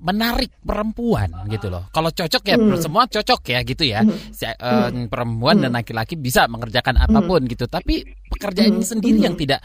menarik 0.02 0.58
perempuan 0.66 1.30
gitu 1.46 1.70
loh. 1.70 1.86
Kalau 1.94 2.10
cocok 2.10 2.44
ya 2.46 2.58
hmm. 2.58 2.82
semua 2.82 3.06
cocok 3.06 3.42
ya 3.54 3.60
gitu 3.62 3.84
ya. 3.86 4.02
Hmm. 4.02 4.18
Si, 4.34 4.46
uh, 4.50 4.90
perempuan 5.06 5.62
dan 5.62 5.78
laki-laki 5.78 6.18
bisa 6.18 6.50
mengerjakan 6.50 6.98
apa 6.98 7.22
pun 7.22 7.46
gitu. 7.46 7.70
Tapi 7.70 8.02
pekerjaan 8.34 8.82
ini 8.82 8.86
sendiri 8.86 9.20
yang 9.22 9.38
tidak 9.38 9.62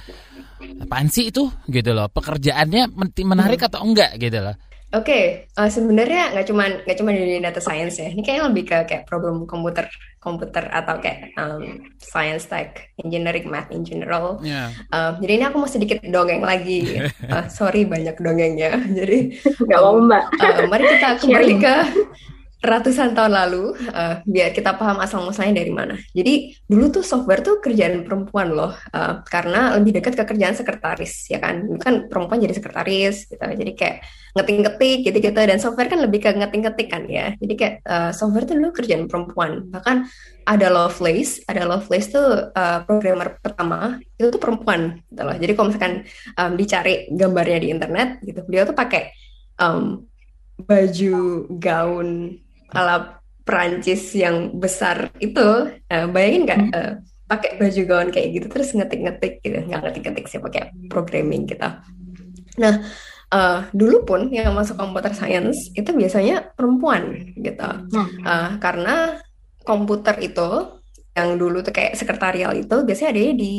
apaan 0.82 1.08
sih 1.12 1.30
itu 1.30 1.48
gitu 1.68 1.90
loh 1.92 2.08
pekerjaannya 2.12 2.92
menarik 3.24 3.60
hmm. 3.62 3.68
atau 3.68 3.80
enggak 3.84 4.16
gitu 4.20 4.40
loh 4.40 4.56
Oke, 4.94 5.10
okay. 5.12 5.24
uh, 5.58 5.66
eh, 5.66 5.70
sebenarnya 5.74 6.30
nggak 6.30 6.46
cuma 6.46 6.70
nggak 6.70 6.98
cuma 7.02 7.10
di 7.10 7.42
data 7.42 7.58
science 7.58 7.98
ya. 7.98 8.06
Ini 8.06 8.22
kayaknya 8.22 8.44
lebih 8.46 8.64
ke 8.70 8.78
kayak 8.86 9.04
problem 9.10 9.42
komputer 9.42 9.90
komputer 10.22 10.62
atau 10.70 11.02
kayak 11.02 11.34
um, 11.34 11.90
science 11.98 12.46
tech, 12.46 12.94
engineering, 13.02 13.50
math 13.50 13.66
in 13.74 13.82
general. 13.82 14.38
Yeah. 14.46 14.70
Uh, 14.94 15.18
jadi 15.18 15.42
ini 15.42 15.44
aku 15.50 15.56
mau 15.58 15.66
sedikit 15.66 15.98
dongeng 16.06 16.38
lagi. 16.38 17.02
Uh, 17.26 17.50
sorry 17.58 17.82
banyak 17.82 18.14
dongengnya. 18.14 18.78
Jadi 19.02 19.34
nggak 19.42 19.80
um, 19.82 19.86
mau 19.90 19.98
mbak. 20.06 20.24
Uh, 20.38 20.70
mari 20.70 20.84
kita 20.86 21.08
kembali 21.18 21.54
ke 21.58 21.74
ratusan 22.66 23.14
tahun 23.14 23.32
lalu, 23.32 23.78
uh, 23.94 24.18
biar 24.26 24.50
kita 24.50 24.74
paham 24.74 24.98
asal 24.98 25.22
muasalnya 25.22 25.62
dari 25.62 25.70
mana. 25.70 25.94
Jadi 26.10 26.58
dulu 26.66 26.90
tuh 26.90 27.04
software 27.06 27.40
tuh 27.40 27.62
kerjaan 27.62 28.02
perempuan 28.02 28.50
loh, 28.50 28.74
uh, 28.92 29.22
karena 29.24 29.78
lebih 29.78 30.02
dekat 30.02 30.18
ke 30.18 30.24
kerjaan 30.26 30.58
sekretaris, 30.58 31.30
ya 31.30 31.38
kan? 31.38 31.62
Kan 31.78 32.10
perempuan 32.10 32.42
jadi 32.42 32.58
sekretaris, 32.58 33.30
gitu. 33.30 33.40
Jadi 33.40 33.72
kayak 33.78 33.96
ngetik-ngetik 34.36 34.98
gitu-gitu, 35.08 35.40
dan 35.40 35.58
software 35.62 35.88
kan 35.88 36.02
lebih 36.02 36.20
ke 36.20 36.30
ngetik-ngetik 36.34 36.88
kan 36.92 37.08
ya. 37.08 37.32
Jadi 37.38 37.54
kayak 37.56 37.74
uh, 37.86 38.10
software 38.12 38.44
tuh 38.44 38.58
dulu 38.58 38.74
kerjaan 38.74 39.08
perempuan. 39.08 39.70
Bahkan 39.70 39.96
ada 40.46 40.66
Lovelace, 40.70 41.42
ada 41.48 41.64
Lovelace 41.64 42.08
tuh 42.12 42.52
uh, 42.52 42.78
programmer 42.84 43.40
pertama 43.40 43.96
itu 44.18 44.28
tuh 44.28 44.40
perempuan, 44.42 45.00
gitu 45.08 45.22
loh. 45.24 45.36
Jadi 45.38 45.52
kalau 45.56 45.66
misalkan 45.72 45.94
um, 46.36 46.52
dicari 46.58 47.08
gambarnya 47.14 47.58
di 47.62 47.68
internet, 47.72 48.08
gitu, 48.22 48.44
beliau 48.44 48.68
tuh 48.68 48.76
pakai 48.76 49.10
um, 49.56 50.04
baju 50.56 51.52
gaun 51.60 52.40
ala 52.72 53.22
Perancis 53.46 54.10
yang 54.16 54.58
besar 54.58 55.14
itu 55.22 55.70
uh, 55.70 56.06
bayangin 56.10 56.42
nggak 56.50 56.62
uh, 56.74 56.92
pakai 57.30 57.58
baju 57.58 57.82
gaun 57.86 58.08
kayak 58.10 58.28
gitu 58.34 58.46
terus 58.50 58.74
ngetik-ngetik 58.74 59.42
gitu. 59.42 59.62
Nggak 59.66 59.82
ngetik-ngetik 59.86 60.26
sih 60.26 60.42
pakai 60.42 60.74
programming 60.90 61.46
kita. 61.46 61.82
Nah 62.58 62.74
uh, 63.30 63.66
dulu 63.70 64.02
pun 64.02 64.20
yang 64.34 64.54
masuk 64.54 64.78
komputer 64.78 65.14
science 65.14 65.70
itu 65.78 65.90
biasanya 65.94 66.54
perempuan 66.58 67.34
gitu. 67.38 67.70
Uh, 68.26 68.58
karena 68.58 69.22
komputer 69.66 70.18
itu 70.22 70.75
yang 71.16 71.40
dulu 71.40 71.64
tuh 71.64 71.72
kayak 71.72 71.96
sekretarial 71.96 72.52
itu 72.52 72.76
biasanya 72.84 73.10
ada 73.16 73.22
di, 73.32 73.56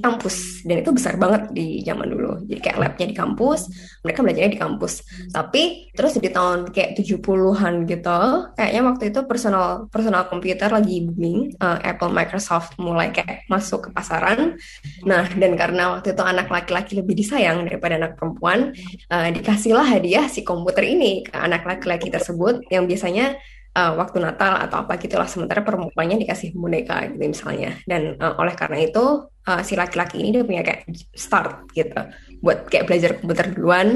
kampus 0.00 0.64
dan 0.64 0.80
itu 0.80 0.90
besar 0.96 1.20
banget 1.20 1.52
di 1.52 1.84
zaman 1.84 2.08
dulu. 2.08 2.40
Jadi 2.48 2.60
kayak 2.64 2.78
labnya 2.80 3.06
di 3.12 3.16
kampus, 3.16 3.60
mereka 4.00 4.24
belajarnya 4.24 4.52
di 4.56 4.60
kampus. 4.60 4.92
Tapi 5.28 5.92
terus 5.92 6.16
di 6.16 6.32
tahun 6.32 6.72
kayak 6.72 6.96
70-an 6.96 7.84
gitu, 7.84 8.20
kayaknya 8.56 8.82
waktu 8.88 9.04
itu 9.12 9.20
personal 9.28 9.92
personal 9.92 10.24
komputer 10.32 10.72
lagi 10.72 11.04
booming, 11.04 11.52
uh, 11.60 11.76
Apple 11.84 12.08
Microsoft 12.08 12.80
mulai 12.80 13.12
kayak 13.12 13.44
masuk 13.52 13.86
ke 13.86 13.88
pasaran. 13.92 14.56
Nah, 15.04 15.28
dan 15.36 15.52
karena 15.60 16.00
waktu 16.00 16.16
itu 16.16 16.24
anak 16.24 16.48
laki-laki 16.48 16.96
lebih 16.96 17.12
disayang 17.12 17.68
daripada 17.68 18.00
anak 18.00 18.16
perempuan, 18.16 18.72
uh, 19.12 19.28
dikasihlah 19.28 19.84
hadiah 19.84 20.24
si 20.32 20.40
komputer 20.40 20.88
ini 20.88 21.28
ke 21.28 21.36
anak 21.36 21.68
laki-laki 21.68 22.08
tersebut 22.08 22.64
yang 22.72 22.88
biasanya 22.88 23.36
uh, 23.76 23.92
waktu 23.96 24.18
Natal 24.18 24.58
atau 24.58 24.82
apa 24.86 24.98
gitulah 24.98 25.28
sementara 25.28 25.62
perempuannya 25.62 26.20
dikasih 26.22 26.54
boneka 26.54 27.06
gitu 27.10 27.24
misalnya 27.30 27.78
dan 27.86 28.18
uh, 28.18 28.34
oleh 28.38 28.54
karena 28.54 28.82
itu 28.82 29.30
uh, 29.46 29.60
si 29.62 29.78
laki-laki 29.78 30.18
ini 30.20 30.40
dia 30.40 30.44
punya 30.46 30.62
kayak 30.66 30.86
start 31.14 31.70
gitu 31.74 32.00
buat 32.40 32.66
kayak 32.66 32.88
belajar 32.88 33.10
komputer 33.20 33.46
duluan 33.52 33.88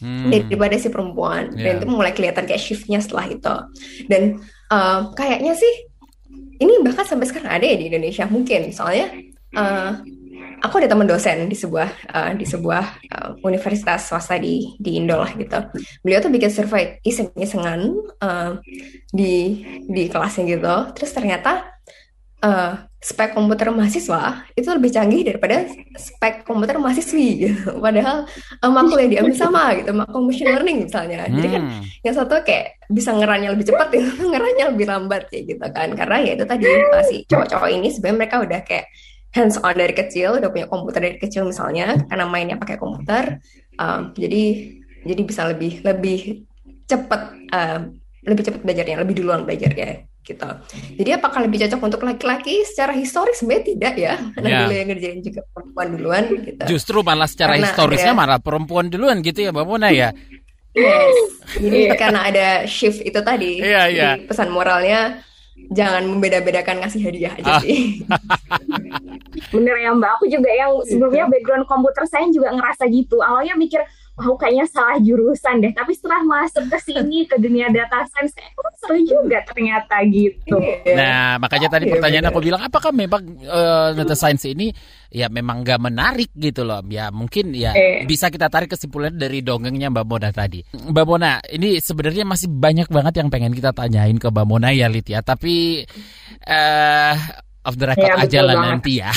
hmm. 0.00 0.30
daripada 0.30 0.76
si 0.78 0.88
perempuan 0.88 1.52
yeah. 1.56 1.72
dan 1.72 1.72
itu 1.82 1.86
mulai 1.88 2.12
kelihatan 2.14 2.44
kayak 2.46 2.62
shiftnya 2.62 3.02
setelah 3.02 3.26
itu 3.28 3.54
dan 4.08 4.22
uh, 4.72 5.12
kayaknya 5.12 5.52
sih 5.58 5.74
ini 6.58 6.82
bahkan 6.82 7.06
sampai 7.06 7.26
sekarang 7.30 7.52
ada 7.54 7.66
ya 7.66 7.76
di 7.78 7.86
Indonesia 7.86 8.24
mungkin 8.26 8.74
soalnya 8.74 9.14
uh, 9.54 10.02
aku 10.62 10.82
ada 10.82 10.88
teman 10.90 11.06
dosen 11.08 11.46
di 11.46 11.56
sebuah 11.56 11.88
uh, 12.10 12.30
di 12.34 12.46
sebuah 12.46 12.84
uh, 13.14 13.30
universitas 13.46 14.10
swasta 14.10 14.36
di 14.38 14.74
di 14.78 14.98
Indo 14.98 15.18
lah 15.18 15.32
gitu. 15.34 15.58
Beliau 16.02 16.20
tuh 16.22 16.32
bikin 16.32 16.50
survei 16.50 16.98
iseng-isengan 17.02 17.80
uh, 18.22 18.58
di 19.10 19.64
di 19.86 20.02
kelasnya 20.06 20.44
gitu. 20.46 20.74
Terus 20.94 21.10
ternyata 21.14 21.78
uh, 22.42 22.72
spek 22.98 23.30
komputer 23.30 23.70
mahasiswa 23.70 24.42
itu 24.58 24.66
lebih 24.74 24.90
canggih 24.90 25.22
daripada 25.22 25.70
spek 25.94 26.42
komputer 26.42 26.82
mahasiswi 26.82 27.28
gitu. 27.46 27.78
Padahal 27.78 28.26
uh, 28.58 28.70
makul 28.74 28.98
yang 28.98 29.10
diambil 29.14 29.36
sama 29.38 29.78
gitu, 29.78 29.94
makul 29.94 30.26
machine 30.26 30.50
learning 30.50 30.90
misalnya. 30.90 31.26
Hmm. 31.26 31.34
Jadi 31.38 31.48
kan 31.54 31.62
hmm. 31.62 31.82
yang 32.02 32.14
satu 32.18 32.34
kayak 32.42 32.82
bisa 32.90 33.14
ngeranya 33.14 33.54
lebih 33.54 33.70
cepat, 33.70 33.88
yang 33.94 34.10
ngeranya 34.34 34.64
lebih 34.74 34.86
lambat 34.90 35.22
kayak 35.30 35.44
gitu 35.46 35.66
kan. 35.70 35.88
Karena 35.94 36.16
ya 36.26 36.32
itu 36.34 36.44
tadi 36.46 36.66
si 37.06 37.16
cowok-cowok 37.30 37.70
ini 37.70 37.88
sebenarnya 37.94 38.18
mereka 38.18 38.36
udah 38.42 38.60
kayak 38.66 38.86
hands 39.32 39.60
on 39.60 39.76
dari 39.76 39.92
kecil 39.92 40.40
udah 40.40 40.48
punya 40.48 40.66
komputer 40.66 41.00
dari 41.04 41.18
kecil 41.20 41.44
misalnya 41.44 42.00
karena 42.08 42.24
mainnya 42.24 42.56
pakai 42.56 42.80
komputer 42.80 43.38
um, 43.76 44.12
jadi 44.16 44.74
jadi 45.04 45.22
bisa 45.22 45.46
lebih 45.48 45.84
lebih 45.84 46.48
cepat 46.88 47.36
uh, 47.52 47.86
lebih 48.24 48.42
cepat 48.44 48.60
belajarnya 48.64 48.96
lebih 49.04 49.14
duluan 49.22 49.44
belajarnya 49.44 50.08
gitu. 50.28 50.50
Jadi 51.00 51.10
apakah 51.16 51.40
lebih 51.48 51.64
cocok 51.64 51.80
untuk 51.80 52.00
laki-laki? 52.04 52.60
Secara 52.68 52.92
historis 52.92 53.40
sebenarnya 53.40 53.64
tidak 53.64 53.94
ya 53.96 54.14
karena 54.36 54.48
yeah. 54.48 54.60
dulu 54.60 54.72
yang 54.76 54.88
ngerjain 54.92 55.20
juga 55.24 55.40
perempuan 55.56 55.86
duluan 55.96 56.24
gitu. 56.44 56.62
Justru 56.68 56.98
malah 57.00 57.28
secara 57.30 57.56
karena 57.56 57.64
historisnya 57.64 58.12
ada, 58.12 58.20
malah 58.20 58.38
perempuan 58.42 58.92
duluan 58.92 59.24
gitu 59.24 59.48
ya 59.48 59.50
mbak 59.54 59.64
Mona 59.64 59.88
ya? 59.88 60.12
Yes. 60.76 61.16
Jadi 61.56 61.88
karena 61.96 62.20
ada 62.28 62.46
shift 62.68 63.00
itu 63.00 63.20
tadi 63.24 63.64
yeah, 63.64 63.88
yeah. 63.88 64.14
pesan 64.28 64.52
moralnya 64.52 65.24
jangan 65.68 66.02
membeda-bedakan 66.08 66.80
ngasih 66.80 67.00
hadiah 67.04 67.32
aja 67.36 67.52
ah. 67.58 67.60
sih. 67.60 68.02
Bener 69.52 69.76
ya 69.80 69.92
Mbak, 69.92 70.10
aku 70.20 70.24
juga 70.28 70.50
yang 70.50 70.80
sebelumnya 70.84 71.28
background 71.28 71.64
komputer 71.68 72.04
saya 72.08 72.26
juga 72.32 72.52
ngerasa 72.52 72.88
gitu. 72.88 73.20
Awalnya 73.20 73.54
mikir, 73.54 73.84
oh 74.18 74.36
kayaknya 74.36 74.66
salah 74.66 74.98
jurusan 74.98 75.62
deh. 75.62 75.72
Tapi 75.72 75.92
setelah 75.94 76.20
masuk 76.26 76.66
ke 76.66 76.78
sini 76.82 77.24
ke 77.24 77.38
dunia 77.38 77.70
data 77.70 78.02
science, 78.10 78.34
oh, 78.58 78.70
seru 78.78 78.98
juga 79.06 79.42
ternyata 79.46 80.02
gitu. 80.10 80.58
Iya. 80.58 80.94
Nah, 80.94 81.28
makanya 81.38 81.68
tadi 81.78 81.86
iya, 81.86 81.92
pertanyaan 81.96 82.26
aku 82.30 82.40
bilang, 82.42 82.62
apakah 82.62 82.90
memang 82.90 83.22
uh, 83.46 83.94
data 83.94 84.14
science 84.18 84.44
ini 84.50 84.74
ya 85.08 85.32
memang 85.32 85.64
gak 85.64 85.80
menarik 85.80 86.30
gitu 86.34 86.66
loh. 86.66 86.82
Ya 86.90 87.08
mungkin 87.14 87.54
ya 87.54 87.72
eh. 87.72 88.04
bisa 88.04 88.28
kita 88.28 88.50
tarik 88.52 88.74
kesimpulan 88.74 89.14
dari 89.14 89.40
dongengnya 89.40 89.88
Mbak 89.88 90.06
Mona 90.06 90.30
tadi. 90.34 90.60
Mbak 90.74 91.04
Mona, 91.06 91.38
ini 91.48 91.78
sebenarnya 91.78 92.26
masih 92.26 92.50
banyak 92.50 92.88
banget 92.90 93.22
yang 93.22 93.28
pengen 93.32 93.54
kita 93.54 93.72
tanyain 93.72 94.18
ke 94.18 94.28
Mbak 94.28 94.46
Mona 94.46 94.74
ya 94.74 94.90
Lit 94.90 95.08
ya. 95.08 95.22
Tapi 95.24 95.86
eh 96.44 97.14
uh, 97.14 97.16
off 97.68 97.76
the 97.76 97.84
record 97.84 98.16
ya, 98.16 98.24
aja 98.24 98.40
lah 98.40 98.56
nanti 98.56 99.04
ya. 99.04 99.12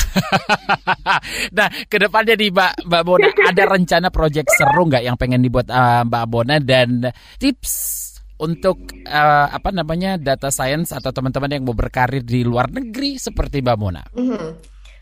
nah, 1.58 1.72
ke 1.88 1.95
depannya 1.95 2.36
nih 2.36 2.52
Mbak 2.52 2.74
Mbak 2.91 3.04
Bona 3.08 3.30
ada 3.56 3.64
rencana 3.64 4.08
project 4.12 4.52
seru 4.52 4.91
nggak 4.91 5.04
yang 5.08 5.16
pengen 5.16 5.39
dibuat 5.39 5.72
uh, 5.72 6.04
Mbak 6.04 6.26
Bona 6.28 6.60
dan 6.60 7.08
tips 7.39 7.97
untuk 8.43 8.91
uh, 9.08 9.47
apa 9.47 9.72
namanya 9.72 10.20
data 10.20 10.52
science 10.52 10.91
atau 10.91 11.16
teman-teman 11.16 11.56
yang 11.56 11.64
mau 11.64 11.78
berkarir 11.78 12.26
di 12.26 12.43
luar 12.43 12.68
negeri 12.68 13.16
seperti 13.16 13.64
Mbak 13.64 13.78
Mona? 13.80 14.04
Mm 14.12 14.28
-hmm. 14.28 14.47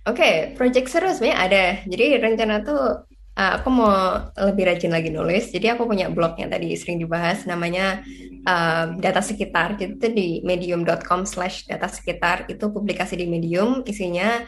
Oke, 0.07 0.25
okay, 0.25 0.33
project 0.55 0.87
seru 0.87 1.11
sebenarnya 1.11 1.37
ada. 1.43 1.63
Jadi 1.85 2.05
rencana 2.17 2.55
tuh 2.63 3.08
uh, 3.39 3.51
aku 3.55 3.67
mau 3.71 3.95
lebih 4.35 4.67
rajin 4.67 4.91
lagi 4.91 5.09
nulis. 5.09 5.47
Jadi 5.47 5.71
aku 5.71 5.87
punya 5.87 6.11
blog 6.11 6.35
yang 6.35 6.51
tadi 6.51 6.75
sering 6.75 6.99
dibahas 6.99 7.47
namanya 7.47 8.03
uh, 8.43 8.91
data 8.99 9.23
sekitar. 9.23 9.79
Jadi 9.79 9.95
itu 9.95 10.07
di 10.11 10.27
medium.com 10.43 11.23
slash 11.23 11.63
data 11.63 11.87
sekitar 11.87 12.51
itu 12.51 12.67
publikasi 12.67 13.15
di 13.15 13.25
medium 13.31 13.87
isinya 13.87 14.43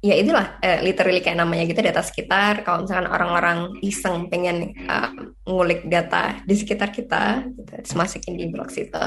ya 0.00 0.16
itulah 0.16 0.56
uh, 0.64 0.80
literally 0.80 1.20
kayak 1.20 1.40
namanya 1.40 1.64
gitu 1.64 1.80
data 1.80 2.04
sekitar. 2.04 2.60
Kalau 2.60 2.84
misalkan 2.84 3.08
orang-orang 3.08 3.80
iseng 3.80 4.28
pengen 4.28 4.76
uh, 4.84 5.08
ngulik 5.48 5.88
data 5.88 6.44
di 6.44 6.54
sekitar 6.56 6.92
kita, 6.92 7.48
gitu, 7.56 7.72
terus 7.72 7.96
masukin 7.96 8.36
di 8.36 8.52
blog 8.52 8.68
situ. 8.68 9.00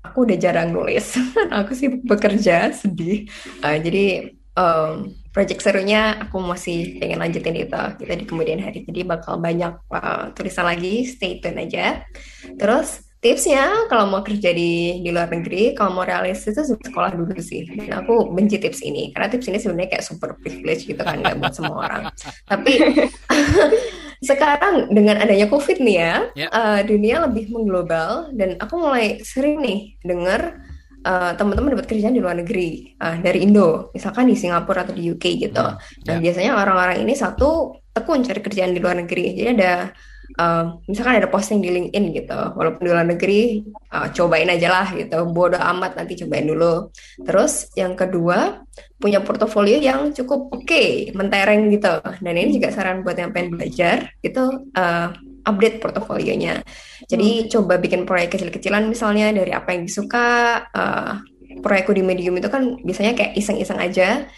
Aku 0.00 0.24
udah 0.24 0.36
jarang 0.40 0.72
nulis, 0.72 1.12
aku 1.60 1.76
sih 1.76 1.92
bekerja 1.92 2.72
sedih. 2.72 3.28
Uh, 3.60 3.76
jadi 3.76 4.32
um, 4.60 5.16
project 5.32 5.64
serunya 5.64 6.20
aku 6.20 6.36
masih 6.42 7.00
pengen 7.00 7.22
lanjutin 7.22 7.56
itu 7.56 7.80
kita 8.02 8.14
di 8.18 8.24
kemudian 8.28 8.60
hari 8.60 8.84
jadi 8.84 9.08
bakal 9.08 9.40
banyak 9.40 9.78
uh, 9.88 10.34
tulisan 10.36 10.68
lagi 10.68 11.08
stay 11.08 11.40
tune 11.40 11.56
aja 11.56 12.04
terus 12.60 13.08
tipsnya 13.20 13.86
kalau 13.92 14.08
mau 14.08 14.24
kerja 14.24 14.50
di 14.50 15.04
di 15.04 15.10
luar 15.12 15.28
negeri 15.28 15.76
kalau 15.76 15.96
mau 15.96 16.04
realistis 16.04 16.56
itu 16.56 16.76
sekolah 16.76 17.14
dulu 17.14 17.36
sih 17.38 17.68
dan 17.68 18.04
aku 18.04 18.32
benci 18.32 18.56
tips 18.56 18.80
ini 18.84 19.12
karena 19.12 19.28
tips 19.28 19.46
ini 19.48 19.58
sebenarnya 19.60 19.90
kayak 19.96 20.04
super 20.04 20.36
privilege 20.40 20.88
gitu 20.88 21.00
kan 21.00 21.20
nggak 21.20 21.36
buat 21.36 21.52
semua 21.52 21.76
orang 21.84 22.02
tapi 22.48 22.80
sekarang 24.20 24.92
dengan 24.92 25.16
adanya 25.16 25.48
COVID 25.48 25.80
nih 25.80 25.96
ya, 25.96 26.04
yeah. 26.04 26.20
Ya. 26.36 26.48
uh, 26.52 26.80
dunia 26.84 27.24
lebih 27.24 27.48
mengglobal 27.48 28.28
dan 28.36 28.60
aku 28.60 28.76
mulai 28.76 29.24
sering 29.24 29.64
nih 29.64 29.96
dengar 30.04 30.60
uh, 31.04 31.32
teman-teman 31.36 31.76
dapat 31.76 31.86
kerjaan 31.88 32.14
di 32.16 32.22
luar 32.22 32.36
negeri 32.38 32.96
uh, 33.00 33.16
dari 33.20 33.44
Indo, 33.44 33.92
misalkan 33.92 34.28
di 34.28 34.36
Singapura 34.36 34.84
atau 34.84 34.94
di 34.96 35.08
UK 35.08 35.24
gitu. 35.40 35.64
Hmm, 35.64 35.78
Dan 36.04 36.14
yeah. 36.18 36.22
biasanya 36.28 36.52
orang-orang 36.56 36.96
ini 37.04 37.14
satu 37.16 37.80
tekun 37.90 38.22
cari 38.22 38.40
kerjaan 38.40 38.72
di 38.72 38.80
luar 38.80 39.02
negeri. 39.02 39.34
Jadi 39.34 39.48
ada 39.60 39.90
uh, 40.38 40.64
misalkan 40.86 41.18
ada 41.18 41.28
posting 41.28 41.58
di 41.64 41.70
LinkedIn 41.72 42.04
gitu, 42.14 42.40
walaupun 42.54 42.82
di 42.86 42.90
luar 42.92 43.06
negeri 43.08 43.40
uh, 43.90 44.08
cobain 44.14 44.48
aja 44.50 44.68
lah 44.70 44.86
gitu, 44.94 45.18
bodo 45.30 45.58
amat 45.58 45.98
nanti 45.98 46.14
cobain 46.20 46.46
dulu. 46.46 46.92
Terus 47.24 47.72
yang 47.74 47.98
kedua 47.98 48.62
punya 49.00 49.24
portofolio 49.24 49.80
yang 49.80 50.12
cukup 50.12 50.52
oke, 50.52 50.64
okay, 50.68 51.10
mentereng 51.16 51.72
gitu. 51.72 51.98
Dan 52.20 52.34
ini 52.36 52.60
juga 52.60 52.70
saran 52.70 53.02
buat 53.02 53.16
yang 53.16 53.32
pengen 53.32 53.56
belajar 53.56 54.12
itu 54.20 54.70
uh, 54.76 55.10
update 55.50 55.82
portofolionya. 55.82 56.62
Jadi 57.10 57.44
hmm. 57.44 57.48
coba 57.50 57.82
bikin 57.82 58.06
proyek 58.06 58.38
kecil-kecilan 58.38 58.86
misalnya 58.86 59.34
dari 59.34 59.50
apa 59.50 59.74
yang 59.74 59.82
disuka. 59.84 60.62
Uh, 60.70 61.18
proyekku 61.58 61.90
di 61.90 62.06
Medium 62.06 62.38
itu 62.38 62.46
kan 62.46 62.78
biasanya 62.86 63.18
kayak 63.18 63.34
iseng-iseng 63.34 63.82
aja. 63.82 64.30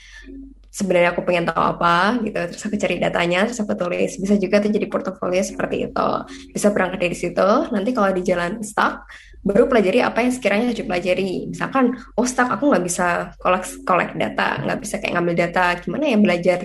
Sebenarnya 0.72 1.12
aku 1.12 1.20
pengen 1.28 1.44
tahu 1.44 1.60
apa 1.60 2.16
gitu, 2.24 2.32
terus 2.48 2.64
aku 2.64 2.80
cari 2.80 2.96
datanya, 2.96 3.44
terus 3.44 3.60
aku 3.60 3.76
tulis. 3.76 4.16
Bisa 4.16 4.40
juga 4.40 4.56
tuh 4.64 4.72
jadi 4.72 4.88
portofolio 4.88 5.44
seperti 5.44 5.92
itu. 5.92 6.08
Bisa 6.48 6.72
berangkat 6.72 7.04
dari 7.04 7.12
situ. 7.12 7.50
Nanti 7.68 7.92
kalau 7.92 8.08
di 8.16 8.24
jalan 8.24 8.64
stuck, 8.64 9.04
baru 9.42 9.66
pelajari 9.66 9.98
apa 10.06 10.22
yang 10.22 10.32
sekiranya 10.32 10.70
harus 10.70 10.78
dipelajari. 10.78 11.50
Misalkan, 11.50 11.98
oh 12.14 12.26
stuck 12.26 12.46
aku 12.46 12.70
nggak 12.70 12.84
bisa 12.86 13.06
collect, 13.42 13.82
collect 13.82 14.14
data, 14.14 14.62
nggak 14.62 14.78
bisa 14.78 15.02
kayak 15.02 15.18
ngambil 15.18 15.34
data, 15.34 15.64
gimana 15.82 16.04
ya 16.06 16.18
belajar 16.18 16.58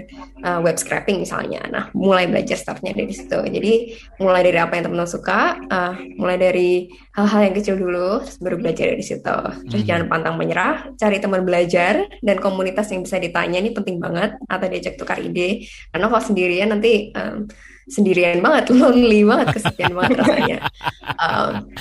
uh, 0.46 0.60
web 0.62 0.78
scraping 0.78 1.26
misalnya. 1.26 1.66
Nah, 1.68 1.84
mulai 1.98 2.30
belajar 2.30 2.58
startnya 2.58 2.94
dari 2.94 3.14
situ. 3.14 3.38
Jadi, 3.38 3.74
mulai 4.22 4.46
dari 4.46 4.62
apa 4.62 4.78
yang 4.78 4.90
teman-teman 4.90 5.10
suka, 5.10 5.58
uh, 5.58 5.94
mulai 6.22 6.38
dari 6.38 6.86
hal-hal 7.18 7.50
yang 7.50 7.56
kecil 7.58 7.76
dulu, 7.82 8.22
terus 8.22 8.38
baru 8.38 8.56
belajar 8.62 8.86
dari 8.94 9.04
situ. 9.04 9.38
Terus 9.74 9.82
hmm. 9.82 9.90
jangan 9.90 10.06
pantang 10.06 10.36
menyerah, 10.38 10.94
cari 11.02 11.18
teman 11.18 11.42
belajar, 11.42 12.06
dan 12.22 12.38
komunitas 12.38 12.94
yang 12.94 13.02
bisa 13.02 13.18
ditanya 13.18 13.58
ini 13.58 13.74
penting 13.74 13.98
banget, 13.98 14.38
atau 14.46 14.66
diajak 14.70 15.02
tukar 15.02 15.18
ide. 15.18 15.66
Karena 15.90 16.06
kalau 16.14 16.22
sendirian 16.22 16.70
nanti 16.70 17.10
um, 17.18 17.50
sendirian 17.88 18.44
banget, 18.44 18.70
lonely 18.78 19.26
banget, 19.26 19.58
kesepian 19.58 19.98
banget 19.98 20.22
rasanya. 20.22 20.60
Um, 21.18 21.74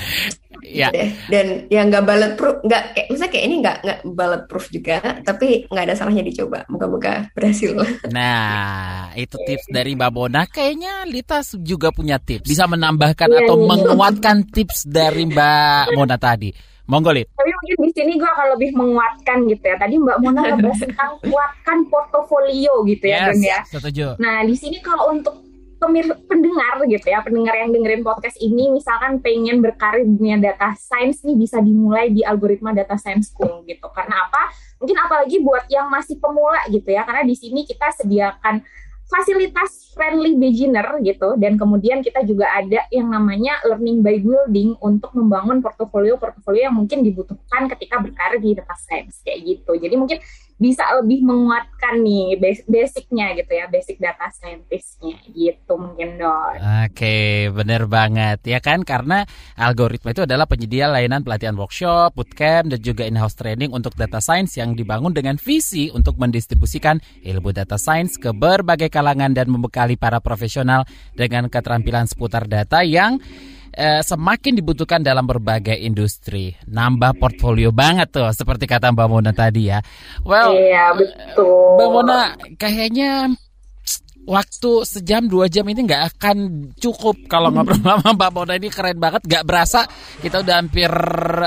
ya. 0.63 0.89
Deh. 0.93 1.11
Dan 1.29 1.47
yang 1.69 1.93
nggak 1.93 2.05
bulletproof, 2.07 2.57
nggak 2.65 2.83
kayak 2.95 3.09
misalnya 3.13 3.33
kayak 3.33 3.45
ini 3.45 3.57
nggak 3.61 3.77
nggak 3.85 4.01
bulletproof 4.07 4.67
juga, 4.73 4.97
tapi 5.25 5.49
nggak 5.69 5.85
ada 5.91 5.95
salahnya 5.97 6.25
dicoba. 6.25 6.65
Moga-moga 6.71 7.29
berhasil. 7.33 7.73
Nah, 8.13 9.13
itu 9.19 9.37
tips 9.45 9.67
dari 9.69 9.93
Mbak 9.99 10.11
Bona. 10.15 10.43
Kayaknya 10.49 11.05
Lita 11.05 11.43
juga 11.61 11.93
punya 11.93 12.17
tips, 12.17 12.47
bisa 12.47 12.65
menambahkan 12.71 13.29
yeah, 13.29 13.41
atau 13.45 13.57
yeah. 13.59 13.67
menguatkan 13.67 14.37
tips 14.49 14.89
dari 14.89 15.29
Mbak 15.29 15.97
Mona 15.97 16.17
tadi. 16.17 16.77
Monggo 16.87 17.11
Lit. 17.11 17.27
Tapi 17.35 17.51
mungkin 17.51 17.77
di 17.83 17.91
sini 17.99 18.13
gue 18.15 18.31
akan 18.31 18.47
lebih 18.55 18.71
menguatkan 18.79 19.39
gitu 19.51 19.65
ya. 19.67 19.75
Tadi 19.75 19.95
Mbak 19.99 20.19
Mona 20.23 20.41
ngebahas 20.55 20.79
tentang 20.87 21.11
kuatkan 21.31 21.79
portofolio 21.91 22.87
gitu 22.87 23.05
ya, 23.11 23.35
yes, 23.35 23.43
ya. 23.43 23.59
Setuju. 23.67 24.07
Nah, 24.23 24.47
di 24.47 24.55
sini 24.55 24.79
kalau 24.79 25.11
untuk 25.11 25.35
pemir 25.77 26.09
pendengar 26.25 26.81
gitu 26.89 27.07
ya, 27.07 27.21
pendengar 27.21 27.55
yang 27.57 27.71
dengerin 27.73 28.03
podcast 28.03 28.37
ini 28.41 28.73
misalkan 28.73 29.21
pengen 29.21 29.61
berkarir 29.61 30.09
dunia 30.09 30.41
data 30.41 30.73
science 30.77 31.21
nih 31.23 31.37
bisa 31.37 31.61
dimulai 31.61 32.09
di 32.09 32.25
algoritma 32.25 32.73
data 32.73 32.97
science 32.97 33.33
school 33.33 33.63
gitu. 33.69 33.87
Karena 33.93 34.29
apa? 34.29 34.53
Mungkin 34.81 34.97
apalagi 34.97 35.37
buat 35.45 35.69
yang 35.69 35.89
masih 35.93 36.17
pemula 36.17 36.65
gitu 36.73 36.89
ya, 36.89 37.05
karena 37.05 37.23
di 37.25 37.37
sini 37.37 37.65
kita 37.69 37.93
sediakan 37.93 38.65
fasilitas 39.07 39.95
friendly 39.95 40.35
beginner 40.35 40.99
gitu 41.01 41.39
dan 41.39 41.55
kemudian 41.55 42.03
kita 42.03 42.27
juga 42.27 42.51
ada 42.51 42.83
yang 42.91 43.07
namanya 43.07 43.55
learning 43.63 44.03
by 44.03 44.19
building 44.19 44.75
untuk 44.83 45.15
membangun 45.15 45.63
portofolio-portofolio 45.63 46.67
yang 46.69 46.77
mungkin 46.77 47.07
dibutuhkan 47.07 47.71
ketika 47.71 48.03
berkarir 48.03 48.43
di 48.43 48.59
data 48.59 48.75
science 48.75 49.23
kayak 49.23 49.47
gitu. 49.47 49.79
Jadi 49.79 49.95
mungkin 49.95 50.19
bisa 50.57 50.89
lebih 50.97 51.21
menguatkan 51.21 52.01
nih 52.01 52.41
basicnya 52.65 53.37
gitu 53.37 53.53
ya 53.53 53.69
basic 53.69 54.01
data 54.01 54.33
scientistnya 54.33 55.21
gitu 55.37 55.77
mungkin 55.77 56.17
dong. 56.17 56.57
Oke 56.89 57.53
bener 57.53 57.85
banget 57.85 58.41
ya 58.49 58.65
kan 58.65 58.81
karena 58.81 59.29
algoritma 59.61 60.17
itu 60.17 60.25
adalah 60.25 60.49
penyedia 60.49 60.89
layanan 60.89 61.21
pelatihan 61.21 61.53
workshop, 61.61 62.17
bootcamp 62.17 62.73
dan 62.73 62.81
juga 62.81 63.05
in-house 63.05 63.37
training 63.37 63.69
untuk 63.77 63.93
data 64.01 64.17
science 64.17 64.57
yang 64.57 64.73
dibangun 64.73 65.13
dengan 65.13 65.37
visi 65.37 65.93
untuk 65.93 66.17
mendistribusikan 66.17 67.05
ilmu 67.21 67.53
data 67.53 67.77
science 67.77 68.17
ke 68.17 68.33
berbagai 68.33 68.89
kalangan 68.89 69.37
dan 69.37 69.53
membekali 69.53 70.01
para 70.01 70.25
profesional 70.25 70.89
dengan 71.13 71.53
keterampilan 71.53 72.09
seputar 72.09 72.49
data 72.49 72.81
yang 72.81 73.21
eh, 73.77 74.01
semakin 74.01 74.57
dibutuhkan 74.57 75.05
dalam 75.05 75.29
berbagai 75.29 75.77
industri. 75.77 76.57
Nambah 76.65 77.21
portfolio 77.21 77.71
banget 77.71 78.11
tuh, 78.11 78.33
seperti 78.33 78.65
kata 78.65 78.91
Mbak 78.91 79.09
Mona 79.13 79.31
tadi 79.37 79.69
ya. 79.69 79.85
Well, 80.25 80.57
iya 80.57 80.97
betul. 80.97 81.77
Mbak 81.77 81.89
Mona, 81.93 82.19
kayaknya 82.57 83.37
waktu 84.27 84.83
sejam 84.83 85.31
dua 85.31 85.47
jam 85.47 85.65
ini 85.71 85.87
nggak 85.87 86.19
akan 86.19 86.37
cukup. 86.77 87.31
Kalau 87.31 87.55
ngobrol 87.55 87.79
sama 87.79 88.13
Mbak 88.13 88.31
Mona 88.35 88.55
ini 88.59 88.69
keren 88.69 88.99
banget 88.99 89.23
nggak 89.25 89.47
berasa. 89.47 89.87
Kita 90.21 90.43
udah 90.43 90.55
hampir 90.59 90.91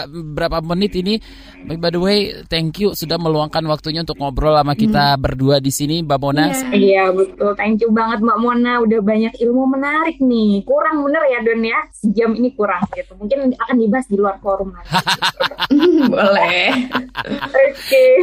berapa 0.08 0.64
menit 0.64 0.96
ini. 0.96 1.20
By 1.60 1.92
the 1.92 2.00
way 2.00 2.20
thank 2.48 2.80
you 2.80 2.96
sudah 2.96 3.20
meluangkan 3.20 3.62
waktunya 3.68 4.08
untuk 4.08 4.16
ngobrol 4.16 4.56
sama 4.56 4.80
kita 4.80 5.14
hmm. 5.14 5.20
berdua 5.20 5.60
di 5.60 5.70
sini 5.76 6.00
Mbak 6.08 6.20
Mona. 6.24 6.46
Iya, 6.50 6.64
iya 6.74 7.06
betul. 7.12 7.52
Thank 7.60 7.84
you 7.84 7.92
banget 7.92 8.24
Mbak 8.24 8.40
Mona. 8.40 8.80
Udah 8.80 9.00
banyak 9.04 9.36
ilmu 9.44 9.64
menarik 9.68 10.18
nih. 10.24 10.64
Kurang 10.64 11.04
bener 11.04 11.24
ya 11.28 11.40
Don 11.44 11.62
ya? 11.62 11.80
Sejam 11.92 12.32
ini 12.40 12.56
kurang 12.56 12.88
gitu. 12.96 13.12
Mungkin 13.20 13.60
akan 13.60 13.76
dibahas 13.76 14.08
di 14.08 14.16
luar 14.16 14.40
forum 14.40 14.72
boleh. 16.16 16.72
Oke. 17.20 17.68
Okay. 17.76 18.14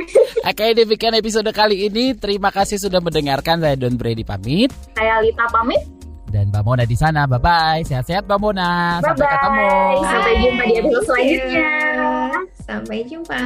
oke 0.46 0.64
demikian 0.72 1.14
episode 1.18 1.50
kali 1.52 1.90
ini 1.90 2.16
terima 2.16 2.48
kasih 2.48 2.80
sudah 2.80 3.02
mendengarkan 3.02 3.60
saya 3.60 3.76
Don 3.76 3.98
Brady 3.98 4.24
pamit 4.24 4.45
pamit. 4.46 4.70
Saya 4.94 5.18
Lita 5.26 5.44
pamit. 5.50 5.82
Dan 6.30 6.54
Mbak 6.54 6.62
Mona 6.62 6.84
di 6.86 6.94
sana. 6.94 7.26
Bye 7.26 7.42
bye. 7.42 7.80
Sehat-sehat 7.82 8.30
Mbak 8.30 8.38
Mona. 8.38 9.02
Bye 9.02 9.10
-bye. 9.10 9.10
Sampai 9.10 9.26
ketemu. 9.34 9.70
Sampai 10.06 10.32
jumpa 10.38 10.62
di 10.62 10.74
episode 10.78 11.04
selanjutnya. 11.06 11.70
Sampai 12.62 12.98
jumpa. 13.02 13.42